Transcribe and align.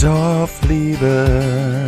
Dorfliebe. 0.00 1.86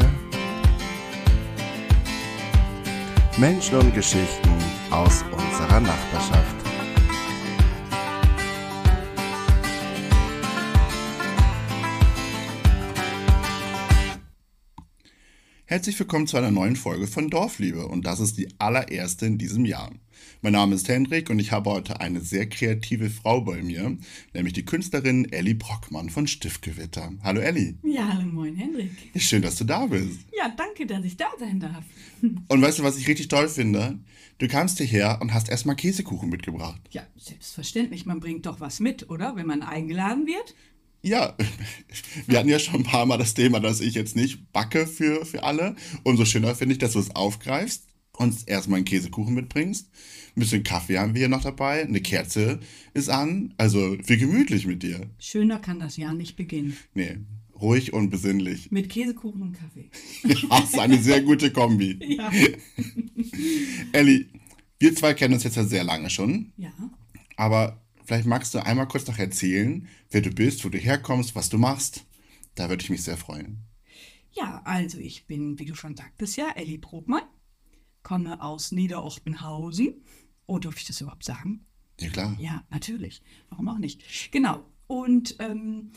Menschen 3.38 3.78
und 3.78 3.94
Geschichten 3.94 4.50
aus 4.90 5.24
unserer 5.32 5.80
Nachbarschaft. 5.80 6.56
Herzlich 15.64 15.98
willkommen 15.98 16.26
zu 16.26 16.36
einer 16.36 16.50
neuen 16.50 16.76
Folge 16.76 17.06
von 17.06 17.30
Dorfliebe 17.30 17.86
und 17.86 18.04
das 18.04 18.20
ist 18.20 18.36
die 18.36 18.48
allererste 18.58 19.24
in 19.24 19.38
diesem 19.38 19.64
Jahr. 19.64 19.90
Mein 20.44 20.54
Name 20.54 20.74
ist 20.74 20.88
Hendrik 20.88 21.30
und 21.30 21.38
ich 21.38 21.52
habe 21.52 21.70
heute 21.70 22.00
eine 22.00 22.20
sehr 22.20 22.48
kreative 22.48 23.10
Frau 23.10 23.42
bei 23.42 23.62
mir, 23.62 23.96
nämlich 24.34 24.54
die 24.54 24.64
Künstlerin 24.64 25.30
Elli 25.30 25.54
Brockmann 25.54 26.10
von 26.10 26.26
Stiftgewitter. 26.26 27.12
Hallo 27.22 27.40
Elli. 27.40 27.76
Ja, 27.84 28.08
hallo 28.12 28.26
moin 28.26 28.56
Hendrik. 28.56 28.90
Schön, 29.14 29.42
dass 29.42 29.54
du 29.54 29.62
da 29.62 29.86
bist. 29.86 30.18
Ja, 30.36 30.52
danke, 30.56 30.84
dass 30.86 31.04
ich 31.04 31.16
da 31.16 31.26
sein 31.38 31.60
darf. 31.60 31.84
Und 32.48 32.60
weißt 32.60 32.80
du, 32.80 32.82
was 32.82 32.98
ich 32.98 33.06
richtig 33.06 33.28
toll 33.28 33.48
finde? 33.48 34.00
Du 34.38 34.48
kamst 34.48 34.78
hierher 34.78 35.18
und 35.20 35.32
hast 35.32 35.48
erstmal 35.48 35.76
Käsekuchen 35.76 36.28
mitgebracht. 36.28 36.80
Ja, 36.90 37.06
selbstverständlich. 37.16 38.06
Man 38.06 38.18
bringt 38.18 38.46
doch 38.46 38.58
was 38.58 38.80
mit, 38.80 39.08
oder? 39.08 39.36
Wenn 39.36 39.46
man 39.46 39.62
eingeladen 39.62 40.26
wird. 40.26 40.56
Ja, 41.02 41.36
wir 42.26 42.40
hatten 42.40 42.48
ja 42.48 42.58
schon 42.58 42.80
ein 42.80 42.82
paar 42.82 43.06
Mal 43.06 43.18
das 43.18 43.34
Thema, 43.34 43.60
dass 43.60 43.80
ich 43.80 43.94
jetzt 43.94 44.16
nicht 44.16 44.52
backe 44.52 44.88
für, 44.88 45.24
für 45.24 45.44
alle. 45.44 45.76
Umso 46.02 46.24
schöner 46.24 46.56
finde 46.56 46.72
ich, 46.72 46.80
dass 46.80 46.94
du 46.94 46.98
es 46.98 47.14
aufgreifst 47.14 47.86
und 48.16 48.48
erstmal 48.48 48.78
einen 48.78 48.84
Käsekuchen 48.84 49.34
mitbringst. 49.34 49.88
Ein 50.34 50.40
bisschen 50.40 50.62
Kaffee 50.62 50.98
haben 50.98 51.14
wir 51.14 51.20
hier 51.20 51.28
noch 51.28 51.42
dabei. 51.42 51.82
Eine 51.82 52.00
Kerze 52.00 52.60
ist 52.94 53.10
an. 53.10 53.52
Also 53.58 53.96
viel 54.02 54.16
gemütlich 54.16 54.66
mit 54.66 54.82
dir. 54.82 55.10
Schöner 55.18 55.58
kann 55.58 55.78
das 55.78 55.96
Jahr 55.96 56.14
nicht 56.14 56.36
beginnen. 56.36 56.76
Nee, 56.94 57.18
ruhig 57.60 57.92
und 57.92 58.10
besinnlich. 58.10 58.70
Mit 58.70 58.88
Käsekuchen 58.88 59.42
und 59.42 59.52
Kaffee. 59.52 59.90
Das 60.48 60.70
ist 60.70 60.78
eine 60.78 61.02
sehr 61.02 61.22
gute 61.22 61.52
Kombi. 61.52 61.98
Ja. 62.16 62.30
Elli, 63.92 64.26
wir 64.78 64.94
zwei 64.94 65.14
kennen 65.14 65.34
uns 65.34 65.44
jetzt 65.44 65.56
ja 65.56 65.64
sehr 65.64 65.84
lange 65.84 66.08
schon. 66.08 66.52
Ja. 66.56 66.72
Aber 67.36 67.82
vielleicht 68.04 68.26
magst 68.26 68.54
du 68.54 68.64
einmal 68.64 68.88
kurz 68.88 69.06
noch 69.06 69.18
erzählen, 69.18 69.86
wer 70.10 70.22
du 70.22 70.30
bist, 70.30 70.64
wo 70.64 70.70
du 70.70 70.78
herkommst, 70.78 71.34
was 71.34 71.50
du 71.50 71.58
machst. 71.58 72.04
Da 72.54 72.68
würde 72.68 72.82
ich 72.82 72.90
mich 72.90 73.02
sehr 73.04 73.16
freuen. 73.16 73.58
Ja, 74.32 74.62
also 74.64 74.98
ich 74.98 75.26
bin, 75.26 75.58
wie 75.58 75.66
du 75.66 75.74
schon 75.74 75.94
sagtest, 75.94 76.36
ja, 76.36 76.50
Elli 76.56 76.78
Brotmann. 76.78 77.22
Komme 78.12 78.42
aus 78.42 78.72
Niederochtenhausen. 78.72 80.04
Oh, 80.44 80.58
darf 80.58 80.76
ich 80.76 80.84
das 80.84 81.00
überhaupt 81.00 81.24
sagen? 81.24 81.64
Ja, 81.98 82.10
klar. 82.10 82.36
Ja, 82.38 82.62
natürlich. 82.68 83.22
Warum 83.48 83.68
auch 83.68 83.78
nicht? 83.78 84.30
Genau. 84.30 84.66
Und 84.86 85.36
ähm, 85.38 85.92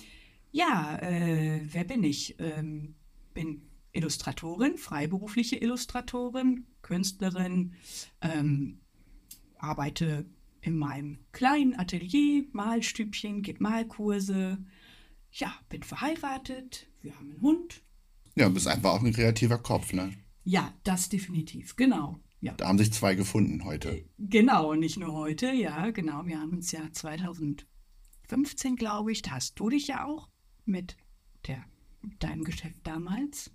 ja, 0.54 0.98
äh, 1.02 1.60
wer 1.66 1.84
bin 1.84 2.06
ich? 2.06 2.40
Ähm, 2.40 2.96
bin 3.34 3.64
Illustratorin, 3.92 4.78
freiberufliche 4.78 5.58
Illustratorin, 5.58 6.66
Künstlerin, 6.84 7.74
ähm, 8.22 8.80
arbeite 9.58 10.26
in 10.62 10.78
meinem 10.78 11.20
kleinen 11.34 11.78
Atelier, 11.78 12.46
Malstübchen, 12.54 13.42
gebe 13.42 13.62
Malkurse. 13.62 14.58
Ja, 15.32 15.54
bin 15.68 15.84
verheiratet, 15.84 16.88
wir 17.02 17.14
haben 17.14 17.32
einen 17.32 17.42
Hund. 17.42 17.82
Ja, 18.36 18.48
bist 18.48 18.70
einfach 18.70 18.92
auch 18.92 19.04
ein 19.04 19.12
kreativer 19.12 19.58
Kopf, 19.58 19.92
ne? 19.92 20.14
Ja, 20.46 20.74
das 20.84 21.10
definitiv, 21.10 21.76
genau. 21.76 22.20
Ja. 22.40 22.54
Da 22.54 22.68
haben 22.68 22.78
sich 22.78 22.94
zwei 22.94 23.16
gefunden 23.16 23.66
heute. 23.66 24.06
Genau, 24.20 24.76
nicht 24.76 24.98
nur 24.98 25.14
heute, 25.14 25.52
ja, 25.52 25.90
genau. 25.90 26.26
Wir 26.28 26.40
haben 26.40 26.52
uns 26.52 26.72
ja 26.72 26.82
2015, 26.92 28.76
glaube 28.76 29.12
ich, 29.12 29.24
da 29.24 29.32
hast 29.32 29.60
du 29.60 29.70
dich 29.70 29.88
ja 29.88 30.06
auch 30.06 30.30
mit 30.66 30.96
der, 31.48 31.66
deinem 32.20 32.44
Geschäft 32.44 32.82
damals 32.84 33.52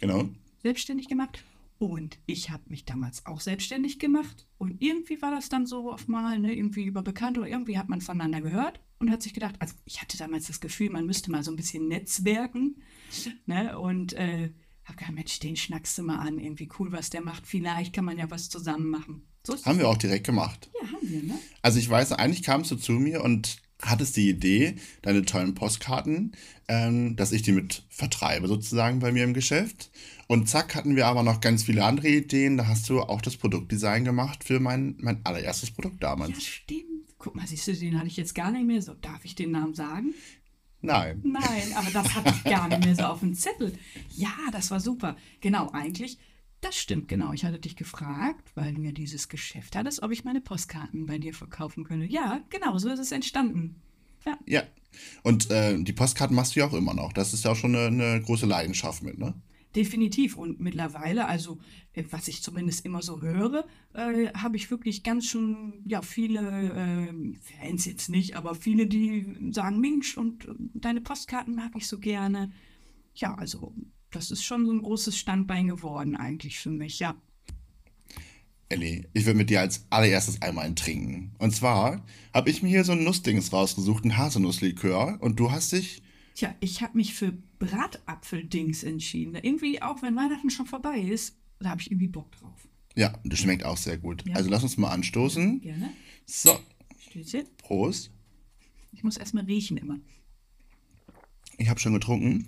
Genau. 0.00 0.28
selbstständig 0.62 1.08
gemacht. 1.08 1.44
Und 1.78 2.18
ich 2.26 2.50
habe 2.50 2.62
mich 2.68 2.84
damals 2.86 3.26
auch 3.26 3.40
selbstständig 3.40 3.98
gemacht. 3.98 4.48
Und 4.58 4.80
irgendwie 4.82 5.20
war 5.20 5.30
das 5.30 5.48
dann 5.48 5.66
so 5.66 5.92
auf 5.92 6.08
mal, 6.08 6.38
ne, 6.38 6.54
irgendwie 6.54 6.84
über 6.84 7.02
Bekannte 7.02 7.40
oder 7.40 7.50
irgendwie 7.50 7.78
hat 7.78 7.88
man 7.88 8.00
voneinander 8.00 8.40
gehört 8.40 8.80
und 8.98 9.10
hat 9.10 9.22
sich 9.22 9.34
gedacht, 9.34 9.56
also 9.58 9.74
ich 9.84 10.00
hatte 10.00 10.16
damals 10.16 10.46
das 10.46 10.60
Gefühl, 10.60 10.88
man 10.90 11.04
müsste 11.06 11.30
mal 11.30 11.42
so 11.42 11.52
ein 11.52 11.56
bisschen 11.56 11.86
netzwerken. 11.86 12.82
Ne, 13.44 13.78
und 13.78 14.14
äh, 14.14 14.52
habe 14.86 14.96
gedacht, 14.98 15.14
Mensch, 15.14 15.38
den 15.40 15.56
schnackst 15.56 15.98
du 15.98 16.02
mal 16.02 16.18
an, 16.18 16.38
irgendwie 16.38 16.68
cool, 16.78 16.92
was 16.92 17.10
der 17.10 17.22
macht. 17.22 17.46
Vielleicht 17.46 17.92
kann 17.92 18.04
man 18.04 18.18
ja 18.18 18.30
was 18.30 18.48
zusammen 18.48 18.88
machen. 18.88 19.22
So 19.46 19.56
Haben 19.64 19.78
wir 19.78 19.88
auch 19.88 19.96
direkt 19.96 20.26
gemacht. 20.26 20.70
Ja, 20.82 20.88
haben 20.92 21.10
wir, 21.10 21.22
ne? 21.22 21.38
Also 21.62 21.78
ich 21.78 21.88
weiß, 21.88 22.12
eigentlich 22.12 22.42
kamst 22.42 22.70
du 22.70 22.76
zu 22.76 22.92
mir 22.92 23.22
und 23.22 23.58
hattest 23.82 24.16
die 24.16 24.28
Idee, 24.28 24.76
deine 25.02 25.22
tollen 25.24 25.54
Postkarten, 25.54 26.32
ähm, 26.66 27.14
dass 27.16 27.32
ich 27.32 27.42
die 27.42 27.52
mit 27.52 27.84
vertreibe 27.90 28.48
sozusagen 28.48 29.00
bei 29.00 29.12
mir 29.12 29.22
im 29.24 29.34
Geschäft. 29.34 29.90
Und 30.28 30.48
zack, 30.48 30.74
hatten 30.74 30.96
wir 30.96 31.06
aber 31.06 31.22
noch 31.22 31.40
ganz 31.40 31.64
viele 31.64 31.84
andere 31.84 32.08
Ideen. 32.08 32.56
Da 32.56 32.66
hast 32.66 32.88
du 32.88 33.00
auch 33.02 33.20
das 33.20 33.36
Produktdesign 33.36 34.04
gemacht 34.04 34.42
für 34.44 34.58
mein, 34.60 34.96
mein 34.98 35.24
allererstes 35.24 35.70
Produkt 35.70 36.02
Ja, 36.02 36.10
damals. 36.10 36.42
stimmt. 36.42 36.82
Guck 37.18 37.34
mal, 37.34 37.46
siehst 37.46 37.66
du, 37.66 37.74
den 37.74 37.96
hatte 37.98 38.08
ich 38.08 38.16
jetzt 38.16 38.34
gar 38.34 38.50
nicht 38.50 38.66
mehr 38.66 38.82
so. 38.82 38.94
Darf 38.94 39.24
ich 39.24 39.34
den 39.34 39.50
Namen 39.50 39.74
sagen? 39.74 40.14
Nein. 40.86 41.20
Nein, 41.24 41.72
aber 41.76 41.90
das 41.90 42.14
hatte 42.14 42.32
ich 42.34 42.44
gar 42.44 42.68
nicht 42.68 42.84
mehr 42.84 42.94
so 42.94 43.02
auf 43.04 43.20
dem 43.20 43.34
Zettel. 43.34 43.72
Ja, 44.14 44.34
das 44.52 44.70
war 44.70 44.80
super. 44.80 45.16
Genau, 45.40 45.70
eigentlich, 45.72 46.18
das 46.60 46.76
stimmt 46.76 47.08
genau. 47.08 47.32
Ich 47.32 47.44
hatte 47.44 47.58
dich 47.58 47.76
gefragt, 47.76 48.50
weil 48.54 48.74
du 48.74 48.82
ja 48.82 48.92
dieses 48.92 49.28
Geschäft 49.28 49.76
hattest, 49.76 50.02
ob 50.02 50.10
ich 50.10 50.24
meine 50.24 50.40
Postkarten 50.40 51.06
bei 51.06 51.18
dir 51.18 51.34
verkaufen 51.34 51.84
könnte. 51.84 52.06
Ja, 52.06 52.40
genau, 52.50 52.78
so 52.78 52.88
ist 52.88 52.98
es 52.98 53.12
entstanden. 53.12 53.76
Ja, 54.24 54.38
Ja. 54.46 54.62
Und 55.22 55.50
äh, 55.50 55.78
die 55.78 55.92
Postkarten 55.92 56.34
machst 56.34 56.56
du 56.56 56.60
ja 56.60 56.66
auch 56.66 56.72
immer 56.72 56.94
noch. 56.94 57.12
Das 57.12 57.34
ist 57.34 57.44
ja 57.44 57.50
auch 57.52 57.56
schon 57.56 57.76
eine, 57.76 57.86
eine 57.86 58.22
große 58.22 58.46
Leidenschaft 58.46 59.02
mit, 59.02 59.18
ne? 59.18 59.34
Definitiv. 59.76 60.36
Und 60.36 60.60
mittlerweile, 60.60 61.26
also 61.26 61.58
äh, 61.92 62.04
was 62.10 62.28
ich 62.28 62.42
zumindest 62.42 62.84
immer 62.84 63.02
so 63.02 63.20
höre, 63.20 63.66
äh, 63.94 64.28
habe 64.34 64.56
ich 64.56 64.70
wirklich 64.70 65.02
ganz 65.02 65.26
schon, 65.26 65.82
ja, 65.86 66.02
viele 66.02 66.40
äh, 66.40 67.34
Fans 67.60 67.84
jetzt 67.84 68.08
nicht, 68.08 68.34
aber 68.36 68.54
viele, 68.54 68.86
die 68.86 69.50
sagen, 69.50 69.80
Mensch, 69.80 70.16
und 70.16 70.46
äh, 70.46 70.54
deine 70.74 71.00
Postkarten 71.00 71.54
mag 71.54 71.72
ich 71.76 71.86
so 71.86 71.98
gerne. 71.98 72.50
Ja, 73.14 73.34
also 73.34 73.74
das 74.10 74.30
ist 74.30 74.44
schon 74.44 74.66
so 74.66 74.72
ein 74.72 74.82
großes 74.82 75.16
Standbein 75.16 75.68
geworden 75.68 76.16
eigentlich 76.16 76.58
für 76.58 76.70
mich, 76.70 76.98
ja. 76.98 77.14
Elli, 78.68 79.06
ich 79.12 79.26
will 79.26 79.34
mit 79.34 79.50
dir 79.50 79.60
als 79.60 79.86
allererstes 79.90 80.42
einmal 80.42 80.64
einen 80.64 80.74
trinken. 80.74 81.32
Und 81.38 81.54
zwar 81.54 82.04
habe 82.34 82.50
ich 82.50 82.64
mir 82.64 82.68
hier 82.68 82.84
so 82.84 82.92
ein 82.92 83.04
Nussdings 83.04 83.52
rausgesucht, 83.52 84.04
ein 84.04 84.16
Haselnusslikör. 84.16 85.18
Und 85.20 85.38
du 85.38 85.52
hast 85.52 85.70
dich 85.70 86.02
Tja, 86.36 86.54
ich 86.60 86.82
habe 86.82 86.98
mich 86.98 87.14
für 87.14 87.32
Bratapfeldings 87.58 88.82
entschieden. 88.82 89.36
Irgendwie, 89.36 89.80
auch 89.80 90.02
wenn 90.02 90.14
Weihnachten 90.16 90.50
schon 90.50 90.66
vorbei 90.66 90.98
ist, 90.98 91.34
da 91.60 91.70
habe 91.70 91.80
ich 91.80 91.90
irgendwie 91.90 92.08
Bock 92.08 92.30
drauf. 92.32 92.68
Ja, 92.94 93.18
das 93.24 93.38
schmeckt 93.38 93.64
auch 93.64 93.78
sehr 93.78 93.96
gut. 93.96 94.22
Ja. 94.28 94.34
Also 94.36 94.50
lass 94.50 94.62
uns 94.62 94.76
mal 94.76 94.90
anstoßen. 94.90 95.62
Gerne. 95.62 95.94
So, 96.26 96.58
Stößchen. 96.98 97.46
Prost. 97.56 98.10
Ich 98.92 99.02
muss 99.02 99.16
erstmal 99.16 99.44
riechen 99.44 99.78
immer. 99.78 99.98
Ich 101.56 101.70
habe 101.70 101.80
schon 101.80 101.94
getrunken. 101.94 102.46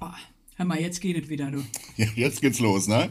Oh, 0.00 0.08
hör 0.56 0.64
mal, 0.64 0.80
jetzt 0.80 1.02
geht 1.02 1.22
es 1.22 1.28
wieder, 1.28 1.50
du. 1.50 1.62
Ja, 1.98 2.06
jetzt 2.14 2.40
geht's 2.40 2.58
los, 2.58 2.88
ne? 2.88 3.10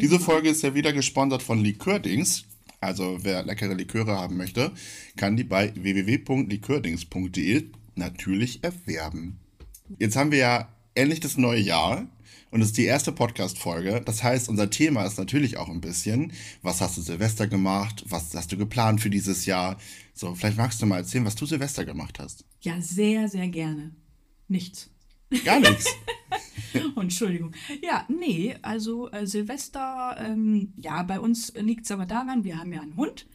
Diese 0.00 0.18
Folge 0.18 0.48
ist 0.48 0.62
ja 0.62 0.74
wieder 0.74 0.94
gesponsert 0.94 1.42
von 1.42 1.62
Likördings. 1.62 2.46
Also 2.82 3.18
wer 3.22 3.44
leckere 3.44 3.74
Liköre 3.74 4.16
haben 4.16 4.36
möchte, 4.36 4.72
kann 5.16 5.36
die 5.36 5.44
bei 5.44 5.72
www.likördings.de 5.74 7.70
natürlich 7.94 8.64
erwerben. 8.64 9.38
Jetzt 10.00 10.16
haben 10.16 10.32
wir 10.32 10.38
ja 10.38 10.68
endlich 10.94 11.20
das 11.20 11.38
neue 11.38 11.60
Jahr 11.60 12.08
und 12.50 12.60
es 12.60 12.68
ist 12.68 12.78
die 12.78 12.84
erste 12.84 13.12
Podcast-Folge. 13.12 14.02
Das 14.04 14.24
heißt, 14.24 14.48
unser 14.48 14.68
Thema 14.68 15.04
ist 15.04 15.16
natürlich 15.16 15.58
auch 15.58 15.68
ein 15.68 15.80
bisschen, 15.80 16.32
was 16.62 16.80
hast 16.80 16.96
du 16.96 17.02
Silvester 17.02 17.46
gemacht, 17.46 18.04
was 18.08 18.34
hast 18.34 18.50
du 18.50 18.56
geplant 18.56 19.00
für 19.00 19.10
dieses 19.10 19.46
Jahr. 19.46 19.78
So, 20.12 20.34
vielleicht 20.34 20.56
magst 20.56 20.82
du 20.82 20.86
mal 20.86 20.98
erzählen, 20.98 21.24
was 21.24 21.36
du 21.36 21.46
Silvester 21.46 21.84
gemacht 21.84 22.18
hast. 22.18 22.44
Ja, 22.62 22.80
sehr, 22.80 23.28
sehr 23.28 23.46
gerne. 23.46 23.92
Nichts. 24.48 24.90
Gar 25.44 25.60
nichts. 25.60 25.86
Entschuldigung. 26.96 27.52
Ja, 27.82 28.06
nee, 28.08 28.56
also 28.62 29.10
äh, 29.10 29.26
Silvester, 29.26 30.16
ähm, 30.18 30.72
ja, 30.76 31.02
bei 31.02 31.20
uns 31.20 31.52
liegt 31.54 31.84
es 31.84 31.90
aber 31.90 32.06
daran, 32.06 32.44
wir 32.44 32.58
haben 32.58 32.72
ja 32.72 32.80
einen 32.80 32.96
Hund 32.96 33.26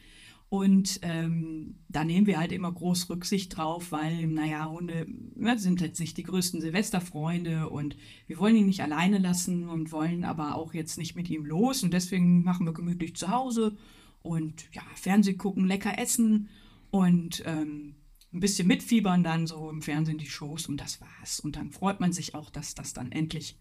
und 0.49 0.99
ähm, 1.01 1.75
da 1.89 2.05
nehmen 2.05 2.25
wir 2.25 2.39
halt 2.39 2.53
immer 2.53 2.71
groß 2.71 3.09
Rücksicht 3.09 3.57
drauf, 3.57 3.91
weil, 3.91 4.27
naja, 4.27 4.69
Hunde 4.69 5.05
ne, 5.35 5.59
sind 5.59 5.81
jetzt 5.81 5.99
nicht 5.99 6.17
die 6.17 6.23
größten 6.23 6.61
Silvesterfreunde 6.61 7.69
und 7.69 7.97
wir 8.27 8.39
wollen 8.39 8.55
ihn 8.55 8.67
nicht 8.67 8.81
alleine 8.81 9.17
lassen 9.17 9.67
und 9.67 9.91
wollen 9.91 10.23
aber 10.23 10.55
auch 10.55 10.73
jetzt 10.73 10.97
nicht 10.97 11.15
mit 11.15 11.29
ihm 11.29 11.45
los 11.45 11.83
und 11.83 11.93
deswegen 11.93 12.43
machen 12.43 12.65
wir 12.65 12.73
gemütlich 12.73 13.15
zu 13.15 13.29
Hause 13.29 13.75
und 14.21 14.65
ja, 14.71 14.83
Fernsehen 14.95 15.37
gucken, 15.37 15.67
lecker 15.67 15.99
essen 15.99 16.47
und 16.91 17.43
ähm, 17.45 17.95
ein 18.37 18.39
bisschen 18.39 18.67
mitfiebern 18.67 19.23
dann 19.23 19.47
so 19.47 19.69
im 19.69 19.81
Fernsehen 19.81 20.17
die 20.17 20.29
Shows 20.29 20.67
und 20.67 20.77
das 20.77 21.01
war's. 21.01 21.39
Und 21.39 21.55
dann 21.55 21.71
freut 21.71 21.99
man 21.99 22.13
sich 22.13 22.35
auch, 22.35 22.49
dass 22.49 22.75
das 22.75 22.93
dann 22.93 23.11
endlich 23.11 23.57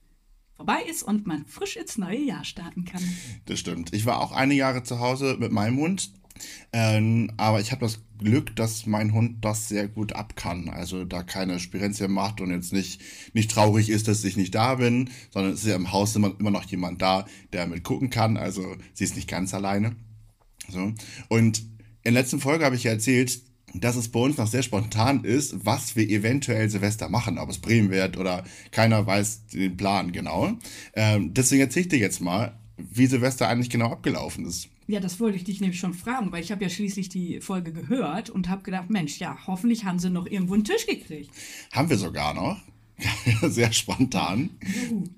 vorbei 0.56 0.82
ist 0.88 1.02
und 1.02 1.26
man 1.26 1.46
frisch 1.46 1.76
ins 1.76 1.98
neue 1.98 2.20
Jahr 2.20 2.44
starten 2.44 2.84
kann. 2.84 3.02
Das 3.46 3.58
stimmt. 3.58 3.92
Ich 3.92 4.06
war 4.06 4.20
auch 4.20 4.32
eine 4.32 4.54
Jahre 4.54 4.82
zu 4.82 5.00
Hause 5.00 5.36
mit 5.38 5.52
meinem 5.52 5.78
Hund. 5.78 6.12
Ähm, 6.72 7.32
aber 7.38 7.60
ich 7.60 7.72
habe 7.72 7.80
das 7.80 8.00
Glück, 8.18 8.54
dass 8.56 8.84
mein 8.84 9.14
Hund 9.14 9.42
das 9.42 9.68
sehr 9.68 9.88
gut 9.88 10.12
ab 10.12 10.36
kann. 10.36 10.68
Also 10.68 11.04
da 11.04 11.22
keine 11.22 11.58
Spirenzien 11.58 12.12
macht 12.12 12.42
und 12.42 12.50
jetzt 12.50 12.74
nicht, 12.74 13.00
nicht 13.32 13.50
traurig 13.50 13.88
ist, 13.88 14.08
dass 14.08 14.24
ich 14.24 14.36
nicht 14.36 14.54
da 14.54 14.74
bin, 14.74 15.08
sondern 15.30 15.52
es 15.52 15.60
ist 15.60 15.68
ja 15.68 15.76
im 15.76 15.92
Haus 15.92 16.14
immer, 16.14 16.34
immer 16.38 16.50
noch 16.50 16.64
jemand 16.64 17.00
da, 17.00 17.26
der 17.54 17.66
mit 17.66 17.84
gucken 17.84 18.10
kann. 18.10 18.36
Also 18.36 18.76
sie 18.92 19.04
ist 19.04 19.16
nicht 19.16 19.28
ganz 19.28 19.54
alleine. 19.54 19.96
So. 20.68 20.92
Und 21.28 21.58
in 22.02 22.14
der 22.14 22.22
letzten 22.22 22.40
Folge 22.40 22.64
habe 22.64 22.76
ich 22.76 22.84
ja 22.84 22.92
erzählt, 22.92 23.40
dass 23.80 23.96
es 23.96 24.08
bei 24.08 24.20
uns 24.20 24.36
noch 24.36 24.46
sehr 24.46 24.62
spontan 24.62 25.24
ist, 25.24 25.64
was 25.64 25.96
wir 25.96 26.08
eventuell 26.08 26.68
Silvester 26.68 27.08
machen, 27.08 27.38
ob 27.38 27.50
es 27.50 27.58
Bremen 27.58 27.90
wird 27.90 28.16
oder 28.16 28.44
keiner 28.70 29.06
weiß 29.06 29.46
den 29.48 29.76
Plan 29.76 30.12
genau. 30.12 30.52
Ähm, 30.94 31.34
deswegen 31.34 31.62
erzähle 31.62 31.82
ich 31.82 31.88
dir 31.88 31.98
jetzt 31.98 32.20
mal, 32.20 32.58
wie 32.76 33.06
Silvester 33.06 33.48
eigentlich 33.48 33.70
genau 33.70 33.90
abgelaufen 33.90 34.44
ist. 34.46 34.68
Ja, 34.88 35.00
das 35.00 35.18
wollte 35.18 35.36
ich 35.36 35.44
dich 35.44 35.60
nämlich 35.60 35.80
schon 35.80 35.94
fragen, 35.94 36.30
weil 36.30 36.42
ich 36.42 36.52
habe 36.52 36.62
ja 36.62 36.70
schließlich 36.70 37.08
die 37.08 37.40
Folge 37.40 37.72
gehört 37.72 38.30
und 38.30 38.48
habe 38.48 38.62
gedacht, 38.62 38.88
Mensch, 38.88 39.18
ja, 39.18 39.36
hoffentlich 39.46 39.84
haben 39.84 39.98
sie 39.98 40.10
noch 40.10 40.26
irgendwo 40.26 40.54
einen 40.54 40.64
Tisch 40.64 40.86
gekriegt. 40.86 41.30
Haben 41.72 41.90
wir 41.90 41.98
sogar 41.98 42.34
noch. 42.34 42.60
Sehr 43.42 43.72
spontan. 43.72 44.50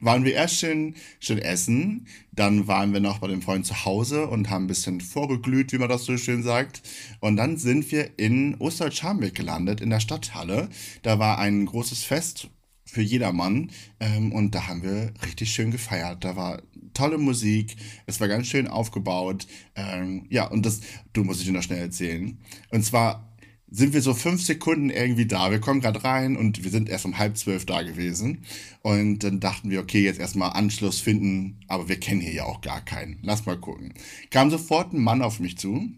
Waren 0.01 0.25
wir 0.25 0.35
erst 0.35 0.57
schön, 0.57 0.95
schön 1.21 1.39
essen, 1.39 2.07
dann 2.33 2.67
waren 2.67 2.93
wir 2.93 3.01
noch 3.01 3.19
bei 3.19 3.29
dem 3.29 3.43
Freund 3.43 3.67
zu 3.67 3.85
Hause 3.85 4.27
und 4.29 4.51
haben 4.51 4.65
ein 4.65 4.69
bisschen 4.69 5.01
vorgeglüht, 5.01 5.73
wie 5.73 5.79
man 5.79 5.89
das 5.89 6.05
so 6.05 6.17
schön 6.17 6.43
sagt. 6.43 6.83
Und 7.21 7.37
dann 7.37 7.57
sind 7.57 7.91
wir 7.93 8.19
in 8.19 8.57
Osterscharmbeck 8.57 9.35
gelandet, 9.35 9.81
in 9.81 9.91
der 9.91 10.01
Stadthalle. 10.01 10.69
Da 11.03 11.19
war 11.19 11.39
ein 11.39 11.67
großes 11.67 12.05
Fest 12.05 12.49
für 12.85 13.03
jedermann 13.03 13.71
ähm, 14.01 14.33
und 14.33 14.55
da 14.55 14.67
haben 14.67 14.83
wir 14.83 15.13
richtig 15.25 15.51
schön 15.51 15.71
gefeiert. 15.71 16.25
Da 16.25 16.37
war 16.37 16.63
tolle 16.95 17.19
Musik, 17.19 17.77
es 18.07 18.19
war 18.21 18.29
ganz 18.29 18.47
schön 18.47 18.67
aufgebaut. 18.67 19.47
Ähm, 19.77 20.27
ja, 20.31 20.47
und 20.47 20.65
das, 20.65 20.81
du 21.13 21.23
musst 21.23 21.41
ich 21.41 21.47
dir 21.47 21.53
noch 21.53 21.63
schnell 21.63 21.81
erzählen. 21.81 22.39
Und 22.71 22.85
zwar 22.85 23.29
sind 23.71 23.93
wir 23.93 24.03
so 24.03 24.15
fünf 24.15 24.43
Sekunden 24.43 24.91
irgendwie 24.91 25.27
da. 25.27 25.51
Wir 25.51 25.61
kommen 25.61 25.81
gerade 25.81 26.03
rein 26.03 26.37
und 26.37 26.65
wir 26.65 26.71
sind 26.71 26.89
erst 26.89 27.05
um 27.05 27.19
halb 27.19 27.37
zwölf 27.37 27.67
da 27.67 27.83
gewesen. 27.83 28.45
Und 28.83 29.25
dann 29.25 29.41
dachten 29.41 29.71
wir, 29.71 29.81
okay, 29.81 30.03
jetzt 30.03 30.21
erstmal 30.21 30.53
Anschluss 30.53 31.01
finden, 31.01 31.61
aber 31.69 31.89
wir 31.89 32.01
kennen 32.01 32.21
hier 32.21 32.33
ja 32.33 32.45
auch 32.45 32.61
gar 32.61 32.85
keinen. 32.85 33.19
Lass 33.23 33.47
mal 33.47 33.59
gucken. 33.59 33.93
Kam 34.31 34.51
sofort 34.51 34.93
ein 34.93 35.03
Mann 35.03 35.23
auf 35.23 35.39
mich 35.41 35.59
zu, 35.59 35.89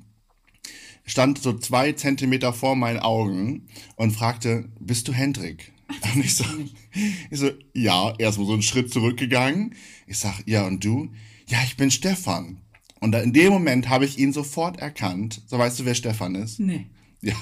stand 1.04 1.38
so 1.38 1.52
zwei 1.58 1.92
Zentimeter 1.92 2.52
vor 2.52 2.76
meinen 2.76 2.98
Augen 2.98 3.66
und 3.96 4.12
fragte, 4.12 4.68
bist 4.80 5.06
du 5.08 5.12
Hendrik? 5.12 5.72
Und 6.14 6.24
ich 6.24 6.36
so, 6.36 6.44
ich 7.30 7.38
so, 7.38 7.50
ja, 7.74 8.14
erstmal 8.18 8.46
so 8.46 8.52
einen 8.52 8.62
Schritt 8.62 8.92
zurückgegangen. 8.92 9.74
Ich 10.06 10.18
sag, 10.18 10.42
ja, 10.46 10.66
und 10.66 10.84
du? 10.84 11.10
Ja, 11.48 11.58
ich 11.64 11.76
bin 11.76 11.90
Stefan. 11.90 12.58
Und 13.00 13.14
in 13.14 13.32
dem 13.32 13.52
Moment 13.52 13.88
habe 13.88 14.04
ich 14.04 14.18
ihn 14.18 14.32
sofort 14.32 14.78
erkannt. 14.78 15.42
So 15.46 15.58
weißt 15.58 15.80
du, 15.80 15.84
wer 15.84 15.94
Stefan 15.94 16.34
ist? 16.34 16.60
Nee. 16.60 16.86
Ja, 17.22 17.34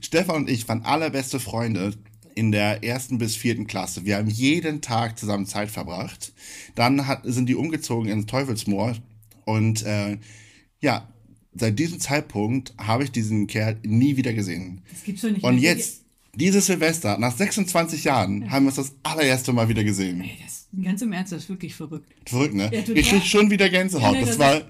Stefan 0.00 0.36
und 0.36 0.50
ich 0.50 0.66
waren 0.68 0.84
allerbeste 0.84 1.38
Freunde 1.38 1.92
in 2.34 2.50
der 2.50 2.82
ersten 2.82 3.18
bis 3.18 3.36
vierten 3.36 3.66
Klasse. 3.66 4.04
Wir 4.06 4.16
haben 4.16 4.28
jeden 4.28 4.80
Tag 4.80 5.18
zusammen 5.18 5.46
Zeit 5.46 5.70
verbracht. 5.70 6.32
Dann 6.74 7.06
hat, 7.06 7.20
sind 7.24 7.46
die 7.48 7.54
umgezogen 7.54 8.08
ins 8.08 8.26
Teufelsmoor. 8.26 8.96
Und 9.44 9.82
äh, 9.84 10.16
ja, 10.80 11.08
seit 11.54 11.78
diesem 11.78 12.00
Zeitpunkt 12.00 12.72
habe 12.78 13.04
ich 13.04 13.12
diesen 13.12 13.46
Kerl 13.48 13.78
nie 13.84 14.16
wieder 14.16 14.32
gesehen. 14.32 14.80
Das 14.90 15.04
gibt's 15.04 15.22
doch 15.22 15.30
nicht. 15.30 15.44
Und 15.44 15.58
jetzt, 15.58 16.04
dieses 16.34 16.66
Silvester, 16.66 17.18
nach 17.18 17.36
26 17.36 18.04
Jahren, 18.04 18.50
haben 18.50 18.64
wir 18.64 18.68
uns 18.68 18.76
das 18.76 18.94
allererste 19.02 19.52
Mal 19.52 19.68
wieder 19.68 19.84
gesehen. 19.84 20.22
Ey, 20.22 20.38
das, 20.42 20.68
ganz 20.82 21.02
im 21.02 21.12
Ernst, 21.12 21.32
das 21.32 21.42
ist 21.42 21.48
wirklich 21.50 21.74
verrückt. 21.74 22.10
Verrückt, 22.24 22.54
ne? 22.54 22.70
Ja, 22.72 22.80
ich 22.94 23.10
krieg 23.10 23.24
schon 23.24 23.50
wieder 23.50 23.68
Gänsehaut. 23.68 24.14
Ja, 24.14 24.20
nee, 24.20 24.26
das 24.26 24.38
das 24.38 24.38
war 24.38 24.62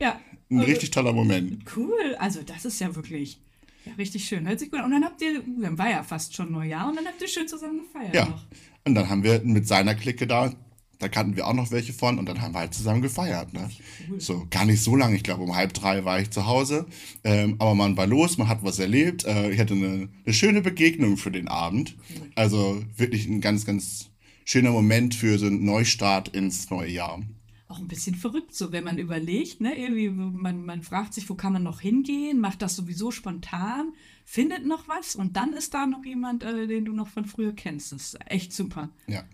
Ja. 0.00 0.20
ein 0.50 0.58
also- 0.58 0.68
richtig 0.70 0.90
toller 0.90 1.12
Moment. 1.12 1.62
Cool, 1.76 2.16
also 2.18 2.42
das 2.42 2.64
ist 2.64 2.80
ja 2.80 2.92
wirklich 2.96 3.38
ja, 3.86 3.92
richtig 3.94 4.24
schön. 4.26 4.46
Hört 4.46 4.58
sich 4.60 4.70
gut 4.70 4.80
an. 4.80 4.86
Und 4.86 4.90
dann 4.92 5.04
habt 5.04 5.20
ihr, 5.22 5.42
dann 5.60 5.78
war 5.78 5.88
ja 5.90 6.02
fast 6.02 6.34
schon 6.34 6.52
Neujahr 6.52 6.88
und 6.88 6.96
dann 6.96 7.06
habt 7.06 7.20
ihr 7.22 7.28
schön 7.28 7.48
zusammen 7.48 7.80
gefeiert 7.80 8.14
Ja. 8.14 8.26
noch. 8.26 8.44
Und 8.84 8.94
dann 8.94 9.08
haben 9.08 9.22
wir 9.24 9.40
mit 9.44 9.66
seiner 9.66 9.94
Clique 9.94 10.26
da, 10.26 10.52
da 10.98 11.08
kannten 11.08 11.36
wir 11.36 11.46
auch 11.46 11.52
noch 11.54 11.70
welche 11.72 11.92
von 11.92 12.18
und 12.18 12.26
dann 12.28 12.40
haben 12.40 12.54
wir 12.54 12.60
halt 12.60 12.74
zusammen 12.74 13.02
gefeiert. 13.02 13.52
Ne? 13.52 13.68
Cool. 14.08 14.20
So, 14.20 14.46
gar 14.50 14.64
nicht 14.64 14.82
so 14.82 14.96
lange. 14.96 15.16
Ich 15.16 15.22
glaube, 15.22 15.42
um 15.42 15.54
halb 15.56 15.74
drei 15.74 16.04
war 16.04 16.20
ich 16.20 16.30
zu 16.30 16.46
Hause. 16.46 16.86
Ähm, 17.24 17.56
aber 17.58 17.74
man 17.74 17.96
war 17.96 18.06
los, 18.06 18.38
man 18.38 18.48
hat 18.48 18.62
was 18.62 18.78
erlebt. 18.78 19.24
Äh, 19.24 19.50
ich 19.50 19.60
hatte 19.60 19.74
eine, 19.74 20.08
eine 20.24 20.34
schöne 20.34 20.62
Begegnung 20.62 21.16
für 21.16 21.30
den 21.30 21.48
Abend. 21.48 21.96
Also 22.34 22.82
wirklich 22.96 23.26
ein 23.26 23.40
ganz, 23.40 23.66
ganz 23.66 24.10
schöner 24.44 24.70
Moment 24.70 25.14
für 25.14 25.38
so 25.38 25.46
einen 25.46 25.64
Neustart 25.64 26.28
ins 26.28 26.70
neue 26.70 26.90
Jahr. 26.90 27.20
Auch 27.68 27.78
ein 27.78 27.88
bisschen 27.88 28.14
verrückt, 28.14 28.54
so 28.54 28.70
wenn 28.70 28.84
man 28.84 28.98
überlegt, 28.98 29.60
ne? 29.60 29.76
Irgendwie, 29.76 30.08
man, 30.08 30.64
man 30.64 30.82
fragt 30.82 31.14
sich, 31.14 31.28
wo 31.28 31.34
kann 31.34 31.52
man 31.52 31.64
noch 31.64 31.80
hingehen, 31.80 32.40
macht 32.40 32.62
das 32.62 32.76
sowieso 32.76 33.10
spontan, 33.10 33.92
findet 34.24 34.64
noch 34.64 34.86
was 34.86 35.16
und 35.16 35.36
dann 35.36 35.52
ist 35.52 35.74
da 35.74 35.86
noch 35.86 36.04
jemand, 36.04 36.44
äh, 36.44 36.68
den 36.68 36.84
du 36.84 36.92
noch 36.92 37.08
von 37.08 37.24
früher 37.24 37.52
kennst. 37.52 37.92
Das 37.92 38.14
ist 38.14 38.18
echt 38.26 38.52
super. 38.52 38.90
Ja. 39.08 39.24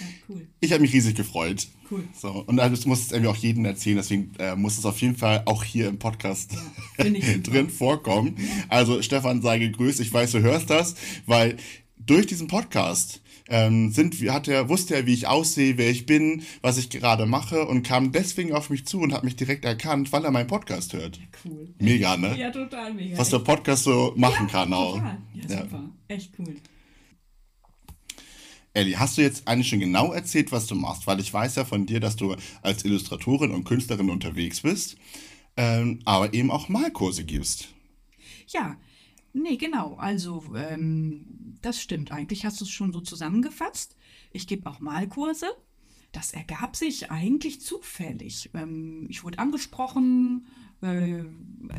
Ja, 0.00 0.06
cool. 0.28 0.48
Ich 0.60 0.72
habe 0.72 0.82
mich 0.82 0.92
riesig 0.92 1.14
gefreut. 1.14 1.68
Cool. 1.90 2.06
So, 2.12 2.44
und 2.46 2.56
das 2.56 2.86
muss 2.86 3.02
es 3.02 3.12
irgendwie 3.12 3.30
auch 3.30 3.36
jedem 3.36 3.64
erzählen, 3.64 3.96
deswegen 3.96 4.32
äh, 4.38 4.56
muss 4.56 4.78
es 4.78 4.84
auf 4.84 5.00
jeden 5.00 5.16
Fall 5.16 5.42
auch 5.46 5.64
hier 5.64 5.88
im 5.88 5.98
Podcast 5.98 6.56
drin 6.98 7.70
vorkommen. 7.70 8.36
Also 8.68 9.00
Stefan, 9.02 9.42
sei 9.42 9.58
gegrüßt. 9.58 10.00
Ich 10.00 10.12
weiß, 10.12 10.32
du 10.32 10.40
hörst 10.40 10.70
das, 10.70 10.96
weil 11.26 11.56
durch 11.96 12.26
diesen 12.26 12.48
Podcast 12.48 13.22
ähm, 13.48 13.92
sind, 13.92 14.14
hat 14.30 14.48
er, 14.48 14.68
wusste 14.68 14.94
er, 14.96 15.06
wie 15.06 15.14
ich 15.14 15.26
aussehe, 15.28 15.78
wer 15.78 15.90
ich 15.90 16.04
bin, 16.06 16.42
was 16.62 16.78
ich 16.78 16.90
gerade 16.90 17.26
mache 17.26 17.66
und 17.66 17.82
kam 17.82 18.10
deswegen 18.12 18.52
auf 18.52 18.70
mich 18.70 18.86
zu 18.86 19.00
und 19.00 19.12
hat 19.12 19.22
mich 19.24 19.36
direkt 19.36 19.64
erkannt, 19.64 20.10
weil 20.12 20.24
er 20.24 20.30
meinen 20.32 20.48
Podcast 20.48 20.92
hört. 20.94 21.20
Cool. 21.44 21.72
Mega, 21.78 22.16
ne? 22.16 22.36
Ja, 22.38 22.50
total 22.50 22.92
mega. 22.94 23.16
Was 23.18 23.30
der 23.30 23.38
Podcast 23.40 23.84
so 23.84 24.12
machen 24.16 24.46
kann 24.48 24.72
auch. 24.72 24.94
Total. 24.96 25.18
Ja, 25.34 25.42
Ja. 25.48 25.62
super. 25.62 25.90
Echt 26.08 26.32
cool. 26.38 26.56
Elli, 28.72 28.92
hast 28.92 29.16
du 29.16 29.22
jetzt 29.22 29.48
eigentlich 29.48 29.68
schon 29.68 29.80
genau 29.80 30.12
erzählt, 30.12 30.52
was 30.52 30.66
du 30.66 30.74
machst? 30.74 31.06
Weil 31.06 31.18
ich 31.20 31.32
weiß 31.32 31.54
ja 31.54 31.64
von 31.64 31.86
dir, 31.86 31.98
dass 31.98 32.16
du 32.16 32.36
als 32.62 32.84
Illustratorin 32.84 33.50
und 33.52 33.64
Künstlerin 33.64 34.10
unterwegs 34.10 34.60
bist, 34.60 34.96
ähm, 35.56 36.00
aber 36.04 36.34
eben 36.34 36.50
auch 36.50 36.68
Malkurse 36.68 37.24
gibst. 37.24 37.68
Ja, 38.48 38.76
nee, 39.36 39.56
genau. 39.56 39.94
Also, 39.96 40.42
ähm, 40.56 41.58
das 41.62 41.80
stimmt. 41.80 42.12
Eigentlich 42.12 42.44
hast 42.44 42.60
du 42.60 42.64
es 42.64 42.70
schon 42.70 42.92
so 42.92 43.00
zusammengefasst. 43.00 43.96
Ich 44.32 44.46
gebe 44.46 44.68
auch 44.68 44.80
Malkurse. 44.80 45.46
Das 46.12 46.32
ergab 46.32 46.76
sich 46.76 47.10
eigentlich 47.10 47.60
zufällig. 47.60 48.50
Ähm, 48.54 49.06
ich 49.10 49.24
wurde 49.24 49.38
angesprochen, 49.38 50.46
äh, 50.80 51.24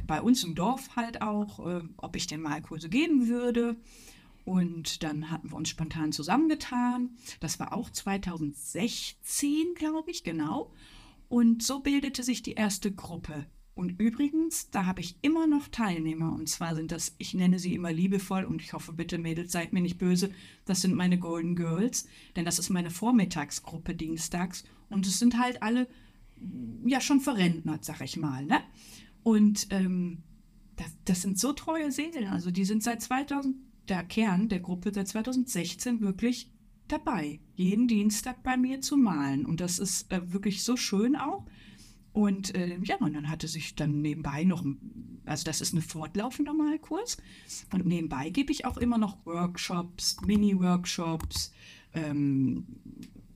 bei 0.06 0.22
uns 0.22 0.44
im 0.44 0.56
Dorf 0.56 0.96
halt 0.96 1.22
auch, 1.22 1.66
äh, 1.66 1.82
ob 1.98 2.16
ich 2.16 2.28
denn 2.28 2.42
Malkurse 2.42 2.90
geben 2.90 3.28
würde. 3.28 3.78
Und 4.46 5.04
dann 5.04 5.30
hatten 5.30 5.52
wir 5.52 5.58
uns 5.58 5.70
spontan 5.70 6.12
zusammengetan. 6.12 7.18
Das 7.40 7.60
war 7.60 7.74
auch 7.74 7.90
2016, 7.90 9.74
glaube 9.76 10.10
ich, 10.12 10.24
genau. 10.24 10.72
Und 11.28 11.64
so 11.64 11.82
bildete 11.82 12.24
sich 12.24 12.44
die 12.44 12.54
erste 12.54 12.92
Gruppe. 12.92 13.46
Und 13.78 14.00
übrigens, 14.02 14.72
da 14.72 14.88
habe 14.88 15.02
ich 15.02 15.18
immer 15.22 15.46
noch 15.46 15.68
Teilnehmer. 15.68 16.34
Und 16.34 16.50
zwar 16.50 16.76
sind 16.76 16.92
das, 16.92 17.14
ich 17.20 17.36
nenne 17.36 17.60
sie 17.60 17.76
immer 17.76 17.94
liebevoll 17.94 18.44
und 18.44 18.60
ich 18.60 18.74
hoffe 18.74 18.92
bitte, 18.92 19.20
Mädels, 19.20 19.52
seid 19.52 19.72
mir 19.72 19.82
nicht 19.82 20.00
böse, 20.00 20.32
das 20.66 20.82
sind 20.82 20.96
meine 20.96 21.20
Golden 21.20 21.56
Girls. 21.56 22.08
Denn 22.36 22.44
das 22.44 22.58
ist 22.58 22.72
meine 22.72 22.90
Vormittagsgruppe 22.90 23.94
dienstags. 23.94 24.64
Und 24.90 25.06
es 25.06 25.20
sind 25.20 25.38
halt 25.38 25.62
alle, 25.62 25.88
ja, 26.86 27.00
schon 27.00 27.22
verrentnert, 27.22 27.86
sag 27.86 28.02
ich 28.02 28.18
mal. 28.18 28.46
Ne? 28.46 28.62
Und 29.22 29.68
ähm, 29.70 30.24
das, 30.76 30.98
das 31.06 31.22
sind 31.22 31.38
so 31.38 31.54
treue 31.54 31.92
Seelen. 31.92 32.30
Also 32.30 32.50
die 32.50 32.66
sind 32.66 32.82
seit 32.82 33.04
2000, 33.04 33.58
der 33.90 34.04
Kern 34.04 34.50
der 34.50 34.60
Gruppe 34.60 34.92
seit 34.92 35.08
2016 35.08 36.02
wirklich 36.02 36.52
dabei, 36.88 37.42
jeden 37.54 37.88
Dienstag 37.88 38.42
bei 38.42 38.58
mir 38.58 38.82
zu 38.82 38.98
malen. 38.98 39.46
Und 39.46 39.62
das 39.62 39.78
ist 39.78 40.12
äh, 40.12 40.34
wirklich 40.34 40.64
so 40.64 40.78
schön 40.78 41.16
auch. 41.16 41.46
Und 42.18 42.56
äh, 42.56 42.80
ja, 42.84 42.96
und 42.96 43.14
dann 43.14 43.30
hatte 43.30 43.48
sich 43.48 43.76
dann 43.76 44.02
nebenbei 44.02 44.44
noch, 44.44 44.66
ein- 44.66 45.22
also 45.26 45.44
das 45.44 45.62
ist 45.62 45.74
ein 45.74 45.84
fortlaufender 45.84 46.52
Malkurs. 46.52 47.18
Und 47.72 47.86
nebenbei 47.86 48.32
gebe 48.32 48.52
ich 48.52 48.66
auch 48.66 48.78
immer 48.78 48.98
noch 48.98 49.24
Workshops, 49.28 50.18
Mini-Workshops, 50.26 51.54
ähm, 51.94 52.66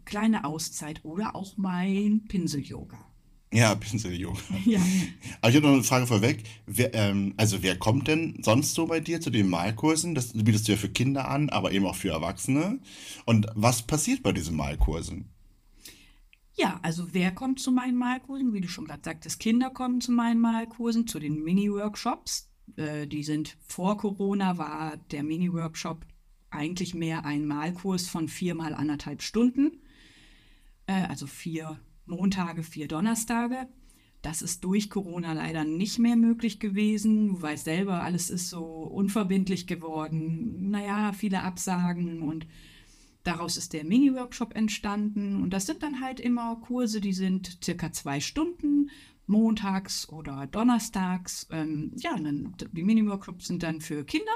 kleine 0.04 0.46
Auszeit 0.46 1.06
oder 1.06 1.36
auch 1.36 1.58
mein 1.58 2.24
Pinsel-Yoga. 2.28 2.98
Ja, 3.54 3.76
Pinsel-Yoga. 3.76 4.40
Ja. 4.66 4.82
Aber 5.42 5.50
ich 5.52 5.56
habe 5.58 5.68
noch 5.68 5.74
eine 5.74 5.84
Frage 5.84 6.08
vorweg. 6.08 6.44
Wer, 6.66 6.96
ähm, 6.96 7.36
also 7.38 7.62
wer 7.62 7.78
kommt 7.78 8.08
denn 8.08 8.40
sonst 8.42 8.74
so 8.74 8.88
bei 8.88 9.00
dir 9.00 9.22
zu 9.22 9.30
den 9.30 9.48
Malkursen? 9.48 10.16
Das 10.16 10.34
bietest 10.34 10.68
du 10.68 10.72
ja 10.72 10.78
für 10.80 10.90
Kinder 10.90 11.30
an, 11.30 11.50
aber 11.50 11.72
eben 11.72 11.86
auch 11.86 11.96
für 11.96 12.10
Erwachsene. 12.10 12.80
Und 13.26 13.46
was 13.54 13.84
passiert 13.84 14.24
bei 14.24 14.32
diesen 14.32 14.56
Malkursen? 14.56 15.26
Ja, 16.62 16.80
also 16.84 17.12
wer 17.12 17.32
kommt 17.32 17.60
zu 17.60 17.72
meinen 17.72 17.98
Malkursen? 17.98 18.54
Wie 18.54 18.62
du 18.62 18.68
schon 18.68 18.86
gerade 18.86 19.02
sagtest, 19.04 19.40
Kinder 19.40 19.72
kommen 19.72 20.00
zu 20.00 20.12
meinen 20.12 20.40
Malkursen, 20.40 21.08
zu 21.08 21.18
den 21.18 21.44
Mini-Workshops. 21.44 22.52
Äh, 22.76 23.08
die 23.08 23.24
sind 23.24 23.58
vor 23.66 23.98
Corona 23.98 24.60
war 24.60 24.98
der 25.10 25.24
Mini-Workshop 25.24 26.06
eigentlich 26.52 26.94
mehr 26.94 27.26
ein 27.26 27.48
Malkurs 27.48 28.08
von 28.08 28.28
vier 28.28 28.54
mal 28.54 28.76
anderthalb 28.76 29.24
Stunden. 29.24 29.82
Äh, 30.86 31.08
also 31.08 31.26
vier 31.26 31.80
Montage, 32.06 32.62
vier 32.62 32.88
Donnerstage. 32.88 33.68
Das 34.22 34.44
ist 34.44 34.64
durch 34.64 34.92
Corona 34.92 35.34
leider 35.34 35.64
nicht 35.64 35.98
mehr 35.98 36.16
möglich 36.16 36.60
gewesen. 36.60 37.30
Du 37.30 37.42
weißt 37.42 37.66
selber, 37.66 38.04
alles 38.04 38.30
ist 38.30 38.52
so 38.52 38.64
unverbindlich 38.64 39.66
geworden. 39.66 40.70
Naja, 40.70 41.12
viele 41.14 41.42
Absagen 41.42 42.22
und 42.22 42.46
daraus 43.24 43.58
ist 43.58 43.74
der 43.74 43.84
Mini-Workshop 43.84 44.56
entstanden. 44.56 45.42
Und 45.42 45.52
das 45.52 45.66
sind 45.66 45.84
dann 45.84 46.02
halt 46.02 46.20
immer 46.20 46.56
Kurse, 46.58 47.02
die 47.02 47.14
sind 47.14 47.60
circa 47.64 47.92
zwei 47.92 48.20
Stunden, 48.20 48.90
montags 49.28 50.10
oder 50.10 50.48
donnerstags. 50.48 51.48
Ähm, 51.52 51.92
ja, 51.98 52.18
dann, 52.18 52.56
die 52.72 52.84
Mini-Workshops 52.84 53.48
sind 53.48 53.64
dann 53.64 53.82
für 53.82 54.04
Kinder 54.04 54.32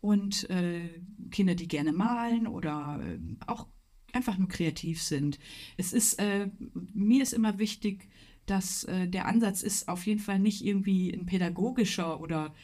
und 0.00 0.48
äh, 0.50 0.88
Kinder, 1.30 1.54
die 1.54 1.68
gerne 1.68 1.92
malen 1.92 2.46
oder 2.46 3.00
äh, 3.02 3.18
auch 3.46 3.66
einfach 4.12 4.38
nur 4.38 4.48
kreativ 4.48 5.02
sind. 5.02 5.38
Es 5.76 5.92
ist, 5.92 6.14
äh, 6.14 6.48
mir 6.94 7.22
ist 7.22 7.32
immer 7.32 7.58
wichtig, 7.58 8.08
dass 8.46 8.84
äh, 8.84 9.08
der 9.08 9.26
Ansatz 9.26 9.62
ist 9.62 9.88
auf 9.88 10.06
jeden 10.06 10.20
Fall 10.20 10.38
nicht 10.38 10.64
irgendwie 10.64 11.12
ein 11.12 11.26
pädagogischer 11.26 12.20
oder 12.20 12.54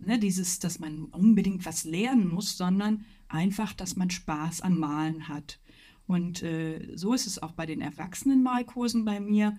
ne, 0.00 0.18
dieses, 0.18 0.58
dass 0.58 0.78
man 0.78 1.04
unbedingt 1.06 1.66
was 1.66 1.84
lernen 1.84 2.28
muss, 2.28 2.56
sondern 2.56 3.04
einfach, 3.28 3.72
dass 3.72 3.96
man 3.96 4.10
Spaß 4.10 4.62
am 4.62 4.78
Malen 4.78 5.28
hat. 5.28 5.60
Und 6.06 6.42
äh, 6.42 6.92
so 6.94 7.14
ist 7.14 7.26
es 7.26 7.42
auch 7.42 7.52
bei 7.52 7.66
den 7.66 7.80
Erwachsenenmalkursen 7.80 9.04
bei 9.04 9.20
mir. 9.20 9.58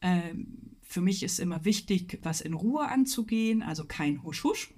Äh, 0.00 0.34
für 0.82 1.00
mich 1.00 1.22
ist 1.22 1.40
immer 1.40 1.64
wichtig, 1.64 2.18
was 2.22 2.40
in 2.40 2.54
Ruhe 2.54 2.88
anzugehen, 2.88 3.62
also 3.62 3.84
kein 3.86 4.22
Husch-Husch. 4.22 4.72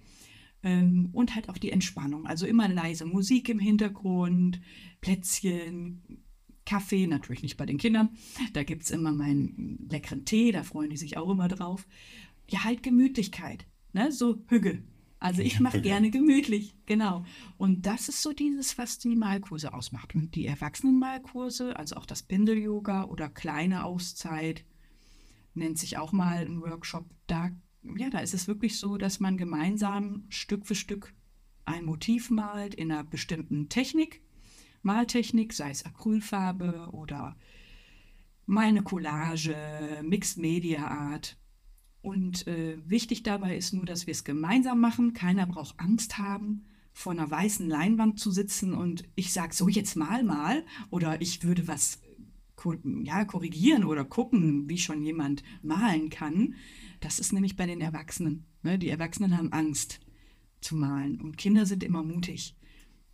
Ähm, 0.62 1.11
und 1.12 1.35
halt 1.35 1.49
auch 1.49 1.59
die 1.59 1.71
Entspannung. 1.71 2.26
Also 2.26 2.47
immer 2.47 2.68
leise 2.68 3.04
Musik 3.04 3.49
im 3.49 3.59
Hintergrund, 3.59 4.61
Plätzchen, 5.00 6.02
Kaffee, 6.68 7.07
natürlich 7.07 7.42
nicht 7.42 7.57
bei 7.57 7.66
den 7.66 7.78
Kindern. 7.78 8.11
Da 8.52 8.62
gibt 8.62 8.83
es 8.83 8.90
immer 8.90 9.12
meinen 9.12 9.88
leckeren 9.90 10.25
Tee, 10.25 10.52
da 10.52 10.62
freuen 10.62 10.90
die 10.90 10.97
sich 10.97 11.16
auch 11.16 11.30
immer 11.30 11.49
drauf. 11.49 11.87
Ja, 12.49 12.64
halt 12.64 12.83
Gemütlichkeit, 12.83 13.66
ne? 13.92 14.12
so 14.12 14.42
Hügge. 14.49 14.83
Also 15.21 15.43
ich 15.43 15.59
mache 15.59 15.81
gerne 15.81 16.11
gemütlich, 16.11 16.77
genau. 16.87 17.25
Und 17.57 17.87
das 17.87 18.09
ist 18.09 18.23
so 18.23 18.33
dieses, 18.33 18.79
was 18.79 18.99
die 18.99 19.17
Malkurse 19.17 19.73
ausmacht. 19.73 20.15
Und 20.15 20.35
die 20.35 20.47
Erwachsenenmalkurse, 20.47 21.77
also 21.77 21.97
auch 21.97 22.07
das 22.07 22.23
Bindel-Yoga 22.23 23.05
oder 23.05 23.29
kleine 23.29 23.85
Auszeit, 23.85 24.65
nennt 25.55 25.79
sich 25.79 25.99
auch 25.99 26.13
mal 26.13 26.45
ein 26.45 26.61
Workshop. 26.61 27.07
Da, 27.27 27.51
ja, 27.97 28.11
da 28.11 28.21
ist 28.21 28.35
es 28.35 28.47
wirklich 28.47 28.79
so, 28.79 28.97
dass 28.97 29.19
man 29.19 29.37
gemeinsam 29.37 30.25
Stück 30.29 30.67
für 30.67 30.77
Stück 30.77 31.15
ein 31.65 31.85
Motiv 31.85 32.31
malt 32.31 32.75
in 32.75 32.93
einer 32.93 33.05
bestimmten 33.05 33.69
Technik 33.69 34.23
Maltechnik, 34.83 35.53
sei 35.53 35.71
es 35.71 35.85
Acrylfarbe 35.85 36.89
oder 36.93 37.37
meine 38.47 38.83
Collage, 38.83 39.57
Mixed 40.03 40.39
Media 40.39 40.87
Art. 40.87 41.37
Und 42.00 42.47
äh, 42.47 42.78
wichtig 42.87 43.23
dabei 43.23 43.57
ist 43.57 43.75
nur, 43.75 43.85
dass 43.85 44.07
wir 44.07 44.12
es 44.12 44.25
gemeinsam 44.25 44.81
machen. 44.81 45.12
Keiner 45.12 45.47
braucht 45.47 45.78
Angst 45.78 46.19
haben, 46.19 46.64
vor 46.93 47.12
einer 47.12 47.31
weißen 47.31 47.69
Leinwand 47.69 48.19
zu 48.19 48.31
sitzen 48.31 48.73
und 48.73 49.05
ich 49.14 49.33
sage 49.33 49.55
so, 49.55 49.69
jetzt 49.69 49.97
mal 49.97 50.23
mal. 50.25 50.64
Oder 50.90 51.21
ich 51.21 51.43
würde 51.43 51.69
was 51.69 52.00
ja, 53.05 53.25
korrigieren 53.25 53.85
oder 53.85 54.05
gucken, 54.05 54.69
wie 54.69 54.78
schon 54.78 55.02
jemand 55.02 55.43
malen 55.62 56.11
kann. 56.11 56.55
Das 57.00 57.19
ist 57.19 57.33
nämlich 57.33 57.57
bei 57.57 57.67
den 57.67 57.81
Erwachsenen. 57.81 58.47
Ne? 58.62 58.78
Die 58.78 58.88
Erwachsenen 58.88 59.37
haben 59.37 59.52
Angst 59.52 60.00
zu 60.61 60.76
malen 60.76 61.21
und 61.21 61.38
Kinder 61.38 61.67
sind 61.67 61.85
immer 61.85 62.02
mutig. 62.02 62.57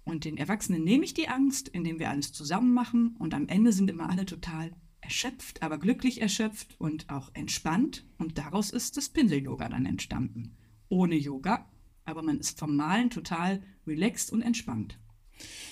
Und 0.04 0.24
den 0.24 0.36
Erwachsenen 0.36 0.84
nehme 0.84 1.04
ich 1.04 1.14
die 1.14 1.28
Angst, 1.28 1.68
indem 1.68 1.98
wir 1.98 2.10
alles 2.10 2.32
zusammen 2.32 2.74
machen. 2.74 3.16
Und 3.18 3.34
am 3.34 3.48
Ende 3.48 3.72
sind 3.72 3.90
immer 3.90 4.10
alle 4.10 4.26
total 4.26 4.72
erschöpft, 5.04 5.62
aber 5.62 5.78
glücklich 5.78 6.20
erschöpft 6.20 6.74
und 6.78 7.08
auch 7.10 7.30
entspannt. 7.34 8.04
Und 8.18 8.38
daraus 8.38 8.70
ist 8.70 8.96
das 8.96 9.08
Pinsel-Yoga 9.08 9.68
dann 9.68 9.86
entstanden. 9.86 10.56
Ohne 10.88 11.14
Yoga, 11.14 11.68
aber 12.04 12.22
man 12.22 12.40
ist 12.40 12.58
vom 12.58 12.74
Malen 12.76 13.10
total 13.10 13.62
relaxed 13.86 14.32
und 14.32 14.42
entspannt. 14.42 14.98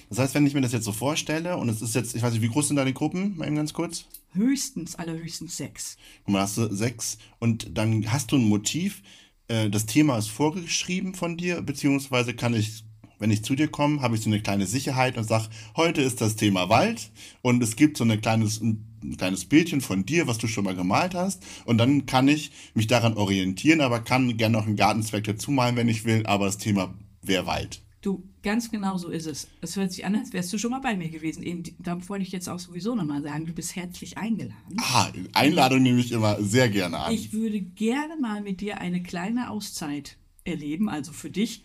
Das 0.08 0.18
heißt, 0.18 0.34
wenn 0.34 0.46
ich 0.46 0.54
mir 0.54 0.60
das 0.60 0.72
jetzt 0.72 0.84
so 0.84 0.92
vorstelle 0.92 1.56
und 1.56 1.68
es 1.68 1.82
ist 1.82 1.94
jetzt, 1.94 2.14
ich 2.14 2.22
weiß 2.22 2.32
nicht, 2.32 2.42
wie 2.42 2.48
groß 2.48 2.68
sind 2.68 2.76
deine 2.76 2.92
Gruppen, 2.92 3.36
mal 3.36 3.46
eben 3.46 3.56
ganz 3.56 3.72
kurz? 3.72 4.06
Höchstens, 4.32 4.96
allerhöchstens 4.96 5.56
sechs. 5.56 5.96
Und 6.24 6.34
dann 6.34 6.42
hast 6.42 6.56
du 6.58 6.74
sechs 6.74 7.18
und 7.38 7.76
dann 7.76 8.12
hast 8.12 8.32
du 8.32 8.36
ein 8.36 8.48
Motiv, 8.48 9.02
äh, 9.48 9.70
das 9.70 9.86
Thema 9.86 10.18
ist 10.18 10.28
vorgeschrieben 10.28 11.14
von 11.14 11.36
dir, 11.36 11.62
beziehungsweise 11.62 12.34
kann 12.34 12.54
ich 12.54 12.84
wenn 13.22 13.30
ich 13.30 13.44
zu 13.44 13.54
dir 13.54 13.68
komme, 13.68 14.02
habe 14.02 14.16
ich 14.16 14.22
so 14.22 14.28
eine 14.28 14.42
kleine 14.42 14.66
Sicherheit 14.66 15.16
und 15.16 15.22
sage, 15.22 15.48
heute 15.76 16.02
ist 16.02 16.20
das 16.20 16.34
Thema 16.34 16.68
Wald 16.68 17.12
und 17.40 17.62
es 17.62 17.76
gibt 17.76 17.96
so 17.96 18.02
eine 18.02 18.18
kleines, 18.18 18.60
ein 18.60 18.91
kleines 19.16 19.44
Bildchen 19.44 19.80
von 19.80 20.04
dir, 20.04 20.26
was 20.26 20.38
du 20.38 20.46
schon 20.46 20.64
mal 20.64 20.74
gemalt 20.74 21.14
hast 21.14 21.44
und 21.64 21.78
dann 21.78 22.06
kann 22.06 22.28
ich 22.28 22.52
mich 22.74 22.86
daran 22.86 23.14
orientieren, 23.14 23.80
aber 23.80 24.00
kann 24.00 24.36
gerne 24.36 24.56
noch 24.56 24.66
einen 24.66 24.76
Gartenzweck 24.76 25.24
dazu 25.24 25.50
malen, 25.50 25.76
wenn 25.76 25.88
ich 25.88 26.04
will, 26.04 26.26
aber 26.26 26.46
das 26.46 26.58
Thema 26.58 26.94
wäre 27.22 27.46
Wald. 27.46 27.82
Du, 28.00 28.24
ganz 28.42 28.70
genau 28.70 28.98
so 28.98 29.10
ist 29.10 29.26
es. 29.26 29.46
Es 29.60 29.76
hört 29.76 29.92
sich 29.92 30.04
an, 30.04 30.16
als 30.16 30.32
wärst 30.32 30.52
du 30.52 30.58
schon 30.58 30.72
mal 30.72 30.80
bei 30.80 30.96
mir 30.96 31.08
gewesen. 31.08 31.44
Eben, 31.44 31.62
da 31.78 31.96
wollte 32.08 32.24
ich 32.24 32.32
jetzt 32.32 32.48
auch 32.48 32.58
sowieso 32.58 32.96
nochmal 32.96 33.22
sagen, 33.22 33.46
du 33.46 33.52
bist 33.52 33.76
herzlich 33.76 34.18
eingeladen. 34.18 34.76
Ah, 34.78 35.12
Einladung 35.34 35.82
nehme 35.82 36.00
ich 36.00 36.10
immer 36.10 36.42
sehr 36.42 36.68
gerne 36.68 36.98
an. 36.98 37.12
Ich 37.12 37.32
würde 37.32 37.60
gerne 37.60 38.16
mal 38.20 38.40
mit 38.40 38.60
dir 38.60 38.80
eine 38.80 39.04
kleine 39.04 39.50
Auszeit 39.50 40.16
erleben, 40.44 40.88
also 40.88 41.12
für 41.12 41.30
dich 41.30 41.62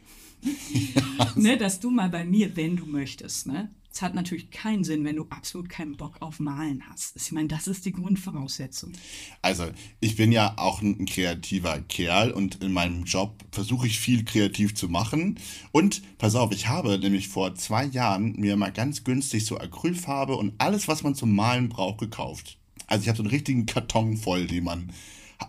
ja. 0.93 1.33
ne, 1.35 1.57
dass 1.57 1.79
du 1.79 1.89
mal 1.89 2.09
bei 2.09 2.25
mir, 2.25 2.55
wenn 2.55 2.75
du 2.75 2.85
möchtest, 2.85 3.47
ne? 3.47 3.71
Es 3.97 4.03
hat 4.03 4.13
natürlich 4.13 4.51
keinen 4.51 4.83
Sinn, 4.83 5.03
wenn 5.05 5.15
du 5.15 5.25
absolut 5.31 5.69
keinen 5.69 5.97
Bock 5.97 6.17
auf 6.19 6.39
Malen 6.39 6.83
hast. 6.87 7.15
Ich 7.15 7.31
meine, 7.31 7.47
das 7.47 7.65
ist 7.67 7.83
die 7.83 7.91
Grundvoraussetzung. 7.91 8.91
Also, 9.41 9.71
ich 9.99 10.17
bin 10.17 10.31
ja 10.31 10.53
auch 10.57 10.83
ein 10.83 11.07
kreativer 11.07 11.81
Kerl 11.81 12.29
und 12.29 12.61
in 12.61 12.73
meinem 12.73 13.05
Job 13.05 13.43
versuche 13.51 13.87
ich 13.87 13.99
viel 13.99 14.23
kreativ 14.23 14.75
zu 14.75 14.87
machen. 14.87 15.39
Und 15.71 16.03
pass 16.19 16.35
auf, 16.35 16.51
ich 16.51 16.67
habe 16.67 16.99
nämlich 16.99 17.27
vor 17.27 17.55
zwei 17.55 17.85
Jahren 17.85 18.33
mir 18.33 18.55
mal 18.55 18.71
ganz 18.71 19.03
günstig 19.03 19.47
so 19.47 19.57
Acrylfarbe 19.57 20.35
und 20.35 20.53
alles, 20.59 20.87
was 20.87 21.01
man 21.01 21.15
zum 21.15 21.33
Malen 21.33 21.67
braucht, 21.67 21.97
gekauft. 21.97 22.59
Also 22.85 23.01
ich 23.01 23.09
habe 23.09 23.17
so 23.17 23.23
einen 23.23 23.31
richtigen 23.31 23.65
Karton 23.65 24.15
voll, 24.15 24.45
den 24.45 24.65
man 24.65 24.93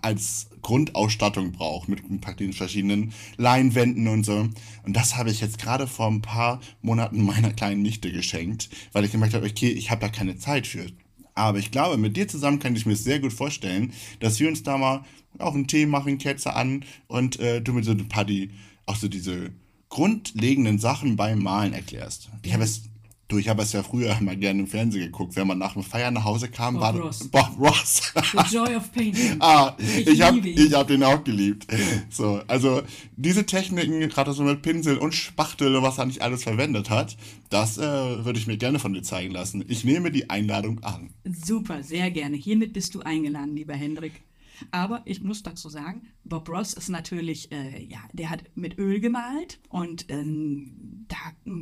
als 0.01 0.48
Grundausstattung 0.63 1.53
braucht 1.53 1.89
mit 1.89 2.03
den 2.41 2.53
verschiedenen 2.53 3.13
Leinwänden 3.37 4.09
und 4.09 4.25
so. 4.25 4.49
Und 4.85 4.97
das 4.97 5.17
habe 5.17 5.31
ich 5.31 5.41
jetzt 5.41 5.59
gerade 5.59 5.87
vor 5.87 6.09
ein 6.09 6.23
paar 6.23 6.61
Monaten 6.83 7.25
meiner 7.25 7.53
kleinen 7.53 7.83
Nichte 7.83 8.13
geschenkt, 8.13 8.69
weil 8.93 9.05
ich 9.05 9.13
gemerkt 9.13 9.35
habe, 9.35 9.47
okay, 9.47 9.71
ich 9.71 9.91
habe 9.91 10.01
da 10.01 10.09
keine 10.09 10.37
Zeit 10.39 10.67
für. 10.67 10.87
Aber 11.35 11.59
ich 11.59 11.71
glaube, 11.71 11.99
mit 11.99 12.17
dir 12.17 12.27
zusammen 12.27 12.59
kann 12.59 12.75
ich 12.75 12.87
mir 12.87 12.97
sehr 12.97 13.21
gut 13.21 13.33
vorstellen, 13.33 13.93
dass 14.19 14.41
wir 14.41 14.49
uns 14.49 14.65
da 14.65 14.77
mal 14.77 15.05
auch 15.39 15.55
einen 15.55 15.69
Tee 15.69 15.87
machen, 15.87 16.19
Kerze 16.19 16.55
an 16.55 16.85
und 17.07 17.39
äh, 17.39 17.61
du 17.61 17.73
mir 17.73 17.85
so 17.85 17.93
ein 17.93 18.09
paar 18.09 18.25
die, 18.25 18.51
auch 18.87 18.97
so 18.97 19.09
diese 19.09 19.53
grundlegenden 19.89 20.79
Sachen 20.79 21.17
beim 21.17 21.43
Malen 21.43 21.73
erklärst. 21.73 22.31
Ich 22.43 22.53
habe 22.53 22.65
es 22.65 22.88
Du, 23.29 23.37
ich 23.37 23.49
habe 23.51 23.63
es 23.63 23.73
ja 23.73 23.83
früher 23.83 24.19
mal 24.23 24.37
gerne 24.37 24.61
im 24.61 24.67
Fernsehen 24.67 25.05
geguckt. 25.05 25.37
Wenn 25.37 25.47
man 25.47 25.59
nach 25.59 25.75
dem 25.75 25.83
Feiern 25.83 26.15
nach 26.15 26.25
Hause 26.25 26.49
kam, 26.49 26.75
Bob 26.75 26.83
war 26.83 26.97
Ross. 26.97 27.29
Bob 27.29 27.51
Ross. 27.59 28.13
The 28.33 28.57
Joy 28.57 28.75
of 28.75 28.91
Painting. 28.91 29.37
ah, 29.41 29.77
ich, 29.79 30.07
ich 30.07 30.23
habe 30.23 30.41
hab 30.41 30.89
den 30.89 31.03
auch 31.03 31.23
geliebt. 31.23 31.67
So, 32.09 32.41
also 32.47 32.83
diese 33.17 33.45
Techniken, 33.45 34.01
gerade 34.09 34.33
so 34.33 34.43
mit 34.43 34.63
Pinsel 34.63 34.97
und 34.97 35.15
Spachtel 35.15 35.77
und 35.77 35.83
was 35.83 35.99
er 35.99 36.07
nicht 36.07 36.23
alles 36.23 36.43
verwendet 36.43 36.89
hat, 36.89 37.17
das 37.51 37.77
äh, 37.77 37.83
würde 37.83 38.39
ich 38.39 38.47
mir 38.47 38.57
gerne 38.57 38.79
von 38.79 38.95
dir 38.95 39.03
zeigen 39.03 39.33
lassen. 39.33 39.63
Ich 39.69 39.85
nehme 39.85 40.11
die 40.11 40.31
Einladung 40.31 40.83
an. 40.83 41.11
Super, 41.25 41.83
sehr 41.83 42.11
gerne. 42.11 42.37
Hiermit 42.37 42.73
bist 42.73 42.95
du 42.95 43.01
eingeladen, 43.01 43.55
lieber 43.55 43.75
Hendrik. 43.75 44.23
Aber 44.71 45.03
ich 45.05 45.23
muss 45.23 45.43
dazu 45.43 45.69
sagen, 45.69 46.09
Bob 46.25 46.49
Ross 46.49 46.75
ist 46.75 46.89
natürlich, 46.89 47.53
äh, 47.53 47.85
ja, 47.85 48.01
der 48.13 48.31
hat 48.31 48.45
mit 48.55 48.79
Öl 48.79 49.01
gemalt 49.01 49.61
und 49.69 50.07
ähm, 50.09 51.07
da 51.09 51.17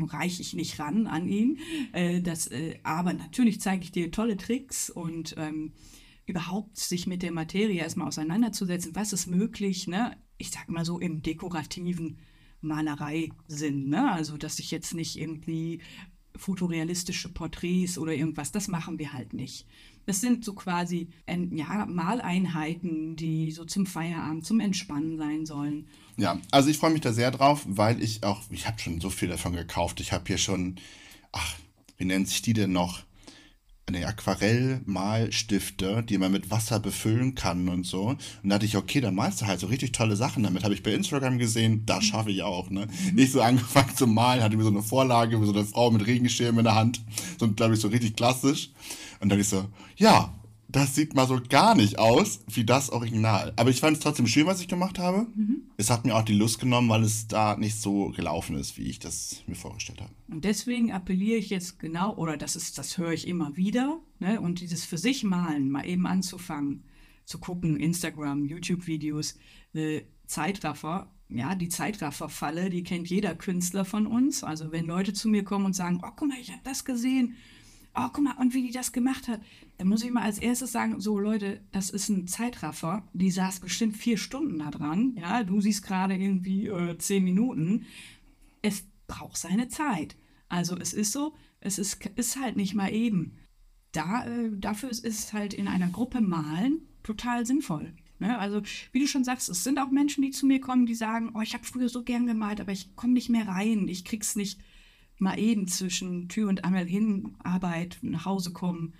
reiche 0.07 0.43
ich 0.43 0.55
nicht 0.55 0.79
ran 0.79 1.07
an 1.07 1.29
ihn. 1.29 1.59
Äh, 1.93 2.21
das, 2.21 2.47
äh, 2.49 2.79
aber 2.83 3.12
natürlich 3.12 3.61
zeige 3.61 3.85
ich 3.85 3.93
dir 3.93 4.11
tolle 4.11 4.37
Tricks 4.37 4.91
und 4.91 5.35
ähm, 5.38 5.73
überhaupt 6.26 6.76
sich 6.76 7.07
mit 7.07 7.23
der 7.23 7.33
Materie 7.33 7.81
erstmal 7.81 8.09
auseinanderzusetzen. 8.09 8.95
Was 8.95 9.12
ist 9.12 9.26
möglich, 9.26 9.87
ne? 9.87 10.17
Ich 10.38 10.50
sag 10.50 10.69
mal 10.69 10.85
so 10.85 10.99
im 10.99 11.23
dekorativen 11.23 12.19
Malerei-Sinn, 12.61 13.88
ne? 13.88 14.12
Also, 14.12 14.37
dass 14.37 14.59
ich 14.59 14.71
jetzt 14.71 14.95
nicht 14.95 15.19
irgendwie 15.19 15.81
fotorealistische 16.38 17.28
Porträts 17.28 17.99
oder 17.99 18.12
irgendwas, 18.14 18.52
das 18.52 18.69
machen 18.69 18.99
wir 18.99 19.12
halt 19.12 19.33
nicht. 19.33 19.66
Das 20.07 20.21
sind 20.21 20.45
so 20.45 20.55
quasi 20.55 21.09
ja, 21.26 21.87
Maleinheiten, 21.87 23.16
die 23.16 23.50
so 23.50 23.64
zum 23.64 23.87
Feierabend, 23.87 24.47
zum 24.47 24.61
Entspannen 24.61 25.19
sein 25.19 25.47
sollen. 25.47 25.87
Ja, 26.16 26.40
also 26.52 26.71
ich 26.71 26.78
freue 26.78 26.93
mich 26.93 27.00
da 27.00 27.12
sehr 27.12 27.31
drauf, 27.31 27.64
weil 27.69 28.02
ich 28.02 28.23
auch, 28.23 28.43
ich 28.50 28.66
habe 28.66 28.78
schon 28.78 29.00
so 29.00 29.11
viel 29.11 29.28
davon 29.28 29.52
gekauft. 29.52 30.00
Ich 30.00 30.12
habe 30.12 30.25
hier 30.26 30.38
schon, 30.38 30.76
ach, 31.33 31.57
wie 31.99 32.05
nennt 32.05 32.28
sich 32.28 32.40
die 32.43 32.52
denn 32.52 32.73
noch? 32.73 33.02
Eine 33.88 34.05
Aquarellmalstifte, 34.05 36.02
die 36.02 36.19
man 36.19 36.33
mit 36.33 36.50
Wasser 36.50 36.81
befüllen 36.81 37.37
kann 37.37 37.69
und 37.69 37.87
so. 37.87 38.09
Und 38.09 38.19
da 38.43 38.57
dachte 38.57 38.66
ich, 38.66 38.76
okay, 38.76 39.00
dann 39.00 39.14
malst 39.14 39.40
du 39.40 39.47
halt 39.47 39.61
so 39.61 39.69
richtig 39.69 39.93
tolle 39.93 40.16
Sachen 40.16 40.43
damit. 40.43 40.64
Habe 40.64 40.75
ich 40.75 40.83
bei 40.83 40.93
Instagram 40.93 41.38
gesehen, 41.38 41.87
das 41.87 42.05
schaffe 42.05 42.33
ich 42.33 42.43
auch, 42.43 42.69
ne? 42.69 42.88
Mhm. 43.12 43.19
Ich 43.19 43.31
so 43.31 43.40
angefangen 43.40 43.95
zu 43.95 44.09
malen, 44.09 44.43
hatte 44.43 44.57
mir 44.57 44.64
so 44.64 44.71
eine 44.71 44.83
Vorlage, 44.83 45.40
wie 45.40 45.47
so 45.47 45.52
eine 45.52 45.64
Frau 45.64 45.93
mit 45.93 46.05
Regenschirm 46.05 46.59
in 46.59 46.64
der 46.64 46.75
Hand. 46.75 47.00
So, 47.38 47.49
glaube 47.52 47.75
ich, 47.75 47.81
so 47.81 47.87
richtig 47.87 48.16
klassisch. 48.16 48.71
Und 49.21 49.28
dann 49.28 49.38
ich 49.38 49.49
so, 49.49 49.66
ja, 49.97 50.35
das 50.69 50.95
sieht 50.95 51.15
mal 51.15 51.27
so 51.27 51.41
gar 51.49 51.75
nicht 51.75 51.99
aus 51.99 52.41
wie 52.49 52.65
das 52.65 52.91
Original. 52.91 53.53
Aber 53.57 53.71
ich 53.71 53.81
fand 53.81 53.97
es 53.97 54.03
trotzdem 54.03 54.27
schön, 54.27 54.47
was 54.47 54.61
ich 54.61 54.69
gemacht 54.69 54.99
habe. 54.99 55.27
Mhm. 55.35 55.63
Es 55.77 55.91
hat 55.91 56.05
mir 56.05 56.17
auch 56.17 56.25
die 56.25 56.35
Lust 56.35 56.59
genommen, 56.59 56.89
weil 56.89 57.03
es 57.03 57.29
da 57.29 57.57
nicht 57.57 57.81
so 57.81 58.11
gelaufen 58.11 58.57
ist, 58.57 58.77
wie 58.77 58.89
ich 58.89 58.99
das 58.99 59.43
mir 59.47 59.55
vorgestellt 59.55 60.01
habe. 60.01 60.13
Und 60.29 60.45
deswegen 60.45 60.93
appelliere 60.93 61.39
ich 61.39 61.51
jetzt 61.51 61.79
genau, 61.79 62.15
oder 62.17 62.37
das 62.37 62.57
ist, 62.57 62.79
das 62.79 62.99
höre 62.99 63.13
ich 63.13 63.29
immer 63.29 63.57
wieder, 63.57 64.01
ne? 64.19 64.41
und 64.41 64.61
dieses 64.61 64.85
für 64.85 64.99
sich 64.99 65.23
malen, 65.25 65.71
mal 65.71 65.87
eben 65.87 66.07
anzufangen, 66.07 66.85
zu 67.25 67.39
gucken, 67.39 67.77
Instagram, 67.77 68.45
YouTube-Videos, 68.45 69.37
äh, 69.75 70.03
Zeitraffer, 70.27 71.13
ja, 71.29 71.55
die 71.55 71.69
Zeitraffer-Falle, 71.69 72.71
die 72.71 72.85
kennt 72.85 73.09
jeder 73.09 73.35
Künstler 73.35 73.85
von 73.85 74.07
uns. 74.07 74.45
Also 74.45 74.71
wenn 74.71 74.87
Leute 74.87 75.13
zu 75.13 75.29
mir 75.29 75.45
kommen 75.45 75.67
und 75.67 75.75
sagen, 75.75 76.01
oh, 76.05 76.11
guck 76.15 76.29
mal, 76.29 76.39
ich 76.41 76.51
habe 76.51 76.63
das 76.65 76.85
gesehen, 76.85 77.37
oh, 77.97 78.09
guck 78.12 78.25
mal, 78.25 78.37
und 78.38 78.55
wie 78.55 78.67
die 78.67 78.73
das 78.73 78.93
gemacht 78.93 79.26
hat, 79.26 79.41
dann 79.79 79.88
muss 79.88 80.05
ich 80.05 80.11
mal 80.11 80.23
als 80.23 80.38
erstes 80.38 80.73
sagen, 80.73 81.00
so 81.00 81.19
Leute, 81.19 81.61
das 81.73 81.91
ist 81.91 82.09
ein 82.09 82.26
Zeitraffer, 82.29 83.09
die 83.12 83.31
saß 83.31 83.61
bestimmt 83.61 83.97
vier 83.97 84.19
Stunden 84.19 84.59
da 84.59 84.71
dran, 84.71 85.17
ja, 85.19 85.43
du 85.43 85.61
siehst 85.61 85.85
gerade 85.85 86.15
irgendwie 86.15 86.67
äh, 86.67 86.99
zehn 86.99 87.25
Minuten. 87.25 87.87
Es 88.62 88.85
braucht 89.07 89.37
seine 89.37 89.69
Zeit. 89.69 90.17
Also 90.49 90.76
es 90.76 90.93
ist 90.93 91.12
so, 91.12 91.35
es 91.61 91.79
ist, 91.79 92.05
ist 92.17 92.41
halt 92.41 92.57
nicht 92.57 92.75
mal 92.75 92.93
eben. 92.93 93.38
Da, 93.93 94.26
äh, 94.26 94.50
dafür 94.53 94.91
ist 94.91 95.05
es 95.05 95.33
halt 95.33 95.55
in 95.55 95.69
einer 95.69 95.88
Gruppe 95.88 96.21
malen 96.21 96.83
total 97.03 97.47
sinnvoll. 97.47 97.95
Ne? 98.19 98.38
Also, 98.38 98.62
wie 98.93 99.00
du 99.00 99.07
schon 99.07 99.25
sagst, 99.25 99.49
es 99.49 99.65
sind 99.65 99.79
auch 99.79 99.91
Menschen, 99.91 100.23
die 100.23 100.31
zu 100.31 100.47
mir 100.47 100.61
kommen, 100.61 100.87
die 100.87 100.95
sagen, 100.95 101.33
oh, 101.35 101.41
ich 101.41 101.55
habe 101.55 101.65
früher 101.65 101.88
so 101.88 102.03
gern 102.03 102.26
gemalt, 102.26 102.61
aber 102.61 102.73
ich 102.73 102.95
komme 102.97 103.12
nicht 103.12 103.29
mehr 103.29 103.49
rein, 103.49 103.88
ich 103.88 104.05
krieg's 104.05 104.37
nicht 104.37 104.61
mal 105.19 105.39
eben 105.39 105.69
zwischen 105.69 106.29
Tür 106.29 106.49
und 106.49 106.65
Angel 106.65 106.87
hin, 106.87 107.37
Arbeit, 107.43 107.99
nach 108.03 108.25
Hause 108.25 108.53
kommen. 108.53 108.95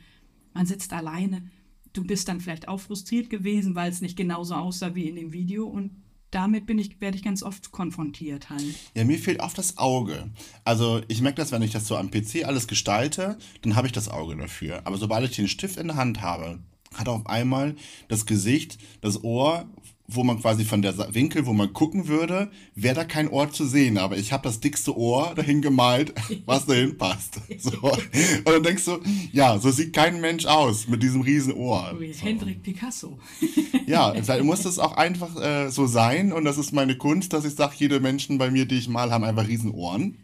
Man 0.55 0.67
sitzt 0.67 0.93
alleine. 0.93 1.51
Du 1.93 2.05
bist 2.05 2.29
dann 2.29 2.41
vielleicht 2.41 2.69
auch 2.69 2.81
frustriert 2.81 3.31
gewesen, 3.31 3.75
weil 3.75 3.91
es 3.91 4.01
nicht 4.01 4.17
genauso 4.17 4.55
aussah 4.55 4.95
wie 4.95 5.09
in 5.09 5.17
dem 5.17 5.33
Video 5.33 5.67
und 5.67 5.91
damit 6.31 6.67
bin 6.67 6.79
ich, 6.79 7.01
werde 7.01 7.17
ich 7.17 7.23
ganz 7.23 7.43
oft 7.43 7.71
konfrontiert 7.73 8.51
halt. 8.51 8.75
Ja, 8.95 9.05
mir 9.05 9.19
fehlt 9.19 9.41
oft 9.41 9.57
das 9.57 9.79
Auge. 9.79 10.31
Also 10.65 11.01
ich 11.09 11.23
merke 11.23 11.37
das, 11.37 11.53
wenn 11.53 11.63
ich 11.63 11.73
das 11.73 11.87
so 11.87 11.97
am 11.97 12.11
PC 12.11 12.45
alles 12.45 12.67
gestalte, 12.67 13.39
dann 13.63 13.77
habe 13.77 13.87
ich 13.87 13.93
das 13.93 14.09
Auge 14.09 14.37
dafür. 14.37 14.83
Aber 14.85 14.99
sobald 14.99 15.29
ich 15.31 15.37
den 15.37 15.49
Stift 15.49 15.79
in 15.79 15.87
der 15.87 15.97
Hand 15.97 16.21
habe, 16.21 16.59
hat 16.95 17.09
auf 17.09 17.27
einmal 17.27 17.77
das 18.09 18.27
Gesicht, 18.27 18.79
das 19.01 19.23
Ohr, 19.23 19.69
wo 20.09 20.23
man 20.25 20.41
quasi 20.41 20.65
von 20.65 20.83
der 20.83 20.97
Winkel, 21.15 21.47
wo 21.47 21.53
man 21.53 21.73
gucken 21.73 22.09
würde, 22.09 22.51
wäre 22.75 22.95
da 22.95 23.05
kein 23.05 23.29
Ohr 23.29 23.51
zu 23.51 23.67
sehen. 23.67 23.99
Aber 23.99 24.17
ich 24.17 24.33
habe 24.33 24.45
das 24.45 24.61
dickste 24.61 24.97
Ohr 24.97 25.35
dahin 25.35 25.63
gemalt, 25.63 26.15
was 26.47 26.67
dahin 26.67 26.97
passt. 26.97 27.41
So. 27.59 27.71
Und 27.81 28.47
dann 28.47 28.63
denkst 28.63 28.85
du, 28.85 29.01
ja, 29.33 29.59
so 29.59 29.71
sieht 29.71 29.93
kein 29.93 30.21
Mensch 30.21 30.47
aus 30.47 30.89
mit 30.89 31.03
diesem 31.03 31.23
riesen 31.23 31.55
Ohr. 31.55 31.97
So. 31.99 32.27
Hendrik 32.27 32.63
Picasso. 32.63 33.19
Ja, 33.87 34.13
vielleicht 34.15 34.43
muss 34.43 34.63
das 34.63 34.81
auch 34.81 34.97
einfach 34.97 35.41
äh, 35.41 35.71
so 35.71 35.87
sein. 35.87 36.33
Und 36.33 36.45
das 36.45 36.59
ist 36.59 36.73
meine 36.73 36.97
Kunst, 36.97 37.33
dass 37.33 37.45
ich 37.45 37.55
sage, 37.55 37.75
jede 37.77 38.01
Menschen 38.01 38.37
bei 38.37 38.51
mir, 38.51 38.67
die 38.67 38.79
ich 38.79 38.89
mal, 38.89 39.13
haben 39.13 39.23
einfach 39.23 39.47
riesen 39.47 39.71
Ohren. 39.71 40.17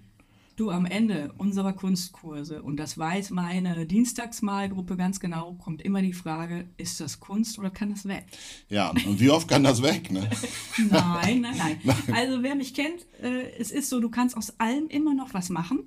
Du, 0.56 0.70
am 0.70 0.84
Ende 0.84 1.32
unserer 1.38 1.72
Kunstkurse, 1.72 2.62
und 2.62 2.76
das 2.76 2.98
weiß 2.98 3.30
meine 3.30 3.86
Dienstagsmalgruppe 3.86 4.96
ganz 4.96 5.18
genau, 5.18 5.54
kommt 5.54 5.80
immer 5.80 6.02
die 6.02 6.12
Frage, 6.12 6.68
ist 6.76 7.00
das 7.00 7.20
Kunst 7.20 7.58
oder 7.58 7.70
kann 7.70 7.90
das 7.90 8.06
weg? 8.06 8.26
Ja, 8.68 8.90
und 8.90 9.18
wie 9.18 9.30
oft 9.30 9.48
kann 9.48 9.64
das 9.64 9.82
weg? 9.82 10.10
Ne? 10.10 10.28
nein, 10.90 11.40
nein, 11.40 11.56
nein, 11.56 11.80
nein. 11.84 11.96
Also 12.14 12.42
wer 12.42 12.54
mich 12.54 12.74
kennt, 12.74 13.06
äh, 13.22 13.50
es 13.58 13.70
ist 13.70 13.88
so, 13.88 13.98
du 13.98 14.10
kannst 14.10 14.36
aus 14.36 14.60
allem 14.60 14.88
immer 14.88 15.14
noch 15.14 15.32
was 15.32 15.48
machen. 15.48 15.80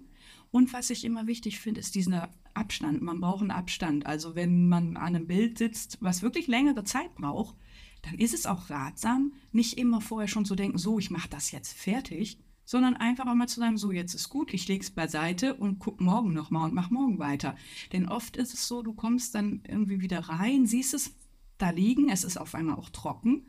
Und 0.51 0.73
was 0.73 0.89
ich 0.89 1.03
immer 1.03 1.27
wichtig 1.27 1.59
finde, 1.59 1.81
ist 1.81 1.95
dieser 1.95 2.29
Abstand. 2.53 3.01
Man 3.01 3.19
braucht 3.19 3.41
einen 3.41 3.51
Abstand. 3.51 4.05
Also 4.05 4.35
wenn 4.35 4.67
man 4.67 4.97
an 4.97 5.15
einem 5.15 5.27
Bild 5.27 5.57
sitzt, 5.57 5.97
was 6.01 6.21
wirklich 6.21 6.47
längere 6.47 6.85
Zeit 6.85 7.13
braucht, 7.15 7.55
dann 8.01 8.15
ist 8.15 8.33
es 8.33 8.45
auch 8.45 8.69
ratsam, 8.69 9.33
nicht 9.51 9.77
immer 9.77 9.99
vorher 9.99 10.27
schon 10.27 10.45
zu 10.45 10.55
denken, 10.55 10.77
so, 10.77 10.99
ich 10.99 11.11
mache 11.11 11.29
das 11.29 11.51
jetzt 11.51 11.73
fertig, 11.73 12.39
sondern 12.65 12.95
einfach 12.95 13.27
auch 13.27 13.35
mal 13.35 13.47
zu 13.47 13.59
sagen, 13.59 13.77
so 13.77 13.91
jetzt 13.91 14.15
ist 14.15 14.29
gut, 14.29 14.53
ich 14.53 14.67
lege 14.67 14.83
es 14.83 14.91
beiseite 14.91 15.53
und 15.53 15.79
guck 15.79 16.01
morgen 16.01 16.33
nochmal 16.33 16.65
und 16.65 16.73
mach 16.73 16.89
morgen 16.89 17.19
weiter. 17.19 17.55
Denn 17.93 18.07
oft 18.07 18.37
ist 18.37 18.53
es 18.53 18.67
so, 18.67 18.81
du 18.81 18.93
kommst 18.93 19.35
dann 19.35 19.61
irgendwie 19.67 20.01
wieder 20.01 20.19
rein, 20.19 20.65
siehst 20.65 20.93
es 20.93 21.15
da 21.57 21.69
liegen, 21.69 22.09
es 22.09 22.23
ist 22.23 22.37
auf 22.37 22.55
einmal 22.55 22.75
auch 22.75 22.89
trocken 22.89 23.45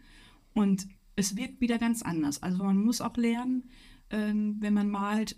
und 0.55 0.87
es 1.17 1.37
wirkt 1.37 1.61
wieder 1.61 1.79
ganz 1.79 2.03
anders. 2.03 2.43
Also 2.43 2.63
man 2.63 2.77
muss 2.77 3.01
auch 3.01 3.17
lernen, 3.17 3.71
ähm, 4.11 4.57
wenn 4.61 4.75
man 4.75 4.91
malt, 4.91 5.37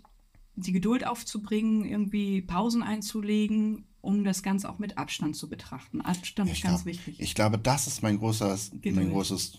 die 0.55 0.73
Geduld 0.73 1.07
aufzubringen, 1.07 1.85
irgendwie 1.85 2.41
Pausen 2.41 2.83
einzulegen, 2.83 3.85
um 4.01 4.23
das 4.23 4.43
Ganze 4.43 4.69
auch 4.69 4.77
mit 4.77 4.97
Abstand 4.97 5.35
zu 5.35 5.49
betrachten. 5.49 6.01
Abstand 6.01 6.49
ich 6.49 6.57
ist 6.57 6.63
ganz 6.63 6.83
glaub, 6.83 6.85
wichtig. 6.85 7.19
Ich 7.19 7.33
glaube, 7.33 7.57
das 7.57 7.87
ist 7.87 8.03
mein 8.03 8.17
großer, 8.17 8.57
mein 8.83 9.09
großes, 9.09 9.53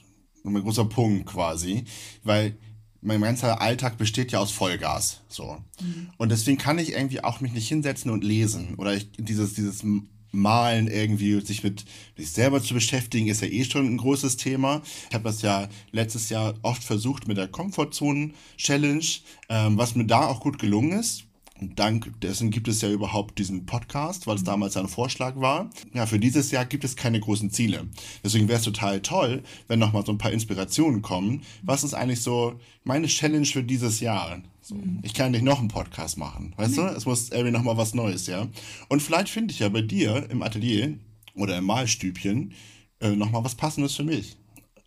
mein 0.45 0.63
großer 0.63 0.85
Punkt 0.85 1.27
quasi, 1.27 1.85
weil 2.23 2.59
mein 3.03 3.21
ganzer 3.21 3.61
Alltag 3.61 3.99
besteht 3.99 4.33
ja 4.33 4.39
aus 4.39 4.51
Vollgas. 4.51 5.21
So. 5.29 5.59
Mhm. 5.81 6.11
Und 6.17 6.31
deswegen 6.31 6.59
kann 6.59 6.79
ich 6.79 6.93
irgendwie 6.93 7.23
auch 7.23 7.41
mich 7.41 7.53
nicht 7.53 7.69
hinsetzen 7.69 8.11
und 8.11 8.25
lesen. 8.25 8.75
Oder 8.77 8.95
ich, 8.95 9.11
dieses, 9.19 9.55
dieses 9.55 9.85
Malen 10.33 10.87
irgendwie, 10.87 11.41
sich 11.41 11.65
mit 11.65 11.85
sich 12.17 12.31
selber 12.31 12.63
zu 12.63 12.75
beschäftigen, 12.75 13.29
ist 13.29 13.43
ja 13.43 13.49
eh 13.49 13.65
schon 13.65 13.87
ein 13.87 13.97
großes 13.97 14.37
Thema. 14.37 14.83
Ich 15.09 15.15
habe 15.15 15.25
das 15.25 15.43
ja 15.43 15.69
letztes 15.93 16.29
Jahr 16.29 16.55
oft 16.63 16.85
versucht 16.85 17.27
mit 17.27 17.37
der 17.37 17.49
Comfortzone-Challenge, 17.49 19.05
ähm, 19.49 19.79
was 19.79 19.95
mir 19.95 20.07
da 20.07 20.27
auch 20.27 20.41
gut 20.41 20.59
gelungen 20.59 20.93
ist 20.93 21.25
dank 21.61 22.21
dessen 22.21 22.51
gibt 22.51 22.69
es 22.69 22.81
ja 22.81 22.91
überhaupt 22.91 23.39
diesen 23.39 23.67
Podcast, 23.67 24.27
weil 24.27 24.37
es 24.37 24.45
damals 24.45 24.77
ein 24.77 24.89
Vorschlag 24.89 25.37
war. 25.37 25.71
Ja, 25.93 26.07
für 26.07 26.19
dieses 26.19 26.51
Jahr 26.51 26.65
gibt 26.65 26.85
es 26.85 26.97
keine 26.97 27.21
großen 27.21 27.51
Ziele. 27.51 27.87
Deswegen 28.25 28.49
wäre 28.49 28.59
es 28.59 28.65
total 28.65 29.01
toll, 29.01 29.43
wenn 29.69 29.79
nochmal 29.79 30.05
so 30.05 30.13
ein 30.13 30.19
paar 30.19 30.33
Inspirationen 30.33 31.03
kommen. 31.03 31.43
Was 31.63 31.85
ist 31.85 31.95
eigentlich 31.95 32.23
so 32.23 32.59
meine 32.85 33.07
Challenge 33.07 33.47
für 33.47 33.63
dieses 33.63 34.01
Jahr? 34.01 34.41
So, 34.61 34.75
mhm. 34.75 35.01
Ich 35.03 35.15
kann 35.15 35.33
nicht 35.33 35.45
noch 35.45 35.59
einen 35.59 35.69
Podcast 35.69 36.19
machen, 36.19 36.55
weißt 36.57 36.73
mhm. 36.73 36.77
du? 36.77 36.83
Es 36.89 37.07
muss 37.07 37.31
irgendwie 37.31 37.53
nochmal 37.53 37.77
was 37.77 37.95
Neues, 37.95 38.27
ja? 38.27 38.49
Und 38.89 39.03
vielleicht 39.03 39.29
finde 39.29 39.53
ich 39.53 39.61
ja 39.61 39.69
bei 39.69 39.83
dir 39.83 40.29
im 40.31 40.43
Atelier 40.43 40.95
oder 41.35 41.59
im 41.59 41.65
Malstübchen 41.65 42.53
äh, 43.01 43.11
nochmal 43.11 43.45
was 43.45 43.55
Passendes 43.55 43.95
für 43.95 44.05
mich. 44.05 44.37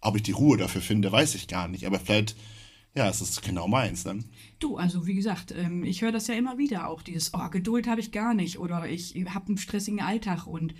Ob 0.01 0.15
ich 0.15 0.23
die 0.23 0.31
Ruhe 0.31 0.57
dafür 0.57 0.81
finde, 0.81 1.11
weiß 1.11 1.35
ich 1.35 1.47
gar 1.47 1.67
nicht. 1.67 1.85
Aber 1.85 1.99
vielleicht 1.99 2.35
ja, 2.95 3.09
es 3.09 3.21
ist 3.21 3.41
genau 3.41 3.67
meins. 3.67 4.05
Ne? 4.05 4.19
Du, 4.63 4.77
also 4.77 5.05
wie 5.05 5.13
gesagt, 5.13 5.53
ähm, 5.57 5.83
ich 5.83 6.01
höre 6.01 6.13
das 6.13 6.27
ja 6.27 6.35
immer 6.35 6.57
wieder 6.57 6.87
auch, 6.87 7.01
dieses, 7.01 7.33
oh, 7.33 7.49
Geduld 7.49 7.85
habe 7.85 7.99
ich 7.99 8.13
gar 8.13 8.33
nicht 8.33 8.59
oder 8.59 8.87
ich 8.87 9.13
habe 9.27 9.47
einen 9.47 9.57
stressigen 9.57 9.99
Alltag 9.99 10.47
und 10.47 10.73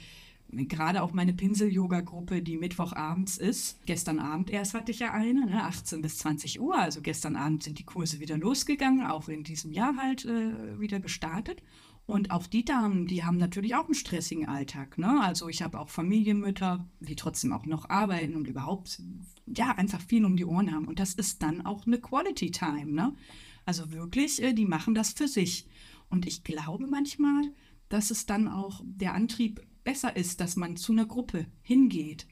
gerade 0.51 1.03
auch 1.03 1.11
meine 1.11 1.33
Pinsel-Yoga-Gruppe, 1.33 2.41
die 2.41 2.57
Mittwochabends 2.57 3.37
ist. 3.37 3.85
Gestern 3.85 4.19
Abend 4.19 4.49
erst 4.51 4.73
hatte 4.73 4.91
ich 4.91 4.99
ja 4.99 5.11
eine, 5.11 5.47
ne, 5.47 5.65
18 5.65 6.01
bis 6.01 6.17
20 6.19 6.61
Uhr. 6.61 6.77
Also 6.77 7.01
gestern 7.01 7.35
Abend 7.35 7.63
sind 7.63 7.77
die 7.77 7.83
Kurse 7.83 8.21
wieder 8.21 8.37
losgegangen, 8.37 9.05
auch 9.05 9.27
in 9.27 9.43
diesem 9.43 9.73
Jahr 9.73 9.97
halt 9.97 10.23
äh, 10.23 10.79
wieder 10.79 11.01
gestartet. 11.01 11.61
Und 12.05 12.31
auch 12.31 12.47
die 12.47 12.63
Damen, 12.63 13.05
die 13.07 13.25
haben 13.25 13.37
natürlich 13.37 13.75
auch 13.75 13.85
einen 13.85 13.95
stressigen 13.95 14.47
Alltag. 14.47 14.97
Ne? 14.97 15.21
Also 15.21 15.49
ich 15.49 15.61
habe 15.61 15.77
auch 15.77 15.89
Familienmütter, 15.89 16.87
die 17.01 17.17
trotzdem 17.17 17.51
auch 17.51 17.65
noch 17.65 17.89
arbeiten 17.89 18.37
und 18.37 18.47
überhaupt 18.47 19.01
ja 19.45 19.71
einfach 19.71 20.01
viel 20.01 20.25
um 20.25 20.36
die 20.36 20.45
Ohren 20.45 20.71
haben. 20.71 20.88
Und 20.88 20.99
das 20.99 21.13
ist 21.13 21.41
dann 21.43 21.65
auch 21.65 21.86
eine 21.86 21.99
Quality 21.99 22.51
Time. 22.51 22.91
Ne? 22.91 23.13
Also 23.65 23.91
wirklich, 23.91 24.41
äh, 24.41 24.53
die 24.53 24.65
machen 24.65 24.93
das 24.93 25.13
für 25.13 25.27
sich. 25.27 25.67
Und 26.10 26.25
ich 26.25 26.43
glaube 26.43 26.88
manchmal, 26.88 27.51
dass 27.89 28.12
es 28.12 28.25
dann 28.25 28.47
auch 28.47 28.82
der 28.86 29.13
Antrieb 29.13 29.62
besser 29.84 30.15
ist, 30.15 30.39
dass 30.39 30.56
man 30.56 30.77
zu 30.77 30.91
einer 30.91 31.06
Gruppe 31.06 31.45
hingeht. 31.62 32.27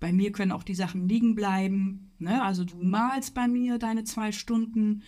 Bei 0.00 0.12
mir 0.12 0.32
können 0.32 0.52
auch 0.52 0.62
die 0.62 0.74
Sachen 0.74 1.08
liegen 1.08 1.34
bleiben. 1.34 2.12
Ne? 2.18 2.42
Also 2.42 2.64
du 2.64 2.76
malst 2.76 3.34
bei 3.34 3.48
mir 3.48 3.78
deine 3.78 4.04
zwei 4.04 4.32
Stunden 4.32 5.02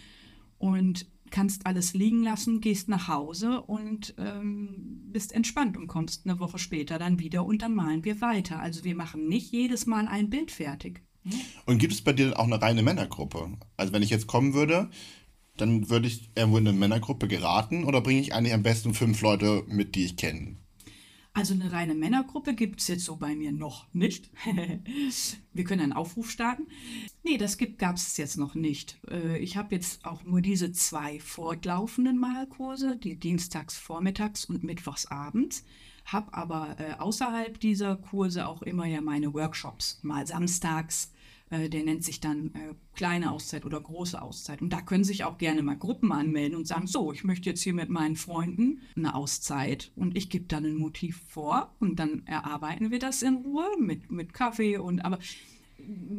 und 0.59 1.07
kannst 1.31 1.67
alles 1.67 1.95
liegen 1.95 2.23
lassen, 2.23 2.61
gehst 2.61 2.89
nach 2.89 3.09
Hause 3.09 3.63
und 3.63 4.15
ähm, 4.19 5.03
bist 5.07 5.33
entspannt 5.33 5.77
und 5.77 5.89
kommst 5.89 6.27
eine 6.27 6.39
Woche 6.39 6.59
später 6.59 6.99
dann 6.99 7.19
wieder 7.19 7.45
und 7.45 7.63
dann 7.63 7.75
malen 7.75 8.05
wir 8.05 8.21
weiter. 8.21 8.61
Also 8.61 8.85
wir 8.85 8.95
machen 8.95 9.27
nicht 9.27 9.51
jedes 9.51 9.87
Mal 9.87 10.07
ein 10.07 10.31
Bild 10.31 10.53
fertig. 10.53 11.03
Und 11.67 11.79
gibt 11.79 11.93
es 11.93 12.03
bei 12.03 12.13
dir 12.13 12.39
auch 12.39 12.45
eine 12.45 12.61
reine 12.61 12.83
Männergruppe? 12.83 13.57
Also 13.77 13.93
wenn 13.93 14.03
ich 14.03 14.11
jetzt 14.11 14.27
kommen 14.27 14.55
würde, 14.55 14.91
dann 15.57 15.89
würde 15.89 16.09
ich 16.09 16.31
irgendwo 16.35 16.59
in 16.59 16.69
eine 16.69 16.77
Männergruppe 16.77 17.29
geraten 17.29 17.85
oder 17.85 18.01
bringe 18.01 18.21
ich 18.21 18.35
eigentlich 18.35 18.55
am 18.55 18.63
besten 18.63 18.95
fünf 18.95 19.21
Leute 19.21 19.65
mit, 19.67 19.95
die 19.95 20.05
ich 20.05 20.17
kenne? 20.17 20.57
Also 21.37 21.53
eine 21.53 21.73
reine 21.73 21.97
Männergruppe 21.97 22.55
gibt 22.55 22.81
es 22.81 22.87
jetzt 22.87 23.05
so 23.05 23.17
bei 23.17 23.35
mir 23.35 23.51
noch 23.51 23.93
nicht. 23.93 24.31
Wir 25.53 25.65
können 25.65 25.81
einen 25.81 25.93
Aufruf 25.93 26.31
starten. 26.31 26.69
Nee, 27.25 27.39
das 27.39 27.59
gab 27.77 27.97
es 27.97 28.17
jetzt 28.17 28.39
noch 28.39 28.55
nicht. 28.55 29.01
Äh, 29.11 29.39
ich 29.39 29.57
habe 29.57 29.75
jetzt 29.75 30.05
auch 30.05 30.23
nur 30.23 30.41
diese 30.41 30.71
zwei 30.71 31.19
fortlaufenden 31.19 32.19
Malkurse, 32.19 32.97
die 32.97 33.17
dienstags 33.17 33.77
vormittags 33.77 34.45
und 34.45 34.63
mittwochs 34.63 35.07
abends. 35.07 35.65
Habe 36.05 36.33
aber 36.35 36.77
äh, 36.79 36.93
außerhalb 37.01 37.59
dieser 37.59 37.97
Kurse 37.97 38.47
auch 38.47 38.63
immer 38.63 38.87
ja 38.87 39.01
meine 39.01 39.35
Workshops. 39.35 39.99
Mal 40.03 40.29
samstags, 40.29 41.11
Äh, 41.51 41.69
der 41.69 41.85
nennt 41.85 42.05
sich 42.05 42.21
dann 42.21 42.55
äh, 42.55 42.75
kleine 42.95 43.31
Auszeit 43.31 43.65
oder 43.65 43.81
große 43.81 44.21
Auszeit. 44.21 44.63
Und 44.63 44.73
da 44.73 44.81
können 44.81 45.05
sich 45.05 45.25
auch 45.25 45.39
gerne 45.39 45.63
mal 45.63 45.77
Gruppen 45.77 46.13
anmelden 46.13 46.57
und 46.57 46.67
sagen, 46.67 46.87
so, 46.87 47.13
ich 47.13 47.25
möchte 47.25 47.51
jetzt 47.51 47.63
hier 47.63 47.75
mit 47.75 47.91
meinen 47.91 48.17
Freunden 48.17 48.81
eine 48.97 49.15
Auszeit. 49.15 49.93
Und 49.97 50.17
ich 50.17 50.31
gebe 50.31 50.47
dann 50.47 50.65
ein 50.65 50.77
Motiv 50.77 51.23
vor 51.29 51.75
und 51.81 51.99
dann 51.99 52.27
erarbeiten 52.27 52.91
wir 52.91 52.99
das 52.99 53.23
in 53.23 53.37
Ruhe 53.37 53.67
mit, 53.79 54.11
mit 54.11 54.33
Kaffee 54.33 54.79
und 54.79 55.05
aber 55.05 55.19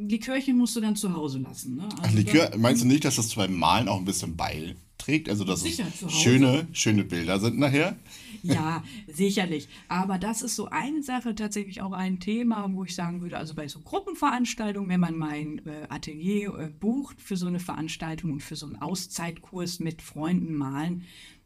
Likörchen 0.08 0.58
musst 0.58 0.76
du 0.76 0.82
dann 0.82 0.96
zu 0.96 1.14
Hause 1.14 1.40
lassen. 1.40 1.76
Ne? 1.76 1.90
Also 2.02 2.18
Likör, 2.18 2.52
meinst 2.58 2.84
du 2.84 2.88
nicht, 2.88 3.06
dass 3.06 3.16
das 3.16 3.34
beim 3.36 3.56
Malen 3.56 3.88
auch 3.88 4.00
ein 4.00 4.06
bisschen 4.06 4.36
beiträgt? 4.36 5.30
Also, 5.30 5.44
dass 5.44 5.62
Sicher, 5.62 5.86
es 5.88 6.12
schöne, 6.12 6.68
schöne 6.74 7.04
Bilder 7.04 7.40
sind 7.40 7.58
nachher? 7.58 7.98
Ja, 8.44 8.84
sicherlich. 9.08 9.68
Aber 9.88 10.20
das 10.20 10.42
ist 10.42 10.56
so 10.56 10.68
eine 10.68 11.02
Sache, 11.02 11.34
tatsächlich 11.34 11.82
auch 11.82 11.94
ein 11.94 12.20
Thema, 12.20 12.70
wo 12.72 12.84
ich 12.84 12.94
sagen 12.94 13.22
würde, 13.22 13.38
also 13.38 13.56
bei 13.56 13.68
so 13.68 13.80
Gruppenveranstaltungen, 13.80 14.90
wenn 14.90 15.00
man 15.00 15.18
mein 15.18 15.66
äh, 15.66 15.88
Atelier 15.90 16.54
äh, 16.60 16.68
bucht 16.68 17.22
für 17.22 17.38
so 17.38 17.48
eine 17.48 17.60
Veranstaltung 17.60 18.34
und 18.34 18.44
für 18.44 18.56
so 18.56 18.68
einen 18.68 18.76
Auszeitkurs 18.76 19.80
mit 19.80 20.02
Freunden 20.02 20.54
malen, 20.56 21.04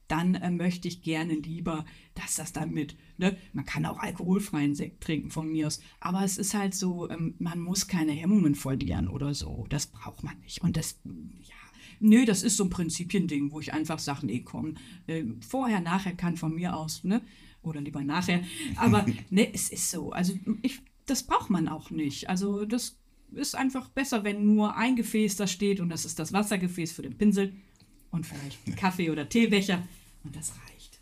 dann 0.10 0.36
äh, 0.36 0.52
möchte 0.52 0.88
ich 0.88 1.02
gerne 1.02 1.36
lieber, 1.36 1.86
dass 2.16 2.36
das 2.36 2.52
dann 2.52 2.72
mit, 2.72 2.98
ne, 3.18 3.38
man 3.54 3.66
kann 3.66 3.86
auch 3.86 4.00
alkoholfreien 4.00 4.76
Sekt 4.76 5.02
trinken 5.02 5.32
von 5.32 5.50
mir 5.50 5.68
aus, 5.68 5.80
aber 6.02 6.24
es 6.24 6.38
ist 6.38 6.54
halt 6.54 6.76
so, 6.76 7.10
ähm, 7.10 7.36
man 7.40 7.60
muss 7.60 7.88
keine 7.88 8.12
Hemmungen 8.12 8.56
verlieren 8.56 9.08
oder 9.08 9.34
so. 9.34 9.66
Das 9.70 9.88
braucht 9.88 10.24
man 10.24 10.38
nicht. 10.42 10.62
Und 10.62 10.76
das, 10.76 11.00
ja, 11.06 11.56
Nö, 12.00 12.26
das 12.26 12.44
ist 12.44 12.58
so 12.58 12.64
ein 12.64 12.70
Prinzipiending, 12.70 13.52
wo 13.52 13.60
ich 13.60 13.74
einfach 13.74 14.00
sage, 14.00 14.26
nee, 14.26 14.40
komm, 14.40 14.76
äh, 15.08 15.26
vorher, 15.48 15.82
nachher 15.82 16.14
kann 16.14 16.38
von 16.38 16.56
mir 16.56 16.76
aus, 16.76 17.04
ne? 17.04 17.22
Oder 17.62 17.82
lieber 17.82 18.04
nachher. 18.04 18.42
Aber 18.78 19.06
ne, 19.30 19.54
es 19.54 19.70
ist 19.70 19.92
so. 19.92 20.12
Also 20.12 20.34
ich, 20.62 20.82
das 21.06 21.24
braucht 21.24 21.50
man 21.50 21.68
auch 21.68 21.90
nicht. 21.92 22.30
Also 22.30 22.64
das 22.64 22.98
ist 23.34 23.56
einfach 23.56 23.90
besser, 23.90 24.24
wenn 24.24 24.46
nur 24.46 24.78
ein 24.78 24.96
Gefäß 24.96 25.36
da 25.36 25.46
steht 25.46 25.82
und 25.82 25.90
das 25.90 26.06
ist 26.06 26.20
das 26.20 26.32
Wassergefäß 26.32 26.94
für 26.94 27.02
den 27.02 27.18
Pinsel 27.18 27.54
und 28.12 28.26
vielleicht 28.26 28.78
Kaffee- 28.78 29.12
oder 29.12 29.28
Teebecher 29.28 29.84
und 30.24 30.36
das 30.36 30.52
reicht. 30.52 31.00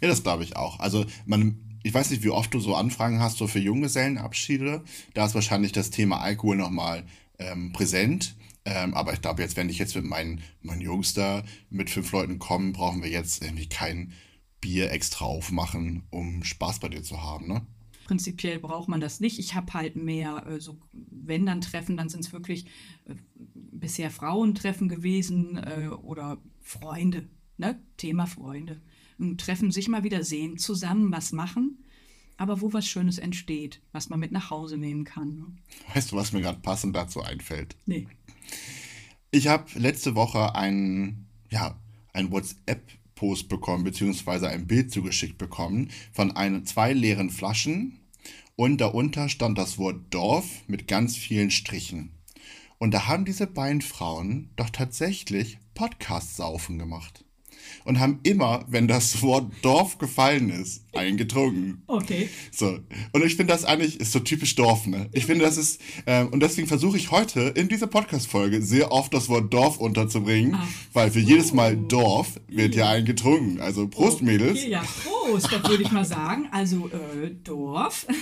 Ja, 0.00 0.08
das 0.08 0.22
glaube 0.22 0.44
ich 0.44 0.56
auch. 0.56 0.80
Also 0.80 1.06
man, 1.26 1.78
ich 1.82 1.94
weiß 1.94 2.10
nicht, 2.10 2.22
wie 2.22 2.30
oft 2.30 2.52
du 2.52 2.60
so 2.60 2.74
Anfragen 2.74 3.20
hast, 3.20 3.38
so 3.38 3.46
für 3.46 3.60
Junggesellenabschiede. 3.60 4.82
Da 5.14 5.26
ist 5.26 5.34
wahrscheinlich 5.34 5.72
das 5.72 5.90
Thema 5.90 6.20
Alkohol 6.20 6.56
nochmal 6.56 7.04
ähm, 7.38 7.72
präsent. 7.72 8.34
Ähm, 8.64 8.94
aber 8.94 9.12
ich 9.12 9.20
glaube, 9.20 9.42
jetzt, 9.42 9.56
wenn 9.56 9.68
ich 9.68 9.78
jetzt 9.78 9.96
mit 9.96 10.04
meinen, 10.04 10.42
meinen 10.60 10.80
Jungs 10.80 11.14
da 11.14 11.42
mit 11.70 11.90
fünf 11.90 12.12
Leuten 12.12 12.38
komme, 12.38 12.72
brauchen 12.72 13.02
wir 13.02 13.10
jetzt 13.10 13.42
irgendwie 13.42 13.68
kein 13.68 14.12
Bier 14.60 14.92
extra 14.92 15.24
aufmachen, 15.24 16.04
um 16.10 16.44
Spaß 16.44 16.78
bei 16.78 16.88
dir 16.88 17.02
zu 17.02 17.22
haben, 17.22 17.48
ne? 17.48 17.66
Prinzipiell 18.04 18.58
braucht 18.58 18.88
man 18.88 19.00
das 19.00 19.20
nicht. 19.20 19.38
Ich 19.38 19.54
habe 19.54 19.72
halt 19.74 19.96
mehr 19.96 20.46
äh, 20.46 20.60
so, 20.60 20.78
wenn 20.92 21.46
dann 21.46 21.60
Treffen, 21.60 21.96
dann 21.96 22.08
sind 22.08 22.20
es 22.24 22.32
wirklich 22.32 22.66
äh, 23.06 23.14
bisher 23.54 24.10
Frauentreffen 24.10 24.88
gewesen 24.88 25.56
äh, 25.56 25.88
oder 25.88 26.38
Freunde, 26.60 27.28
ne? 27.62 27.80
Thema 27.96 28.26
Freunde. 28.26 28.80
Und 29.18 29.40
treffen 29.40 29.70
sich 29.70 29.88
mal 29.88 30.04
wieder 30.04 30.24
sehen, 30.24 30.58
zusammen 30.58 31.12
was 31.12 31.32
machen, 31.32 31.84
aber 32.36 32.60
wo 32.60 32.72
was 32.72 32.86
Schönes 32.86 33.18
entsteht, 33.18 33.80
was 33.92 34.08
man 34.08 34.20
mit 34.20 34.32
nach 34.32 34.50
Hause 34.50 34.76
nehmen 34.76 35.04
kann. 35.04 35.36
Ne? 35.36 35.46
Weißt 35.94 36.12
du, 36.12 36.16
was 36.16 36.32
mir 36.32 36.40
gerade 36.40 36.60
passend 36.60 36.96
dazu 36.96 37.22
einfällt? 37.22 37.76
Nee. 37.86 38.08
Ich 39.30 39.46
habe 39.46 39.78
letzte 39.78 40.14
Woche 40.14 40.54
einen, 40.54 41.28
ja, 41.50 41.78
einen 42.12 42.32
WhatsApp-Post 42.32 43.48
bekommen, 43.48 43.84
beziehungsweise 43.84 44.48
ein 44.48 44.66
Bild 44.66 44.92
zugeschickt 44.92 45.38
bekommen 45.38 45.90
von 46.12 46.32
ein, 46.32 46.66
zwei 46.66 46.92
leeren 46.92 47.30
Flaschen 47.30 48.00
und 48.56 48.80
darunter 48.80 49.28
stand 49.28 49.56
das 49.56 49.78
Wort 49.78 50.12
Dorf 50.12 50.46
mit 50.66 50.88
ganz 50.88 51.16
vielen 51.16 51.50
Strichen. 51.50 52.10
Und 52.78 52.92
da 52.92 53.06
haben 53.06 53.24
diese 53.24 53.46
beiden 53.46 53.80
Frauen 53.80 54.50
doch 54.56 54.70
tatsächlich 54.70 55.58
Podcast-Saufen 55.74 56.78
gemacht. 56.78 57.24
Und 57.84 58.00
haben 58.00 58.20
immer, 58.22 58.64
wenn 58.68 58.88
das 58.88 59.22
Wort 59.22 59.52
Dorf 59.62 59.98
gefallen 59.98 60.50
ist, 60.50 60.84
eingetrunken. 60.92 61.82
Okay. 61.86 62.28
So. 62.50 62.78
Und 63.12 63.24
ich 63.24 63.36
finde 63.36 63.52
das 63.52 63.64
eigentlich, 63.64 64.00
ist 64.00 64.12
so 64.12 64.20
typisch 64.20 64.54
Dorf, 64.54 64.86
ne? 64.86 65.08
Ich 65.12 65.26
finde, 65.26 65.44
das 65.44 65.56
ist, 65.56 65.80
ähm, 66.06 66.28
und 66.28 66.40
deswegen 66.40 66.68
versuche 66.68 66.96
ich 66.96 67.10
heute 67.10 67.40
in 67.40 67.68
dieser 67.68 67.86
Podcast-Folge 67.86 68.62
sehr 68.62 68.92
oft 68.92 69.12
das 69.14 69.28
Wort 69.28 69.52
Dorf 69.52 69.78
unterzubringen, 69.78 70.56
Ach 70.56 70.68
weil 70.92 71.10
für 71.10 71.20
jedes 71.20 71.52
Mal 71.52 71.76
Dorf 71.76 72.40
wird 72.48 72.74
ja 72.74 72.90
eingetrunken. 72.90 73.60
Also 73.60 73.88
Prost, 73.88 74.22
Mädels. 74.22 74.58
Okay, 74.58 74.70
ja, 74.70 74.80
Prost, 74.80 75.11
das 75.32 75.50
würde 75.68 75.82
ich 75.82 75.92
mal 75.92 76.04
sagen. 76.04 76.48
Also 76.52 76.88
äh, 76.88 77.30
Dorf. 77.44 78.06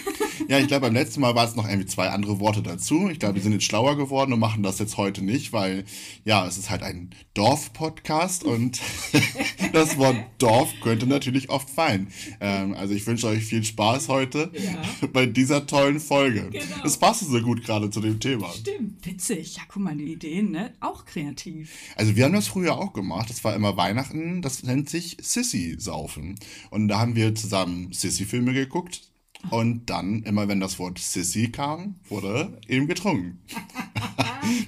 Ja, 0.48 0.58
ich 0.58 0.66
glaube, 0.68 0.86
beim 0.86 0.94
letzten 0.94 1.20
Mal 1.20 1.34
war 1.34 1.46
es 1.46 1.54
noch 1.54 1.68
irgendwie 1.68 1.86
zwei 1.86 2.08
andere 2.08 2.40
Worte 2.40 2.62
dazu. 2.62 3.08
Ich 3.10 3.18
glaube, 3.20 3.34
wir 3.36 3.42
sind 3.42 3.52
jetzt 3.52 3.66
schlauer 3.66 3.96
geworden 3.96 4.32
und 4.32 4.40
machen 4.40 4.62
das 4.62 4.78
jetzt 4.78 4.96
heute 4.96 5.22
nicht, 5.22 5.52
weil, 5.52 5.84
ja, 6.24 6.44
es 6.46 6.56
ist 6.58 6.70
halt 6.70 6.82
ein 6.82 7.10
Dorf-Podcast 7.34 8.42
und 8.44 8.80
das 9.74 9.98
Wort 9.98 10.16
Dorf 10.38 10.70
könnte 10.82 11.06
natürlich 11.06 11.50
oft 11.50 11.68
fallen. 11.68 12.08
Ähm, 12.40 12.74
also 12.74 12.94
ich 12.94 13.06
wünsche 13.06 13.28
euch 13.28 13.44
viel 13.44 13.62
Spaß 13.62 14.08
heute 14.08 14.50
Ja. 14.54 15.08
bei 15.12 15.26
dieser 15.26 15.66
tollen 15.66 16.00
Folge. 16.00 16.48
Genau. 16.50 16.84
Es 16.84 16.96
passt 16.96 17.20
so 17.20 17.40
gut 17.42 17.62
gerade 17.62 17.90
zu 17.90 18.00
dem 18.00 18.18
Thema. 18.18 18.50
Stimmt, 18.52 19.04
witzig. 19.06 19.56
Ja, 19.56 19.62
guck 19.68 19.82
mal, 19.82 19.94
die 19.96 20.12
Ideen, 20.14 20.50
ne? 20.50 20.72
Auch 20.80 21.04
kreativ. 21.04 21.70
Also 21.96 22.16
wir 22.16 22.24
haben 22.24 22.32
das 22.32 22.48
früher 22.48 22.76
auch 22.78 22.92
gemacht. 22.94 23.28
Das 23.30 23.44
war 23.44 23.54
immer 23.54 23.76
Weihnachten. 23.76 24.40
Das 24.42 24.62
nennt 24.62 24.88
sich 24.88 25.18
Sissy-Saufen. 25.20 26.36
Und 26.70 26.88
da 26.90 26.98
haben 26.98 27.16
wir 27.16 27.34
zusammen 27.34 27.92
Sissy-Filme 27.92 28.52
geguckt. 28.52 29.02
Und 29.48 29.88
dann, 29.88 30.22
immer 30.24 30.48
wenn 30.48 30.60
das 30.60 30.78
Wort 30.78 30.98
Sissy 30.98 31.50
kam, 31.50 31.94
wurde 32.08 32.58
eben 32.68 32.86
getrunken. 32.86 33.40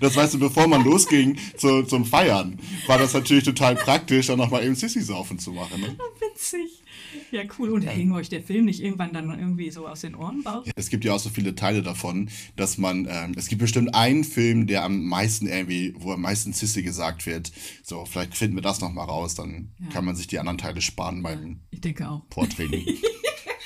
Das 0.00 0.14
weißt 0.14 0.34
du, 0.34 0.38
bevor 0.38 0.68
man 0.68 0.84
losging 0.84 1.38
zu, 1.56 1.82
zum 1.84 2.04
Feiern, 2.04 2.58
war 2.86 2.98
das 2.98 3.14
natürlich 3.14 3.42
total 3.42 3.74
praktisch, 3.74 4.26
dann 4.26 4.38
nochmal 4.38 4.64
eben 4.64 4.74
Sissy-Saufen 4.74 5.38
zu 5.38 5.52
machen. 5.52 5.80
Ne? 5.80 5.96
Witzig. 6.20 6.81
Ja, 7.30 7.42
cool. 7.58 7.70
Und 7.70 7.82
hing 7.82 8.12
euch 8.12 8.28
der 8.28 8.42
Film 8.42 8.64
nicht 8.66 8.80
irgendwann 8.82 9.12
dann 9.12 9.28
irgendwie 9.30 9.70
so 9.70 9.86
aus 9.88 10.00
den 10.02 10.14
Ohren 10.14 10.42
raus? 10.46 10.66
Es 10.76 10.88
gibt 10.90 11.04
ja 11.04 11.14
auch 11.14 11.18
so 11.18 11.30
viele 11.30 11.54
Teile 11.54 11.82
davon, 11.82 12.28
dass 12.56 12.78
man, 12.78 13.06
ähm, 13.10 13.32
es 13.36 13.48
gibt 13.48 13.60
bestimmt 13.60 13.94
einen 13.94 14.24
Film, 14.24 14.66
der 14.66 14.84
am 14.84 15.04
meisten 15.04 15.46
irgendwie, 15.46 15.94
wo 15.98 16.12
am 16.12 16.20
meisten 16.22 16.52
Sissy 16.52 16.82
gesagt 16.82 17.26
wird. 17.26 17.52
So, 17.82 18.04
vielleicht 18.04 18.36
finden 18.36 18.56
wir 18.56 18.62
das 18.62 18.80
nochmal 18.80 19.06
raus, 19.06 19.34
dann 19.34 19.72
Ja. 19.80 19.88
kann 19.88 20.04
man 20.04 20.16
sich 20.16 20.26
die 20.26 20.38
anderen 20.38 20.58
Teile 20.58 20.80
sparen 20.80 21.22
beim 21.22 21.60
Ich 21.70 21.80
denke 21.80 22.08
auch. 22.08 22.22
Vorträgen. 22.32 22.84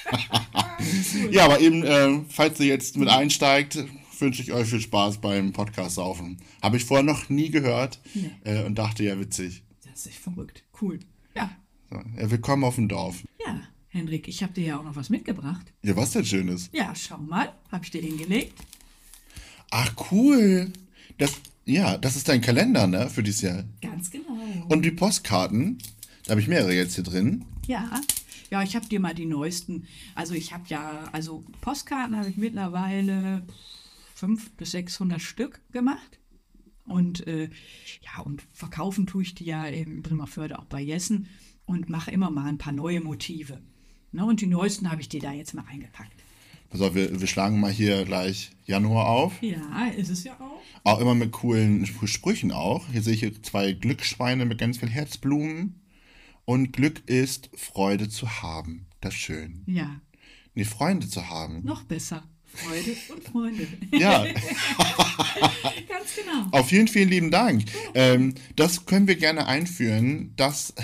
ja, 1.30 1.44
aber 1.44 1.60
eben, 1.60 1.82
äh, 1.84 2.20
falls 2.28 2.60
ihr 2.60 2.66
jetzt 2.66 2.96
mit 2.96 3.08
einsteigt, 3.08 3.84
wünsche 4.18 4.42
ich 4.42 4.52
euch 4.52 4.68
viel 4.68 4.80
Spaß 4.80 5.18
beim 5.20 5.52
Podcast 5.52 5.96
saufen. 5.96 6.38
Habe 6.62 6.76
ich 6.76 6.84
vorher 6.84 7.04
noch 7.04 7.28
nie 7.28 7.50
gehört 7.50 8.00
Nee. 8.14 8.30
äh, 8.44 8.64
und 8.64 8.76
dachte, 8.76 9.04
ja, 9.04 9.18
witzig. 9.18 9.62
Das 9.84 10.00
ist 10.00 10.06
echt 10.06 10.18
verrückt. 10.18 10.64
Cool. 10.80 11.00
Ja. 11.34 11.50
Ja, 11.90 12.30
willkommen 12.30 12.64
auf 12.64 12.74
dem 12.74 12.88
Dorf. 12.88 13.22
Ja, 13.44 13.60
Hendrik, 13.88 14.26
ich 14.26 14.42
habe 14.42 14.52
dir 14.52 14.64
ja 14.64 14.78
auch 14.78 14.82
noch 14.82 14.96
was 14.96 15.08
mitgebracht. 15.08 15.72
Ja, 15.82 15.94
was 15.94 16.10
denn 16.10 16.24
Schönes? 16.24 16.68
Ja, 16.72 16.92
schau 16.96 17.18
mal. 17.18 17.52
Habe 17.70 17.84
ich 17.84 17.92
dir 17.92 18.02
hingelegt. 18.02 18.60
Ach, 19.70 19.94
cool. 20.10 20.72
Das, 21.18 21.32
ja, 21.64 21.96
das 21.96 22.16
ist 22.16 22.28
dein 22.28 22.40
Kalender, 22.40 22.88
ne, 22.88 23.08
für 23.08 23.22
dieses 23.22 23.42
Jahr. 23.42 23.64
Ganz 23.80 24.10
genau. 24.10 24.36
Und 24.68 24.84
die 24.84 24.90
Postkarten, 24.90 25.78
da 26.24 26.30
habe 26.32 26.40
ich 26.40 26.48
mehrere 26.48 26.74
jetzt 26.74 26.96
hier 26.96 27.04
drin. 27.04 27.44
Ja, 27.68 28.00
ja, 28.50 28.62
ich 28.62 28.74
habe 28.74 28.88
dir 28.88 28.98
mal 28.98 29.14
die 29.14 29.26
neuesten. 29.26 29.86
Also 30.16 30.34
ich 30.34 30.52
habe 30.52 30.64
ja, 30.66 31.04
also 31.12 31.44
Postkarten 31.60 32.16
habe 32.16 32.28
ich 32.28 32.36
mittlerweile 32.36 33.46
500 34.16 34.56
bis 34.56 34.72
600 34.72 35.20
Stück 35.20 35.60
gemacht. 35.70 36.18
Und 36.84 37.26
äh, 37.28 37.48
ja, 38.02 38.22
und 38.22 38.42
verkaufen 38.52 39.06
tue 39.06 39.22
ich 39.22 39.34
die 39.36 39.44
ja 39.44 39.64
in 39.66 40.02
Bremerförde 40.02 40.58
auch 40.58 40.66
bei 40.66 40.80
Jessen 40.80 41.28
und 41.66 41.88
mache 41.88 42.10
immer 42.10 42.30
mal 42.30 42.46
ein 42.48 42.58
paar 42.58 42.72
neue 42.72 43.00
Motive. 43.00 43.60
Ne, 44.12 44.24
und 44.24 44.40
die 44.40 44.46
neuesten 44.46 44.90
habe 44.90 45.00
ich 45.00 45.08
dir 45.08 45.20
da 45.20 45.32
jetzt 45.32 45.52
mal 45.54 45.64
reingepackt. 45.64 46.12
Also 46.70 46.94
wir, 46.94 47.20
wir 47.20 47.26
schlagen 47.26 47.60
mal 47.60 47.70
hier 47.70 48.04
gleich 48.04 48.50
Januar 48.64 49.06
auf. 49.08 49.40
Ja, 49.42 49.86
ist 49.96 50.10
es 50.10 50.24
ja 50.24 50.34
auch. 50.40 50.60
Auch 50.84 51.00
immer 51.00 51.14
mit 51.14 51.32
coolen 51.32 51.86
Sprüchen 51.86 52.50
auch. 52.50 52.86
Hier 52.90 53.02
sehe 53.02 53.14
ich 53.14 53.20
hier 53.20 53.42
zwei 53.42 53.72
Glücksschweine 53.72 54.46
mit 54.46 54.58
ganz 54.58 54.78
viel 54.78 54.88
Herzblumen. 54.88 55.80
Und 56.44 56.72
Glück 56.72 57.02
ist, 57.08 57.50
Freude 57.54 58.08
zu 58.08 58.42
haben. 58.42 58.86
Das 59.00 59.14
ist 59.14 59.20
schön. 59.20 59.62
Ja, 59.66 60.00
Nee, 60.54 60.64
Freunde 60.64 61.06
zu 61.08 61.28
haben. 61.28 61.62
noch 61.64 61.82
besser. 61.84 62.24
Freude 62.46 62.96
und 63.14 63.22
Freunde. 63.24 63.66
Ja, 63.92 64.24
Ganz 65.88 66.16
genau. 66.16 66.46
auf 66.52 66.68
vielen, 66.68 66.88
vielen 66.88 67.08
lieben 67.10 67.30
Dank. 67.30 67.64
Ähm, 67.94 68.34
das 68.56 68.86
können 68.86 69.06
wir 69.06 69.16
gerne 69.16 69.46
einführen, 69.46 70.32
dass 70.36 70.74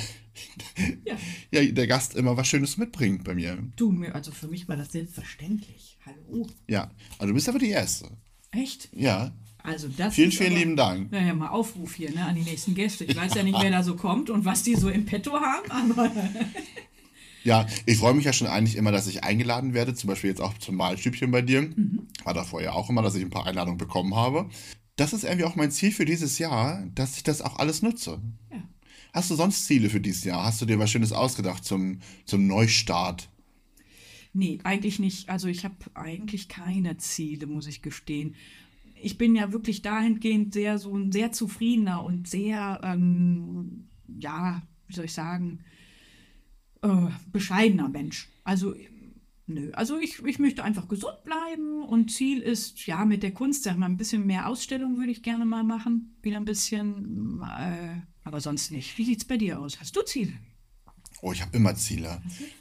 Ja. 1.04 1.16
ja, 1.50 1.70
der 1.72 1.86
Gast 1.86 2.14
immer 2.16 2.36
was 2.36 2.48
Schönes 2.48 2.76
mitbringt 2.76 3.24
bei 3.24 3.34
mir. 3.34 3.58
Du, 3.76 3.90
mir, 3.92 4.14
also 4.14 4.30
für 4.32 4.48
mich 4.48 4.68
war 4.68 4.76
das 4.76 4.92
selbstverständlich. 4.92 5.98
Hallo. 6.06 6.46
Ja, 6.68 6.90
also 7.18 7.28
du 7.28 7.34
bist 7.34 7.48
aber 7.48 7.58
die 7.58 7.70
Erste. 7.70 8.08
Echt? 8.50 8.88
Ja, 8.94 9.32
Also 9.62 9.88
das 9.88 10.14
vielen, 10.14 10.28
ist 10.30 10.38
vielen 10.38 10.50
aber- 10.52 10.58
lieben 10.60 10.76
Dank. 10.76 11.12
Naja, 11.12 11.34
mal 11.34 11.48
Aufruf 11.48 11.94
hier 11.94 12.10
ne, 12.12 12.24
an 12.24 12.34
die 12.34 12.42
nächsten 12.42 12.74
Gäste. 12.74 13.04
Ich 13.04 13.16
weiß 13.16 13.34
ja 13.34 13.42
nicht, 13.42 13.58
wer 13.60 13.70
da 13.70 13.82
so 13.82 13.96
kommt 13.96 14.30
und 14.30 14.44
was 14.44 14.62
die 14.62 14.74
so 14.74 14.88
im 14.88 15.04
Petto 15.04 15.32
haben, 15.32 15.70
aber 15.90 16.10
Ja, 17.44 17.66
ich 17.86 17.98
freue 17.98 18.14
mich 18.14 18.24
ja 18.24 18.32
schon 18.32 18.46
eigentlich 18.46 18.76
immer, 18.76 18.92
dass 18.92 19.08
ich 19.08 19.24
eingeladen 19.24 19.74
werde, 19.74 19.94
zum 19.94 20.06
Beispiel 20.08 20.30
jetzt 20.30 20.40
auch 20.40 20.56
zum 20.58 20.76
Malstübchen 20.76 21.30
bei 21.32 21.42
dir. 21.42 21.62
Mhm. 21.62 22.06
War 22.22 22.34
davor 22.34 22.62
ja 22.62 22.72
auch 22.72 22.88
immer, 22.88 23.02
dass 23.02 23.16
ich 23.16 23.22
ein 23.22 23.30
paar 23.30 23.46
Einladungen 23.46 23.78
bekommen 23.78 24.14
habe. 24.14 24.48
Das 24.94 25.12
ist 25.12 25.24
irgendwie 25.24 25.44
auch 25.44 25.56
mein 25.56 25.72
Ziel 25.72 25.90
für 25.90 26.04
dieses 26.04 26.38
Jahr, 26.38 26.86
dass 26.94 27.16
ich 27.16 27.24
das 27.24 27.42
auch 27.42 27.58
alles 27.58 27.82
nutze. 27.82 28.20
Ja. 28.52 28.62
Hast 29.12 29.30
du 29.30 29.34
sonst 29.34 29.66
Ziele 29.66 29.90
für 29.90 30.00
dieses 30.00 30.24
Jahr? 30.24 30.44
Hast 30.44 30.62
du 30.62 30.66
dir 30.66 30.78
was 30.78 30.90
Schönes 30.90 31.12
ausgedacht 31.12 31.64
zum, 31.64 31.98
zum 32.24 32.46
Neustart? 32.46 33.28
Nee, 34.32 34.58
eigentlich 34.64 34.98
nicht. 34.98 35.28
Also 35.28 35.48
ich 35.48 35.64
habe 35.64 35.76
eigentlich 35.94 36.48
keine 36.48 36.96
Ziele, 36.96 37.46
muss 37.46 37.66
ich 37.66 37.82
gestehen. 37.82 38.34
Ich 39.02 39.18
bin 39.18 39.36
ja 39.36 39.52
wirklich 39.52 39.82
dahingehend 39.82 40.54
sehr 40.54 40.78
so 40.78 40.96
ein 40.96 41.12
sehr 41.12 41.32
zufriedener 41.32 42.02
und 42.02 42.26
sehr, 42.26 42.80
ähm, 42.82 43.88
ja, 44.18 44.62
wie 44.86 44.94
soll 44.94 45.04
ich 45.04 45.12
sagen, 45.12 45.60
äh, 46.80 47.08
bescheidener 47.30 47.90
Mensch. 47.90 48.30
Also 48.44 48.74
nö, 49.46 49.72
also 49.72 49.98
ich, 49.98 50.22
ich 50.24 50.38
möchte 50.38 50.64
einfach 50.64 50.88
gesund 50.88 51.22
bleiben 51.24 51.82
und 51.82 52.10
Ziel 52.10 52.40
ist, 52.40 52.86
ja, 52.86 53.04
mit 53.04 53.22
der 53.22 53.32
Kunst, 53.32 53.64
sag 53.64 53.76
mal, 53.76 53.86
ein 53.86 53.98
bisschen 53.98 54.26
mehr 54.26 54.48
Ausstellung 54.48 54.96
würde 54.96 55.12
ich 55.12 55.22
gerne 55.22 55.44
mal 55.44 55.64
machen. 55.64 56.16
Wieder 56.22 56.38
ein 56.38 56.46
bisschen, 56.46 57.42
äh, 57.42 58.00
aber 58.24 58.40
sonst 58.40 58.70
nicht. 58.70 58.96
Wie 58.98 59.04
sieht's 59.04 59.24
bei 59.24 59.36
dir 59.36 59.58
aus? 59.60 59.80
Hast 59.80 59.96
du 59.96 60.02
Ziele? 60.02 60.32
Oh, 61.20 61.32
ich 61.32 61.40
habe 61.40 61.56
immer 61.56 61.74
Ziele. 61.76 62.20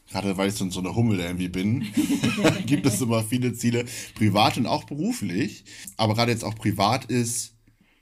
Gerade 0.09 0.37
weil 0.37 0.49
ich 0.49 0.55
so, 0.55 0.79
eine 0.79 0.95
Hummel 0.95 1.19
irgendwie 1.19 1.49
bin, 1.49 1.87
gibt 2.65 2.85
es 2.85 3.01
immer 3.01 3.23
viele 3.23 3.53
Ziele, 3.53 3.85
privat 4.15 4.57
und 4.57 4.67
auch 4.67 4.83
beruflich. 4.83 5.65
Aber 5.97 6.13
gerade 6.13 6.31
jetzt 6.31 6.43
auch 6.43 6.55
privat 6.55 7.05
ist, 7.05 7.55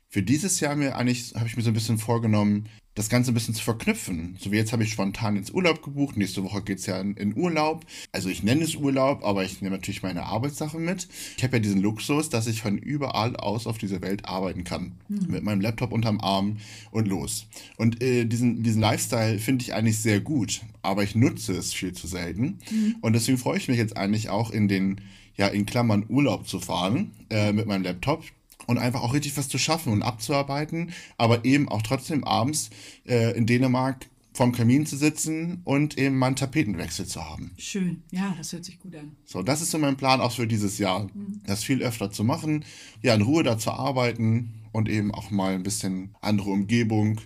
für 0.10 0.24
dieses 0.24 0.60
Jahr 0.60 0.76
mir 0.76 0.96
eigentlich, 0.96 1.34
habe 1.36 1.48
ich 1.48 1.56
mir 1.56 1.64
so 1.64 1.70
ein 1.70 1.76
bisschen 1.76 1.98
vorgenommen, 1.98 2.68
das 3.00 3.08
Ganze 3.08 3.32
ein 3.32 3.34
bisschen 3.34 3.56
zu 3.56 3.64
verknüpfen. 3.64 4.36
So 4.42 4.52
wie 4.52 4.58
jetzt 4.58 4.74
habe 4.74 4.84
ich 4.84 4.92
spontan 4.92 5.38
ins 5.38 5.52
Urlaub 5.52 5.82
gebucht. 5.82 6.18
Nächste 6.18 6.44
Woche 6.44 6.62
geht 6.62 6.80
es 6.80 6.86
ja 6.86 7.00
in, 7.00 7.16
in, 7.16 7.34
Urlaub. 7.38 7.86
Also 8.12 8.28
ich 8.28 8.44
nenne 8.44 8.62
es 8.62 8.76
Urlaub, 8.76 9.24
aber 9.24 9.46
ich 9.46 9.62
nehme 9.62 9.78
natürlich 9.78 10.04
meine 10.04 10.24
Arbeitssache 10.24 10.78
mit. 10.78 11.08
Ich 11.38 11.44
habe 11.46 11.56
ja 11.56 11.60
diesen 11.62 11.82
Luxus, 11.82 12.30
dass 12.30 12.46
ich 12.46 12.62
von 12.62 12.78
überall 12.78 13.38
aus 13.38 13.68
auf 13.68 13.78
dieser 13.78 14.02
Welt 14.02 14.26
arbeiten 14.26 14.66
kann. 14.66 14.98
Mhm. 15.08 15.28
Mit 15.30 15.44
meinem 15.44 15.62
Laptop 15.62 15.94
unterm 15.94 16.20
Arm 16.20 16.58
und 16.92 17.08
los. 17.08 17.48
Und 17.78 18.04
äh, 18.04 18.26
diesen, 18.26 18.64
diesen 18.64 18.82
Lifestyle 18.82 19.40
finde 19.40 19.64
ich 19.64 19.74
eigentlich 19.74 20.00
sehr 20.00 20.20
gut, 20.20 20.60
aber 20.82 21.02
ich 21.04 21.16
nutze 21.16 21.54
es 21.54 21.74
viel 21.74 21.94
zu 21.94 22.06
selten. 22.06 22.60
Mhm. 22.70 22.98
Und 23.00 23.14
deswegen 23.14 23.38
freue 23.38 23.60
ich 23.60 23.70
mich 23.70 23.78
jetzt 23.78 23.96
eigentlich 23.96 24.28
auch 24.28 24.52
in 24.52 24.68
den, 24.68 25.00
ja, 25.38 25.48
in 25.48 25.66
Klammern 25.66 26.04
Urlaub 26.10 26.50
zu 26.50 26.60
fahren 26.60 27.12
äh, 27.30 27.54
mit 27.54 27.66
meinem 27.66 27.84
Laptop 27.84 28.26
und 28.70 28.78
einfach 28.78 29.02
auch 29.02 29.16
richtig 29.16 29.36
was 29.36 29.50
zu 29.50 29.58
schaffen 29.58 29.92
und 29.92 30.04
abzuarbeiten, 30.04 30.92
aber 31.18 31.44
eben 31.44 31.68
auch 31.70 31.82
trotzdem 31.82 32.24
abends 32.24 32.70
äh, 33.08 33.36
in 33.36 33.48
Dänemark 33.48 34.06
vorm 34.32 34.52
Kamin 34.52 34.86
zu 34.86 34.96
sitzen 34.96 35.62
und 35.64 35.98
eben 35.98 36.16
mal 36.16 36.28
einen 36.28 36.36
Tapetenwechsel 36.36 37.08
zu 37.08 37.28
haben. 37.28 37.52
Schön, 37.58 38.04
ja, 38.12 38.36
das 38.38 38.54
hört 38.54 38.64
sich 38.64 38.80
gut 38.80 38.96
an. 38.96 39.16
So, 39.26 39.42
das 39.42 39.64
ist 39.64 39.72
so 39.72 39.80
mein 39.80 39.98
Plan 39.98 40.22
auch 40.22 40.34
für 40.34 40.46
dieses 40.46 40.78
Jahr, 40.78 41.06
mhm. 41.06 41.42
das 41.48 41.64
viel 41.64 41.82
öfter 41.82 42.12
zu 42.12 42.24
machen, 42.24 42.64
ja, 43.02 43.16
in 43.16 43.24
Ruhe 43.24 43.42
da 43.42 43.58
zu 43.58 43.72
arbeiten 43.72 44.62
und 44.72 44.88
eben 44.88 45.16
auch 45.16 45.32
mal 45.32 45.56
ein 45.56 45.64
bisschen 45.64 46.14
andere 46.22 46.52
Umgebung. 46.52 47.20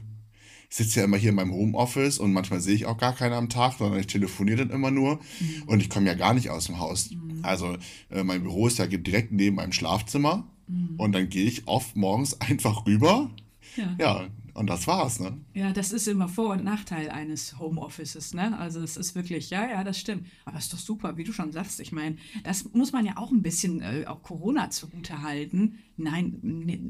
Ich 0.70 0.78
sitze 0.78 1.02
ja 1.02 1.06
immer 1.06 1.18
hier 1.18 1.32
in 1.32 1.36
meinem 1.36 1.52
Homeoffice 1.52 2.20
und 2.20 2.32
manchmal 2.32 2.62
sehe 2.62 2.74
ich 2.74 2.86
auch 2.86 2.98
gar 2.98 3.14
keinen 3.14 3.34
am 3.34 3.50
Tag, 3.50 3.74
sondern 3.78 4.00
ich 4.00 4.08
telefoniere 4.08 4.66
dann 4.66 4.70
immer 4.70 4.92
nur 4.92 5.16
mhm. 5.16 5.64
und 5.68 5.82
ich 5.82 5.90
komme 5.90 6.08
ja 6.08 6.14
gar 6.14 6.34
nicht 6.34 6.50
aus 6.52 6.68
dem 6.68 6.80
Haus. 6.80 7.12
Mhm. 7.12 7.40
Also 7.42 7.76
äh, 8.12 8.24
mein 8.24 8.44
Büro 8.44 8.68
ist 8.68 8.80
ja 8.80 8.88
direkt 8.88 9.34
neben 9.34 9.58
meinem 9.58 9.74
Schlafzimmer 9.74 10.48
Mhm. 10.67 10.95
Und 10.97 11.12
dann 11.13 11.30
gehe 11.30 11.45
ich 11.45 11.67
oft 11.67 11.95
morgens 11.95 12.39
einfach 12.41 12.86
rüber. 12.86 13.30
Ja. 13.76 13.95
ja, 13.97 14.28
und 14.54 14.67
das 14.67 14.86
war's, 14.86 15.19
ne? 15.19 15.36
Ja, 15.56 15.73
das 15.73 15.91
ist 15.91 16.08
immer 16.08 16.28
Vor- 16.28 16.52
und 16.52 16.63
Nachteil 16.63 17.10
eines 17.10 17.58
Homeoffices, 17.58 18.36
ne? 18.36 18.58
Also 18.60 18.82
es 18.82 18.97
ist 18.97 19.15
wirklich, 19.15 19.49
ja, 19.49 19.67
ja, 19.67 19.84
das 19.84 19.99
stimmt. 19.99 20.28
Aber 20.45 20.58
es 20.58 20.65
ist 20.65 20.73
doch 20.73 20.80
super, 20.80 21.17
wie 21.17 21.23
du 21.23 21.34
schon 21.34 21.52
sagst. 21.52 21.80
Ich 21.80 21.91
meine, 21.91 22.17
das 22.43 22.71
muss 22.73 22.91
man 22.91 23.06
ja 23.06 23.17
auch 23.17 23.32
ein 23.32 23.41
bisschen 23.41 23.82
äh, 23.82 24.06
auch 24.06 24.21
Corona 24.21 24.69
zugute 24.69 25.23
halten. 25.23 25.80
Nein, 25.97 26.38
nee, 26.43 26.82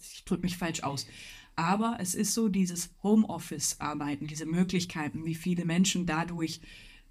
ich 0.00 0.24
drücke 0.24 0.42
mich 0.42 0.56
falsch 0.56 0.82
aus. 0.84 1.06
Aber 1.56 1.96
es 1.98 2.14
ist 2.14 2.32
so 2.32 2.48
dieses 2.48 2.90
Homeoffice-Arbeiten, 3.02 4.28
diese 4.28 4.46
Möglichkeiten, 4.46 5.24
wie 5.24 5.34
viele 5.34 5.64
Menschen 5.64 6.06
dadurch 6.06 6.60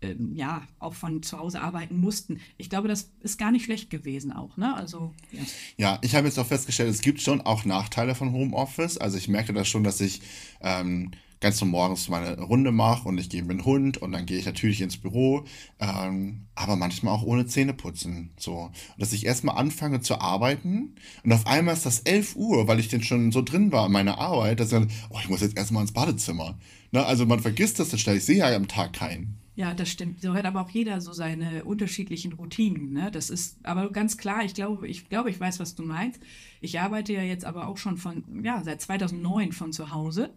ähm, 0.01 0.35
ja 0.35 0.61
auch 0.79 0.93
von 0.93 1.23
zu 1.23 1.37
Hause 1.39 1.61
arbeiten 1.61 1.99
mussten. 1.99 2.39
Ich 2.57 2.69
glaube, 2.69 2.87
das 2.87 3.11
ist 3.21 3.37
gar 3.37 3.51
nicht 3.51 3.65
schlecht 3.65 3.89
gewesen 3.89 4.31
auch. 4.31 4.57
Ne? 4.57 4.75
Also, 4.75 5.13
ja. 5.31 5.41
ja, 5.77 5.99
ich 6.01 6.15
habe 6.15 6.27
jetzt 6.27 6.39
auch 6.39 6.45
festgestellt, 6.45 6.89
es 6.89 7.01
gibt 7.01 7.21
schon 7.21 7.41
auch 7.41 7.65
Nachteile 7.65 8.15
von 8.15 8.31
Homeoffice. 8.31 8.97
Also 8.97 9.17
ich 9.17 9.27
merke 9.27 9.53
das 9.53 9.67
schon, 9.67 9.83
dass 9.83 10.01
ich 10.01 10.21
ähm, 10.61 11.11
ganz 11.39 11.61
normal 11.61 11.89
morgens 11.89 12.09
meine 12.09 12.39
Runde 12.41 12.71
mache 12.71 13.07
und 13.07 13.17
ich 13.17 13.29
gehe 13.29 13.41
mit 13.41 13.59
dem 13.59 13.65
Hund 13.65 13.97
und 13.97 14.11
dann 14.11 14.25
gehe 14.25 14.37
ich 14.37 14.45
natürlich 14.45 14.81
ins 14.81 14.97
Büro, 14.97 15.45
ähm, 15.79 16.47
aber 16.55 16.75
manchmal 16.75 17.13
auch 17.13 17.23
ohne 17.23 17.45
Zähne 17.45 17.73
putzen. 17.73 18.31
So. 18.37 18.53
Und 18.63 18.73
dass 18.97 19.13
ich 19.13 19.25
erstmal 19.25 19.57
anfange 19.57 20.01
zu 20.01 20.19
arbeiten 20.19 20.95
und 21.23 21.31
auf 21.31 21.47
einmal 21.47 21.75
ist 21.75 21.85
das 21.85 22.01
11 22.01 22.35
Uhr, 22.35 22.67
weil 22.67 22.79
ich 22.79 22.89
denn 22.89 23.03
schon 23.03 23.31
so 23.31 23.41
drin 23.41 23.71
war 23.71 23.85
in 23.85 23.91
meiner 23.91 24.17
Arbeit, 24.17 24.59
dass 24.59 24.67
ich 24.67 24.73
dann, 24.73 24.91
oh, 25.09 25.17
ich 25.21 25.29
muss 25.29 25.41
jetzt 25.41 25.57
erstmal 25.57 25.83
ins 25.83 25.93
Badezimmer. 25.93 26.57
Ne? 26.91 27.05
Also 27.05 27.25
man 27.25 27.39
vergisst 27.39 27.79
das 27.79 27.89
dann 27.89 27.99
schnell, 27.99 28.17
ich 28.17 28.25
sehe 28.25 28.37
ja 28.37 28.53
am 28.53 28.67
Tag 28.67 28.93
keinen. 28.93 29.37
Ja, 29.59 29.73
das 29.73 29.89
stimmt. 29.89 30.21
So 30.21 30.35
hat 30.35 30.45
aber 30.45 30.61
auch 30.61 30.69
jeder 30.69 31.01
so 31.01 31.11
seine 31.11 31.65
unterschiedlichen 31.65 32.31
Routinen. 32.31 32.93
Ne? 32.93 33.11
Das 33.11 33.29
ist 33.29 33.57
aber 33.63 33.91
ganz 33.91 34.15
klar. 34.15 34.45
Ich 34.45 34.53
glaube, 34.53 34.87
ich 34.87 35.09
glaube, 35.09 35.29
ich 35.29 35.37
weiß, 35.37 35.59
was 35.59 35.75
du 35.75 35.83
meinst. 35.83 36.21
Ich 36.61 36.79
arbeite 36.79 37.11
ja 37.11 37.23
jetzt 37.23 37.43
aber 37.43 37.67
auch 37.67 37.75
schon 37.75 37.97
von, 37.97 38.23
ja, 38.41 38.63
seit 38.63 38.79
2009 38.79 39.51
von 39.51 39.73
zu 39.73 39.91
Hause 39.91 40.33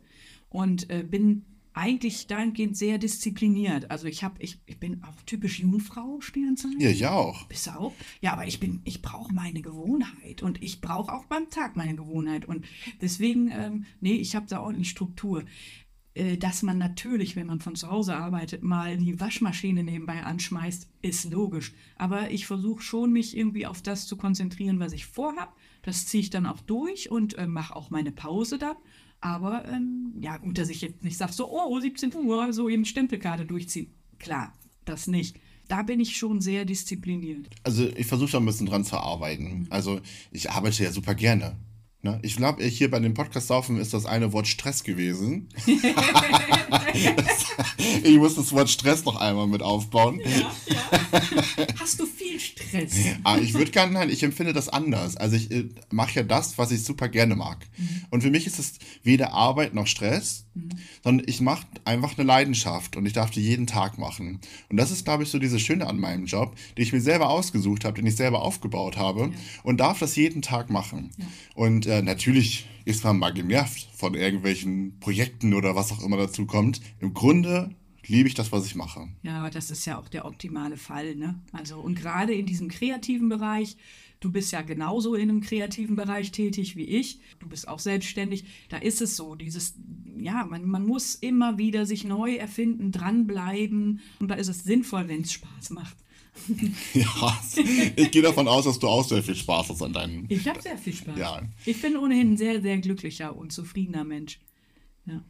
und 0.50 0.90
äh, 0.90 1.04
bin 1.04 1.44
eigentlich 1.74 2.26
dahingehend 2.26 2.76
sehr 2.76 2.98
diszipliniert. 2.98 3.90
Also 3.90 4.06
ich 4.06 4.24
habe, 4.24 4.34
ich, 4.40 4.58
ich 4.66 4.78
bin 4.78 5.02
auch 5.04 5.22
typisch 5.24 5.60
Jungfrau, 5.60 6.20
Sternzeichen. 6.20 6.80
Ja, 6.80 6.90
ich 6.90 7.06
auch. 7.06 7.46
Bist 7.46 7.66
du 7.66 7.78
auch? 7.78 7.92
Ja, 8.20 8.32
aber 8.32 8.46
ich 8.46 8.60
bin, 8.60 8.80
ich 8.84 9.02
brauche 9.02 9.32
meine 9.32 9.62
Gewohnheit 9.62 10.42
und 10.42 10.62
ich 10.62 10.80
brauche 10.80 11.12
auch 11.12 11.24
beim 11.26 11.48
Tag 11.48 11.76
meine 11.76 11.94
Gewohnheit 11.94 12.44
und 12.44 12.66
deswegen, 13.00 13.50
ähm, 13.52 13.84
nee, 14.00 14.14
ich 14.14 14.36
habe 14.36 14.46
da 14.48 14.60
ordentlich 14.60 14.90
Struktur. 14.90 15.44
Äh, 16.14 16.36
dass 16.36 16.62
man 16.62 16.78
natürlich, 16.78 17.36
wenn 17.36 17.46
man 17.46 17.60
von 17.60 17.74
zu 17.74 17.90
Hause 17.90 18.16
arbeitet, 18.16 18.62
mal 18.62 18.96
die 18.98 19.18
Waschmaschine 19.18 19.82
nebenbei 19.82 20.22
anschmeißt, 20.22 20.88
ist 21.00 21.30
logisch. 21.30 21.72
Aber 21.96 22.30
ich 22.30 22.46
versuche 22.46 22.82
schon, 22.82 23.12
mich 23.12 23.36
irgendwie 23.36 23.66
auf 23.66 23.82
das 23.82 24.06
zu 24.06 24.16
konzentrieren, 24.16 24.78
was 24.78 24.92
ich 24.92 25.06
vorhab. 25.06 25.56
Das 25.82 26.06
ziehe 26.06 26.22
ich 26.22 26.30
dann 26.30 26.46
auch 26.46 26.60
durch 26.60 27.10
und 27.10 27.38
äh, 27.38 27.46
mache 27.46 27.74
auch 27.74 27.90
meine 27.90 28.12
Pause 28.12 28.58
dann. 28.58 28.76
Aber 29.20 29.64
ähm, 29.68 30.14
ja, 30.20 30.36
gut, 30.36 30.58
dass 30.58 30.68
ich 30.68 30.80
jetzt 30.82 31.04
nicht 31.04 31.16
sage, 31.16 31.32
so, 31.32 31.48
oh, 31.48 31.78
17 31.78 32.14
Uhr, 32.14 32.52
so 32.52 32.68
eben 32.68 32.84
Stempelkarte 32.84 33.46
durchziehen. 33.46 33.94
Klar, 34.18 34.52
das 34.84 35.06
nicht. 35.06 35.38
Da 35.68 35.82
bin 35.82 36.00
ich 36.00 36.16
schon 36.16 36.40
sehr 36.40 36.64
diszipliniert. 36.64 37.48
Also 37.62 37.88
ich 37.96 38.06
versuche 38.06 38.32
da 38.32 38.38
ein 38.38 38.44
bisschen 38.44 38.66
dran 38.66 38.84
zu 38.84 38.96
arbeiten. 38.96 39.60
Mhm. 39.60 39.66
Also 39.70 40.00
ich 40.32 40.50
arbeite 40.50 40.82
ja 40.84 40.92
super 40.92 41.14
gerne. 41.14 41.56
Ne? 42.04 42.18
Ich 42.22 42.36
glaube, 42.36 42.64
hier 42.64 42.90
bei 42.90 42.98
dem 42.98 43.14
Podcast 43.14 43.46
saufen 43.46 43.78
ist 43.78 43.94
das 43.94 44.06
eine 44.06 44.32
Wort 44.32 44.48
Stress 44.48 44.82
gewesen. 44.82 45.48
ich 48.02 48.16
muss 48.16 48.34
das 48.34 48.50
Wort 48.50 48.68
Stress 48.70 49.04
noch 49.04 49.14
einmal 49.16 49.46
mit 49.46 49.62
aufbauen. 49.62 50.20
Ja, 50.20 50.52
ja. 50.66 50.80
Hast 51.78 52.00
du 52.00 52.06
viel 52.06 52.40
Stress? 52.40 52.92
ah, 53.22 53.38
ich 53.38 53.54
würde 53.54 53.70
gerne, 53.70 53.92
nein, 53.92 54.10
ich 54.10 54.24
empfinde 54.24 54.52
das 54.52 54.68
anders. 54.68 55.16
Also 55.16 55.36
ich 55.36 55.52
äh, 55.52 55.68
mache 55.90 56.16
ja 56.16 56.22
das, 56.24 56.58
was 56.58 56.72
ich 56.72 56.82
super 56.82 57.08
gerne 57.08 57.36
mag. 57.36 57.68
Mhm. 57.76 58.02
Und 58.10 58.22
für 58.22 58.30
mich 58.30 58.48
ist 58.48 58.58
es 58.58 58.80
weder 59.04 59.32
Arbeit 59.32 59.72
noch 59.72 59.86
Stress, 59.86 60.46
mhm. 60.54 60.70
sondern 61.04 61.28
ich 61.28 61.40
mache 61.40 61.68
einfach 61.84 62.18
eine 62.18 62.26
Leidenschaft 62.26 62.96
und 62.96 63.06
ich 63.06 63.12
darf 63.12 63.30
die 63.30 63.42
jeden 63.42 63.68
Tag 63.68 63.98
machen. 63.98 64.40
Und 64.68 64.76
das 64.76 64.90
ist, 64.90 65.04
glaube 65.04 65.22
ich, 65.22 65.28
so 65.28 65.38
diese 65.38 65.60
Schöne 65.60 65.86
an 65.86 66.00
meinem 66.00 66.26
Job, 66.26 66.56
den 66.76 66.82
ich 66.82 66.92
mir 66.92 67.00
selber 67.00 67.30
ausgesucht 67.30 67.84
habe, 67.84 67.94
den 67.94 68.06
ich 68.06 68.16
selber 68.16 68.42
aufgebaut 68.42 68.96
habe 68.96 69.20
ja. 69.20 69.30
und 69.62 69.78
darf 69.78 70.00
das 70.00 70.16
jeden 70.16 70.42
Tag 70.42 70.68
machen. 70.68 71.10
Und 71.54 71.86
äh, 71.92 72.02
natürlich 72.02 72.66
ist 72.84 73.04
man 73.04 73.18
mal 73.18 73.32
genervt 73.32 73.88
von 73.94 74.14
irgendwelchen 74.14 74.98
Projekten 74.98 75.52
oder 75.54 75.76
was 75.76 75.92
auch 75.92 76.02
immer 76.02 76.16
dazu 76.16 76.46
kommt. 76.46 76.80
Im 77.00 77.12
Grunde 77.12 77.74
liebe 78.06 78.28
ich 78.28 78.34
das, 78.34 78.50
was 78.50 78.66
ich 78.66 78.74
mache. 78.74 79.08
Ja, 79.22 79.38
aber 79.38 79.50
das 79.50 79.70
ist 79.70 79.84
ja 79.84 79.98
auch 79.98 80.08
der 80.08 80.24
optimale 80.24 80.76
Fall, 80.76 81.14
ne? 81.14 81.40
Also 81.52 81.78
und 81.78 81.94
gerade 81.94 82.34
in 82.34 82.46
diesem 82.46 82.68
kreativen 82.68 83.28
Bereich, 83.28 83.76
du 84.20 84.32
bist 84.32 84.52
ja 84.52 84.62
genauso 84.62 85.14
in 85.14 85.28
einem 85.28 85.40
kreativen 85.42 85.94
Bereich 85.94 86.32
tätig 86.32 86.76
wie 86.76 86.84
ich, 86.84 87.20
du 87.38 87.48
bist 87.48 87.68
auch 87.68 87.78
selbstständig, 87.78 88.44
da 88.70 88.78
ist 88.78 89.02
es 89.02 89.16
so, 89.16 89.34
dieses, 89.34 89.74
ja, 90.16 90.44
man, 90.46 90.64
man 90.64 90.84
muss 90.84 91.14
immer 91.14 91.58
wieder 91.58 91.86
sich 91.86 92.04
neu 92.04 92.34
erfinden, 92.36 92.90
dranbleiben 92.90 94.00
und 94.18 94.28
da 94.28 94.34
ist 94.34 94.48
es 94.48 94.64
sinnvoll, 94.64 95.08
wenn 95.08 95.20
es 95.20 95.32
Spaß 95.32 95.70
macht. 95.70 95.96
ja, 96.94 97.42
ich 97.96 98.10
gehe 98.10 98.22
davon 98.22 98.48
aus, 98.48 98.64
dass 98.64 98.78
du 98.78 98.88
auch 98.88 99.06
sehr 99.06 99.22
viel 99.22 99.36
Spaß 99.36 99.68
hast 99.68 99.82
an 99.82 99.92
deinen. 99.92 100.26
Ich 100.28 100.48
habe 100.48 100.60
sehr 100.60 100.78
viel 100.78 100.94
Spaß. 100.94 101.18
Ja. 101.18 101.42
Ich 101.64 101.80
bin 101.80 101.96
ohnehin 101.96 102.32
ein 102.32 102.36
sehr, 102.36 102.60
sehr 102.62 102.78
glücklicher 102.78 103.36
und 103.36 103.52
zufriedener 103.52 104.04
Mensch. 104.04 104.40
Ja. 105.06 105.22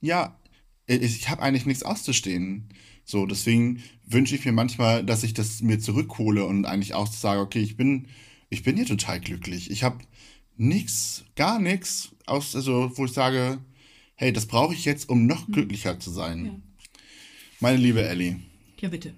Ja, 0.00 0.40
ich 0.86 1.28
habe 1.28 1.42
eigentlich 1.42 1.66
nichts 1.66 1.82
auszustehen. 1.82 2.68
So, 3.04 3.26
deswegen 3.26 3.82
wünsche 4.06 4.34
ich 4.34 4.44
mir 4.44 4.52
manchmal, 4.52 5.04
dass 5.04 5.22
ich 5.22 5.34
das 5.34 5.62
mir 5.62 5.78
zurückhole 5.78 6.44
und 6.44 6.64
eigentlich 6.64 6.94
auch 6.94 7.06
sage, 7.06 7.40
okay, 7.40 7.60
ich 7.60 7.76
bin, 7.76 8.08
ich 8.50 8.62
bin 8.62 8.76
hier 8.76 8.86
total 8.86 9.20
glücklich. 9.20 9.70
Ich 9.70 9.82
habe 9.84 9.98
nichts, 10.56 11.24
gar 11.36 11.58
nichts, 11.58 12.10
also 12.26 12.92
wo 12.96 13.04
ich 13.04 13.12
sage, 13.12 13.58
hey, 14.14 14.32
das 14.32 14.46
brauche 14.46 14.74
ich 14.74 14.84
jetzt, 14.84 15.08
um 15.08 15.26
noch 15.26 15.46
hm. 15.46 15.54
glücklicher 15.54 15.98
zu 15.98 16.10
sein. 16.10 16.46
Ja. 16.46 16.52
Meine 17.60 17.78
liebe 17.78 18.02
Ellie. 18.02 18.40
Ja, 18.80 18.88
bitte. 18.88 19.14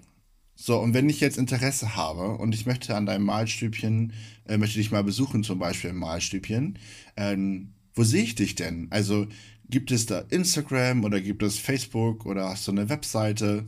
So, 0.65 0.79
und 0.79 0.95
wenn 0.95 1.09
ich 1.09 1.19
jetzt 1.19 1.39
Interesse 1.39 1.97
habe 1.97 2.39
und 2.39 2.55
ich 2.55 2.67
möchte 2.67 2.95
an 2.95 3.05
deinem 3.05 3.25
Malstübchen, 3.25 4.13
äh, 4.45 4.59
möchte 4.59 4.79
dich 4.79 4.93
mal 4.93 5.03
besuchen, 5.03 5.43
zum 5.43 5.59
Beispiel 5.59 5.91
im 5.91 5.99
Malstübchen, 5.99 6.79
ähm, 7.17 7.73
wo 7.97 8.05
sehe 8.05 8.23
ich 8.23 8.37
dich 8.37 8.55
denn? 8.55 8.87
Also 8.91 9.27
gibt 9.69 9.91
es 9.91 10.07
da 10.07 10.21
Instagram 10.21 11.03
oder 11.03 11.21
gibt 11.21 11.43
es 11.43 11.59
Facebook 11.59 12.27
oder 12.27 12.51
hast 12.51 12.69
du 12.69 12.71
eine 12.71 12.89
Webseite? 12.89 13.67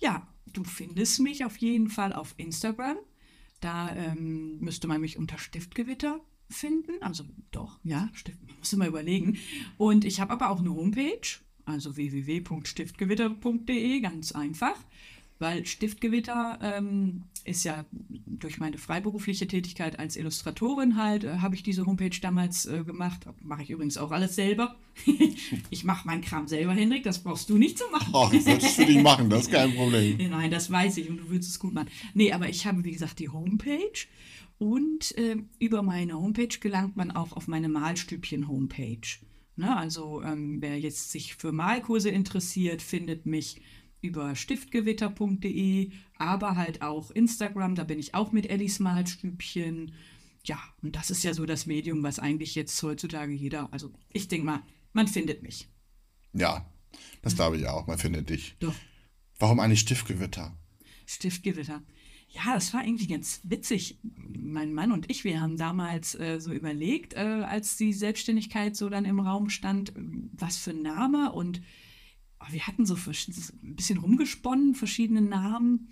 Ja, 0.00 0.26
du 0.52 0.64
findest 0.64 1.20
mich 1.20 1.44
auf 1.44 1.58
jeden 1.58 1.90
Fall 1.90 2.12
auf 2.12 2.34
Instagram. 2.38 2.96
Da 3.60 3.94
ähm, 3.94 4.58
müsste 4.58 4.88
man 4.88 5.00
mich 5.00 5.18
unter 5.18 5.38
Stiftgewitter 5.38 6.18
finden. 6.50 7.00
Also 7.02 7.22
doch, 7.52 7.78
ja, 7.84 8.10
Stift, 8.14 8.40
muss 8.58 8.72
immer 8.72 8.88
überlegen. 8.88 9.38
Und 9.78 10.04
ich 10.04 10.18
habe 10.18 10.32
aber 10.32 10.50
auch 10.50 10.58
eine 10.58 10.74
Homepage, 10.74 11.38
also 11.66 11.96
www.stiftgewitter.de, 11.96 14.00
ganz 14.00 14.32
einfach 14.32 14.74
weil 15.38 15.66
Stiftgewitter 15.66 16.58
ähm, 16.62 17.24
ist 17.44 17.64
ja 17.64 17.84
durch 18.26 18.58
meine 18.58 18.78
freiberufliche 18.78 19.46
Tätigkeit 19.46 19.98
als 19.98 20.16
Illustratorin 20.16 20.96
halt, 20.96 21.24
äh, 21.24 21.38
habe 21.38 21.54
ich 21.54 21.62
diese 21.62 21.86
Homepage 21.86 22.18
damals 22.20 22.66
äh, 22.66 22.84
gemacht. 22.84 23.26
Mache 23.42 23.62
ich 23.62 23.70
übrigens 23.70 23.98
auch 23.98 24.10
alles 24.10 24.34
selber. 24.34 24.76
ich 25.70 25.84
mache 25.84 26.06
meinen 26.06 26.22
Kram 26.22 26.48
selber, 26.48 26.72
Henrik, 26.72 27.02
das 27.04 27.22
brauchst 27.22 27.50
du 27.50 27.58
nicht 27.58 27.78
zu 27.78 27.84
machen. 27.90 28.10
Oh, 28.12 28.28
das 28.32 28.44
solltest 28.44 28.78
du 28.78 28.84
nicht 28.84 29.02
machen, 29.02 29.30
das 29.30 29.42
ist 29.42 29.52
kein 29.52 29.74
Problem. 29.74 30.16
Nein, 30.30 30.50
das 30.50 30.70
weiß 30.70 30.96
ich 30.98 31.08
und 31.10 31.18
du 31.18 31.30
willst 31.30 31.48
es 31.48 31.58
gut 31.58 31.74
machen. 31.74 31.88
Nee, 32.14 32.32
aber 32.32 32.48
ich 32.48 32.66
habe, 32.66 32.84
wie 32.84 32.92
gesagt, 32.92 33.18
die 33.18 33.28
Homepage 33.28 34.06
und 34.58 35.16
äh, 35.18 35.36
über 35.58 35.82
meine 35.82 36.14
Homepage 36.14 36.58
gelangt 36.60 36.96
man 36.96 37.10
auch 37.10 37.32
auf 37.32 37.46
meine 37.46 37.68
Malstübchen-Homepage. 37.68 39.18
Ne, 39.58 39.74
also 39.74 40.22
ähm, 40.22 40.58
wer 40.60 40.78
jetzt 40.78 41.12
sich 41.12 41.34
für 41.34 41.50
Malkurse 41.50 42.10
interessiert, 42.10 42.82
findet 42.82 43.24
mich 43.24 43.62
über 44.00 44.34
stiftgewitter.de, 44.34 45.90
aber 46.16 46.56
halt 46.56 46.82
auch 46.82 47.10
Instagram, 47.10 47.74
da 47.74 47.84
bin 47.84 47.98
ich 47.98 48.14
auch 48.14 48.32
mit 48.32 48.48
Ellis 48.48 48.78
Malstübchen. 48.78 49.92
Ja, 50.44 50.58
und 50.82 50.94
das 50.96 51.10
ist 51.10 51.24
ja 51.24 51.34
so 51.34 51.44
das 51.46 51.66
Medium, 51.66 52.02
was 52.02 52.18
eigentlich 52.18 52.54
jetzt 52.54 52.80
heutzutage 52.82 53.32
jeder, 53.32 53.72
also 53.72 53.92
ich 54.12 54.28
denke 54.28 54.46
mal, 54.46 54.62
man 54.92 55.08
findet 55.08 55.42
mich. 55.42 55.68
Ja, 56.32 56.70
das 57.22 57.34
glaube 57.34 57.56
ich 57.56 57.66
auch, 57.66 57.86
man 57.86 57.98
findet 57.98 58.30
dich. 58.30 58.56
Doch. 58.60 58.74
Warum 59.38 59.60
eigentlich 59.60 59.80
Stiftgewitter? 59.80 60.56
Stiftgewitter. 61.06 61.82
Ja, 62.28 62.54
das 62.54 62.74
war 62.74 62.84
irgendwie 62.84 63.06
ganz 63.06 63.40
witzig. 63.44 63.98
Mein 64.02 64.74
Mann 64.74 64.92
und 64.92 65.10
ich, 65.10 65.24
wir 65.24 65.40
haben 65.40 65.56
damals 65.56 66.14
äh, 66.14 66.38
so 66.40 66.52
überlegt, 66.52 67.14
äh, 67.14 67.18
als 67.18 67.76
die 67.76 67.92
Selbstständigkeit 67.92 68.76
so 68.76 68.88
dann 68.88 69.04
im 69.04 69.20
Raum 69.20 69.48
stand, 69.48 69.92
was 69.96 70.56
für 70.56 70.70
ein 70.70 70.82
Name 70.82 71.32
und 71.32 71.62
wir 72.50 72.66
hatten 72.66 72.86
so 72.86 72.94
ein 72.94 73.74
bisschen 73.74 73.98
rumgesponnen, 73.98 74.74
verschiedene 74.74 75.22
Namen. 75.22 75.88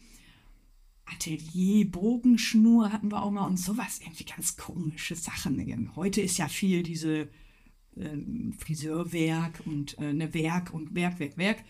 Atelier, 1.07 1.91
Bogenschnur 1.91 2.93
hatten 2.93 3.11
wir 3.11 3.23
auch 3.23 3.31
mal 3.31 3.47
und 3.47 3.59
sowas. 3.59 4.01
Irgendwie 4.03 4.25
ganz 4.25 4.57
komische 4.57 5.15
Sachen. 5.15 5.95
Heute 5.97 6.21
ist 6.21 6.39
ja 6.39 6.49
viel 6.49 6.83
diese 6.83 7.29
äh, 7.97 8.17
Friseurwerk 8.59 9.63
und 9.67 9.99
äh, 9.99 10.13
ne 10.13 10.33
Werk 10.33 10.73
und 10.73 10.95
Werk, 10.95 11.19
Werk, 11.19 11.37
Werk. 11.37 11.65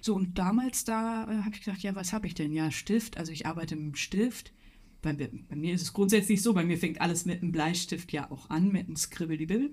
So, 0.00 0.14
und 0.14 0.38
damals 0.38 0.84
da 0.84 1.24
äh, 1.24 1.42
habe 1.42 1.54
ich 1.54 1.62
gedacht, 1.62 1.82
ja, 1.82 1.94
was 1.94 2.12
habe 2.12 2.26
ich 2.26 2.34
denn? 2.34 2.52
Ja, 2.52 2.70
Stift. 2.70 3.16
Also 3.16 3.32
ich 3.32 3.46
arbeite 3.46 3.76
mit 3.76 3.84
dem 3.84 3.94
Stift. 3.94 4.52
Bei, 5.02 5.12
bei, 5.12 5.56
mir 5.56 5.74
ist 5.74 5.82
es 5.82 5.92
grundsätzlich 5.92 6.42
so, 6.42 6.52
bei 6.52 6.64
mir 6.64 6.76
fängt 6.76 7.00
alles 7.00 7.24
mit 7.24 7.42
einem 7.42 7.52
Bleistift 7.52 8.12
ja 8.12 8.30
auch 8.30 8.50
an, 8.50 8.70
mit 8.70 8.86
einem 8.86 8.96
Scribbly-Bill. 8.96 9.72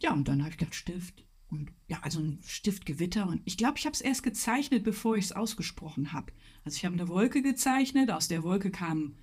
Ja, 0.00 0.12
und 0.12 0.28
dann 0.28 0.40
habe 0.40 0.50
ich 0.50 0.58
gedacht, 0.58 0.74
Stift. 0.74 1.24
Und 1.50 1.72
ja, 1.86 1.98
also 2.02 2.20
ein 2.20 2.40
Stiftgewitter. 2.46 3.26
Und 3.26 3.40
ich 3.44 3.56
glaube, 3.56 3.78
ich 3.78 3.86
habe 3.86 3.94
es 3.94 4.00
erst 4.00 4.22
gezeichnet, 4.22 4.84
bevor 4.84 5.16
ich 5.16 5.26
es 5.26 5.32
ausgesprochen 5.32 6.12
habe. 6.12 6.32
Also 6.64 6.76
ich 6.76 6.84
habe 6.84 6.94
eine 6.94 7.08
Wolke 7.08 7.42
gezeichnet, 7.42 8.10
aus 8.10 8.28
der 8.28 8.42
Wolke 8.42 8.70
kamen 8.70 9.16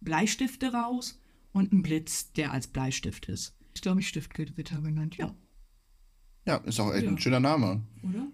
Bleistifte 0.00 0.72
raus 0.72 1.20
und 1.52 1.72
ein 1.72 1.82
Blitz, 1.82 2.32
der 2.32 2.52
als 2.52 2.66
Bleistift 2.66 3.26
ist. 3.26 3.56
Ich 3.74 3.80
glaube, 3.80 4.00
ich 4.00 4.08
Stiftgewitter 4.08 4.80
genannt, 4.80 5.16
ja. 5.16 5.34
Ja, 6.46 6.56
ist 6.56 6.80
auch 6.80 6.92
echt 6.92 7.04
ja. 7.04 7.10
ein 7.10 7.18
schöner 7.18 7.40
Name. 7.40 7.82
Oder? 8.02 8.26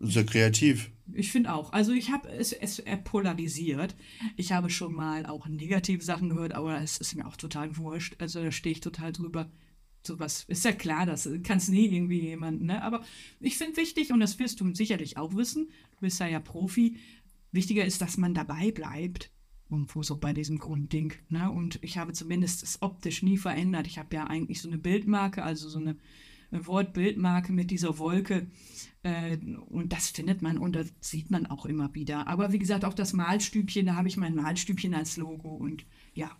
Sehr 0.00 0.24
kreativ. 0.24 0.90
Ich 1.12 1.32
finde 1.32 1.52
auch. 1.52 1.72
Also 1.72 1.92
ich 1.92 2.10
habe 2.10 2.28
es, 2.28 2.52
es 2.52 2.82
polarisiert. 3.04 3.96
Ich 4.36 4.52
habe 4.52 4.70
schon 4.70 4.94
mal 4.94 5.26
auch 5.26 5.48
negative 5.48 6.02
Sachen 6.02 6.28
gehört, 6.28 6.52
aber 6.52 6.80
es 6.80 6.98
ist 6.98 7.14
mir 7.14 7.26
auch 7.26 7.36
total 7.36 7.76
wurscht. 7.76 8.16
Also 8.20 8.42
da 8.42 8.52
stehe 8.52 8.74
ich 8.74 8.80
total 8.80 9.12
drüber 9.12 9.50
sowas 10.08 10.44
ist 10.48 10.64
ja 10.64 10.72
klar, 10.72 11.06
das 11.06 11.28
kannst 11.44 11.68
nie 11.68 11.86
irgendwie 11.86 12.20
jemanden, 12.20 12.66
ne? 12.66 12.82
Aber 12.82 13.04
ich 13.38 13.56
finde 13.56 13.76
wichtig, 13.76 14.12
und 14.12 14.18
das 14.18 14.38
wirst 14.40 14.60
du 14.60 14.74
sicherlich 14.74 15.16
auch 15.16 15.34
wissen, 15.36 15.70
du 15.92 16.00
bist 16.00 16.18
ja 16.18 16.26
ja 16.26 16.40
Profi, 16.40 16.96
wichtiger 17.52 17.84
ist, 17.84 18.02
dass 18.02 18.16
man 18.16 18.34
dabei 18.34 18.70
bleibt. 18.70 19.30
Irgendwo 19.70 20.02
so 20.02 20.16
bei 20.16 20.32
diesem 20.32 20.58
Grundding. 20.58 21.12
Ne? 21.28 21.50
Und 21.50 21.78
ich 21.82 21.98
habe 21.98 22.14
zumindest 22.14 22.62
es 22.62 22.80
optisch 22.80 23.22
nie 23.22 23.36
verändert. 23.36 23.86
Ich 23.86 23.98
habe 23.98 24.16
ja 24.16 24.26
eigentlich 24.26 24.62
so 24.62 24.68
eine 24.68 24.78
Bildmarke, 24.78 25.42
also 25.42 25.68
so 25.68 25.78
eine 25.78 25.96
Wortbildmarke 26.50 27.52
mit 27.52 27.70
dieser 27.70 27.98
Wolke. 27.98 28.46
Äh, 29.02 29.36
und 29.68 29.92
das 29.92 30.08
findet 30.08 30.40
man 30.40 30.56
und 30.56 30.74
das 30.74 30.92
sieht 31.00 31.30
man 31.30 31.44
auch 31.46 31.66
immer 31.66 31.94
wieder. 31.94 32.26
Aber 32.28 32.52
wie 32.52 32.58
gesagt, 32.58 32.86
auch 32.86 32.94
das 32.94 33.12
Malstübchen, 33.12 33.86
da 33.86 33.96
habe 33.96 34.08
ich 34.08 34.16
mein 34.16 34.34
Malstübchen 34.34 34.94
als 34.94 35.18
Logo. 35.18 35.50
Und 35.50 35.84
ja, 36.14 36.34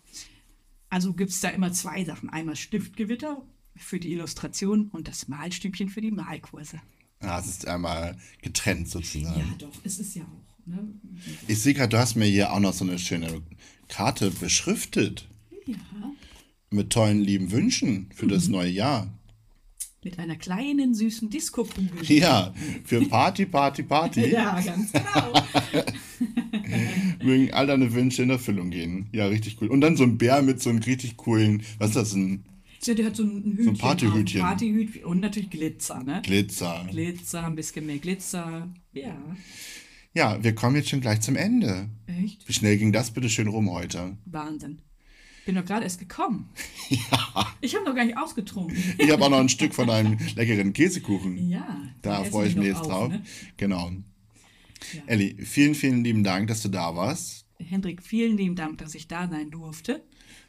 also 0.89 1.13
gibt 1.13 1.31
es 1.31 1.41
da 1.41 1.51
immer 1.51 1.73
zwei 1.73 2.05
Sachen. 2.05 2.31
Einmal 2.31 2.57
Stiftgewitter 2.57 3.47
für 3.79 4.01
die 4.01 4.13
Illustration 4.13 4.89
und 4.89 5.09
das 5.09 5.29
Malstübchen 5.29 5.89
für 5.89 6.01
die 6.01 6.11
Malkurse. 6.11 6.81
Ja, 7.23 7.41
es 7.41 7.47
ist 7.47 7.67
einmal 7.67 8.17
getrennt 8.43 8.89
sozusagen. 8.89 9.41
Ja, 9.41 9.55
doch, 9.59 9.73
es 9.85 9.99
ist 9.99 10.15
ja 10.15 10.23
auch. 10.23 10.67
Ne? 10.67 10.87
Ich 11.49 11.63
sehe 11.63 11.75
gerade, 11.75 11.89
du 11.89 11.99
hast 11.99 12.15
mir 12.15 12.27
hier 12.27 12.53
auch 12.53 12.61
noch 12.61 12.75
so 12.75 12.85
eine 12.85 12.99
schöne 12.99 13.43
Karte 13.89 14.31
beschriftet. 14.31 15.27
Ja. 15.67 15.77
Mit 16.71 16.91
tollen 16.91 17.21
lieben 17.21 17.51
Wünschen 17.51 18.11
für 18.15 18.27
mhm. 18.27 18.31
das 18.31 18.49
neue 18.49 18.71
Jahr. 18.71 19.13
Mit 20.05 20.19
einer 20.19 20.37
kleinen 20.37 20.95
süßen 20.95 21.29
Disco-Kugel. 21.29 22.05
Ja, 22.05 22.55
für 22.85 23.01
Party, 23.07 23.47
Party, 23.47 23.83
Party. 23.83 24.27
ja, 24.31 24.61
ganz 24.61 24.93
genau. 24.93 25.33
Mögen 27.25 27.53
all 27.53 27.67
deine 27.67 27.93
Wünsche 27.93 28.23
in 28.23 28.31
Erfüllung 28.31 28.71
gehen. 28.71 29.09
Ja, 29.13 29.27
richtig 29.27 29.61
cool. 29.61 29.69
Und 29.69 29.81
dann 29.81 29.97
so 29.97 30.05
ein 30.05 30.17
Bär 30.17 30.43
mit 30.43 30.63
so 30.63 30.71
einem 30.71 30.79
richtig 30.81 31.17
coolen, 31.17 31.65
was 31.79 31.91
ist 31.91 31.97
das, 31.97 32.13
ein 32.13 32.45
der 32.87 33.07
hat 33.07 33.17
so 33.17 33.25
ein 33.25 33.43
Hütchen. 33.45 33.65
So 33.65 33.71
ein 33.71 33.79
Partyhütchen. 33.79 34.41
Partyhütchen 34.41 35.05
und 35.05 35.21
natürlich 35.21 35.51
Glitzer, 35.51 36.03
ne? 36.03 36.23
Glitzer. 36.25 36.87
Glitzer, 36.91 37.47
ein 37.47 37.55
bisschen 37.55 37.87
mehr 37.87 37.99
Glitzer. 37.99 38.69
Ja. 38.93 39.17
Ja, 40.15 40.43
wir 40.43 40.55
kommen 40.55 40.77
jetzt 40.77 40.89
schon 40.89 41.01
gleich 41.01 41.21
zum 41.21 41.37
Ende. 41.37 41.89
Echt? 42.07 42.49
Wie 42.49 42.53
schnell 42.53 42.79
ging 42.79 42.93
das 42.93 43.11
bitte 43.11 43.29
schön 43.29 43.49
rum 43.49 43.71
heute? 43.71 44.17
Wahnsinn. 44.25 44.81
Bin 45.45 45.55
doch 45.55 45.65
gerade 45.65 45.85
erst 45.85 45.99
gekommen. 45.99 46.51
Ja. 46.91 47.55
Ich 47.61 47.75
habe 47.75 47.85
noch 47.85 47.95
gar 47.95 48.07
nicht 48.07 48.17
ausgetrunken. 48.17 48.77
Ich 48.97 49.11
habe 49.11 49.23
auch 49.23 49.29
noch 49.29 49.41
ein 49.41 49.51
Stück 49.51 49.75
von 49.75 49.91
einem 49.91 50.17
leckeren 50.37 50.73
Käsekuchen. 50.73 51.51
Ja. 51.51 51.83
Da 52.01 52.25
freue 52.25 52.49
ich 52.49 52.57
mich 52.57 52.69
jetzt 52.69 52.81
auf, 52.81 52.87
drauf. 52.87 53.09
Ne? 53.11 53.23
Genau. 53.59 53.91
Ja. 54.95 55.03
Elli, 55.07 55.37
vielen, 55.45 55.75
vielen 55.75 56.03
lieben 56.03 56.25
Dank, 56.25 56.49
dass 56.49 56.63
du 56.63 56.71
da 56.71 56.97
warst. 56.97 57.45
Hendrik, 57.59 58.03
vielen 58.03 58.39
lieben 58.39 58.57
Dank, 58.57 58.79
dass 58.79 58.95
ich 58.95 59.07
da 59.07 59.29
sein 59.29 59.51
durfte. 59.51 60.03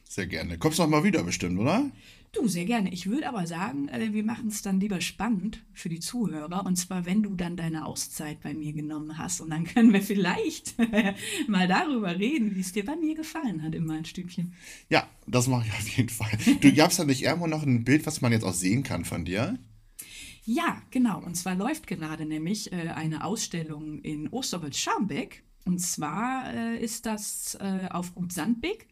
Sehr 0.07 0.27
gerne. 0.27 0.57
Kommst 0.57 0.79
du 0.79 0.83
noch 0.83 0.89
mal 0.89 1.03
wieder 1.03 1.23
bestimmt, 1.23 1.59
oder? 1.59 1.91
Du, 2.31 2.47
sehr 2.47 2.65
gerne. 2.65 2.93
Ich 2.93 3.07
würde 3.07 3.27
aber 3.27 3.47
sagen, 3.47 3.89
äh, 3.89 4.13
wir 4.13 4.23
machen 4.23 4.49
es 4.49 4.61
dann 4.61 4.79
lieber 4.79 5.01
spannend 5.01 5.63
für 5.73 5.89
die 5.89 5.99
Zuhörer. 5.99 6.63
Und 6.65 6.75
zwar, 6.75 7.05
wenn 7.05 7.23
du 7.23 7.33
dann 7.35 7.57
deine 7.57 7.85
Auszeit 7.85 8.41
bei 8.41 8.53
mir 8.53 8.71
genommen 8.71 9.17
hast. 9.17 9.41
Und 9.41 9.49
dann 9.49 9.65
können 9.65 9.93
wir 9.93 10.01
vielleicht 10.01 10.75
mal 11.47 11.67
darüber 11.67 12.19
reden, 12.19 12.55
wie 12.55 12.59
es 12.59 12.71
dir 12.71 12.85
bei 12.85 12.95
mir 12.95 13.15
gefallen 13.15 13.63
hat 13.63 13.73
in 13.73 13.85
meinem 13.85 14.05
Stübchen. 14.05 14.53
Ja, 14.89 15.07
das 15.25 15.47
mache 15.47 15.65
ich 15.67 15.73
auf 15.73 15.87
jeden 15.89 16.09
Fall. 16.09 16.29
Du 16.61 16.71
gabst 16.73 16.99
ja 16.99 17.05
nicht 17.05 17.23
irgendwo 17.23 17.47
noch 17.47 17.63
ein 17.63 17.83
Bild, 17.83 18.05
was 18.05 18.21
man 18.21 18.31
jetzt 18.31 18.43
auch 18.43 18.53
sehen 18.53 18.83
kann 18.83 19.05
von 19.05 19.25
dir? 19.25 19.57
Ja, 20.45 20.81
genau. 20.91 21.21
Und 21.23 21.35
zwar 21.35 21.55
läuft 21.55 21.87
gerade 21.87 22.25
nämlich 22.25 22.71
äh, 22.71 22.89
eine 22.89 23.23
Ausstellung 23.23 23.99
in 24.01 24.29
Osterholz-Scharmbeck. 24.29 25.43
Und 25.65 25.79
zwar 25.79 26.53
äh, 26.53 26.83
ist 26.83 27.05
das 27.05 27.57
auf 27.89 28.13
Gut 28.15 28.31
Sandbeck. 28.31 28.87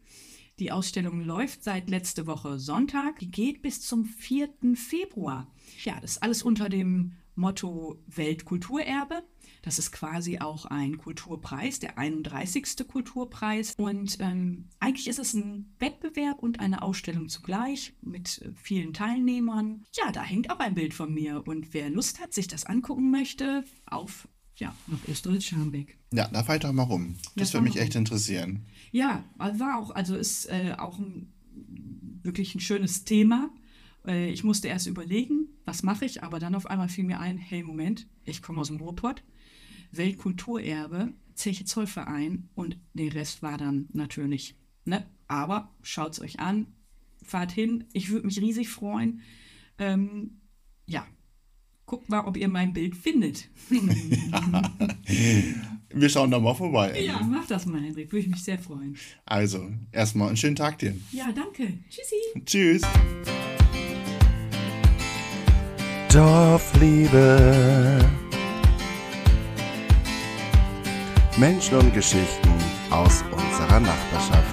Die 0.59 0.71
Ausstellung 0.71 1.21
läuft 1.21 1.63
seit 1.63 1.87
letzte 1.87 2.25
Woche 2.25 2.57
Sonntag. 2.57 3.19
Die 3.19 3.29
geht 3.29 3.61
bis 3.61 3.81
zum 3.81 4.05
4. 4.05 4.49
Februar. 4.73 5.47
Ja, 5.83 5.99
das 6.01 6.13
ist 6.13 6.23
alles 6.23 6.41
unter 6.41 6.67
dem 6.67 7.13
Motto 7.35 8.01
Weltkulturerbe. 8.07 9.21
Das 9.61 9.77
ist 9.77 9.91
quasi 9.91 10.39
auch 10.39 10.65
ein 10.65 10.97
Kulturpreis, 10.97 11.77
der 11.77 11.99
31. 11.99 12.87
Kulturpreis. 12.87 13.75
Und 13.77 14.17
ähm, 14.19 14.69
eigentlich 14.79 15.07
ist 15.07 15.19
es 15.19 15.35
ein 15.35 15.75
Wettbewerb 15.77 16.41
und 16.41 16.59
eine 16.59 16.81
Ausstellung 16.81 17.29
zugleich 17.29 17.93
mit 18.01 18.41
äh, 18.41 18.51
vielen 18.55 18.93
Teilnehmern. 18.93 19.83
Ja, 19.93 20.11
da 20.11 20.23
hängt 20.23 20.49
auch 20.49 20.59
ein 20.59 20.73
Bild 20.73 20.95
von 20.95 21.13
mir. 21.13 21.43
Und 21.45 21.75
wer 21.75 21.91
Lust 21.91 22.19
hat, 22.19 22.33
sich 22.33 22.47
das 22.47 22.65
angucken 22.65 23.11
möchte, 23.11 23.63
auf 23.85 24.27
ja, 24.57 24.75
nach 24.87 25.07
Österreich-Scharmbeck. 25.07 25.97
Ja, 26.11 26.27
da 26.27 26.43
fahre 26.43 26.57
ich 26.57 26.63
doch 26.63 26.71
mal 26.71 26.83
rum. 26.83 27.15
Das 27.35 27.53
würde 27.53 27.65
mich 27.65 27.77
echt 27.77 27.95
interessieren. 27.95 28.65
Ja, 28.91 29.23
war 29.37 29.79
auch, 29.79 29.91
also 29.91 30.15
ist 30.15 30.45
äh, 30.45 30.75
auch 30.77 30.99
ein, 30.99 31.31
wirklich 32.23 32.55
ein 32.55 32.59
schönes 32.59 33.03
Thema. 33.03 33.49
Äh, 34.05 34.31
ich 34.31 34.43
musste 34.43 34.67
erst 34.67 34.87
überlegen, 34.87 35.47
was 35.65 35.83
mache 35.83 36.05
ich, 36.05 36.23
aber 36.23 36.39
dann 36.39 36.55
auf 36.55 36.65
einmal 36.65 36.89
fiel 36.89 37.03
mir 37.03 37.19
ein, 37.19 37.37
hey, 37.37 37.63
Moment, 37.63 38.07
ich 38.25 38.41
komme 38.41 38.61
aus 38.61 38.67
dem 38.67 38.77
Ruhrpott, 38.77 39.23
Weltkulturerbe, 39.91 41.13
Zeche 41.35 41.65
Zollverein 41.65 42.49
und 42.55 42.77
der 42.93 43.13
Rest 43.13 43.43
war 43.43 43.57
dann 43.57 43.87
natürlich, 43.93 44.55
ne? 44.85 45.05
Aber 45.27 45.75
schaut's 45.83 46.21
euch 46.21 46.39
an, 46.39 46.67
fahrt 47.21 47.51
hin, 47.51 47.85
ich 47.93 48.09
würde 48.09 48.25
mich 48.25 48.39
riesig 48.41 48.69
freuen. 48.69 49.21
Ähm, 49.77 50.39
ja, 50.85 51.05
guckt 51.87 52.09
mal, 52.09 52.25
ob 52.25 52.37
ihr 52.37 52.47
mein 52.49 52.73
Bild 52.73 52.95
findet. 52.95 53.49
Wir 55.89 56.09
schauen 56.09 56.29
da 56.29 56.37
mal 56.37 56.53
vorbei. 56.53 57.01
ja, 57.01 57.19
mach 57.23 57.47
das 57.47 57.65
mal, 57.65 57.81
Hendrik, 57.81 58.11
würde 58.11 58.25
ich 58.25 58.27
mich 58.27 58.43
sehr 58.43 58.59
freuen. 58.59 58.95
Also, 59.25 59.67
erstmal 59.91 60.27
einen 60.27 60.37
schönen 60.37 60.55
Tag 60.57 60.77
dir. 60.77 60.93
Ja, 61.11 61.31
danke. 61.33 61.79
Tschüssi. 61.89 62.43
Tschüss. 62.45 62.81
Dorfliebe. 66.11 68.05
Menschen 71.37 71.77
und 71.77 71.93
Geschichten 71.93 72.49
aus 72.89 73.23
unserer 73.31 73.79
Nachbarschaft. 73.79 74.46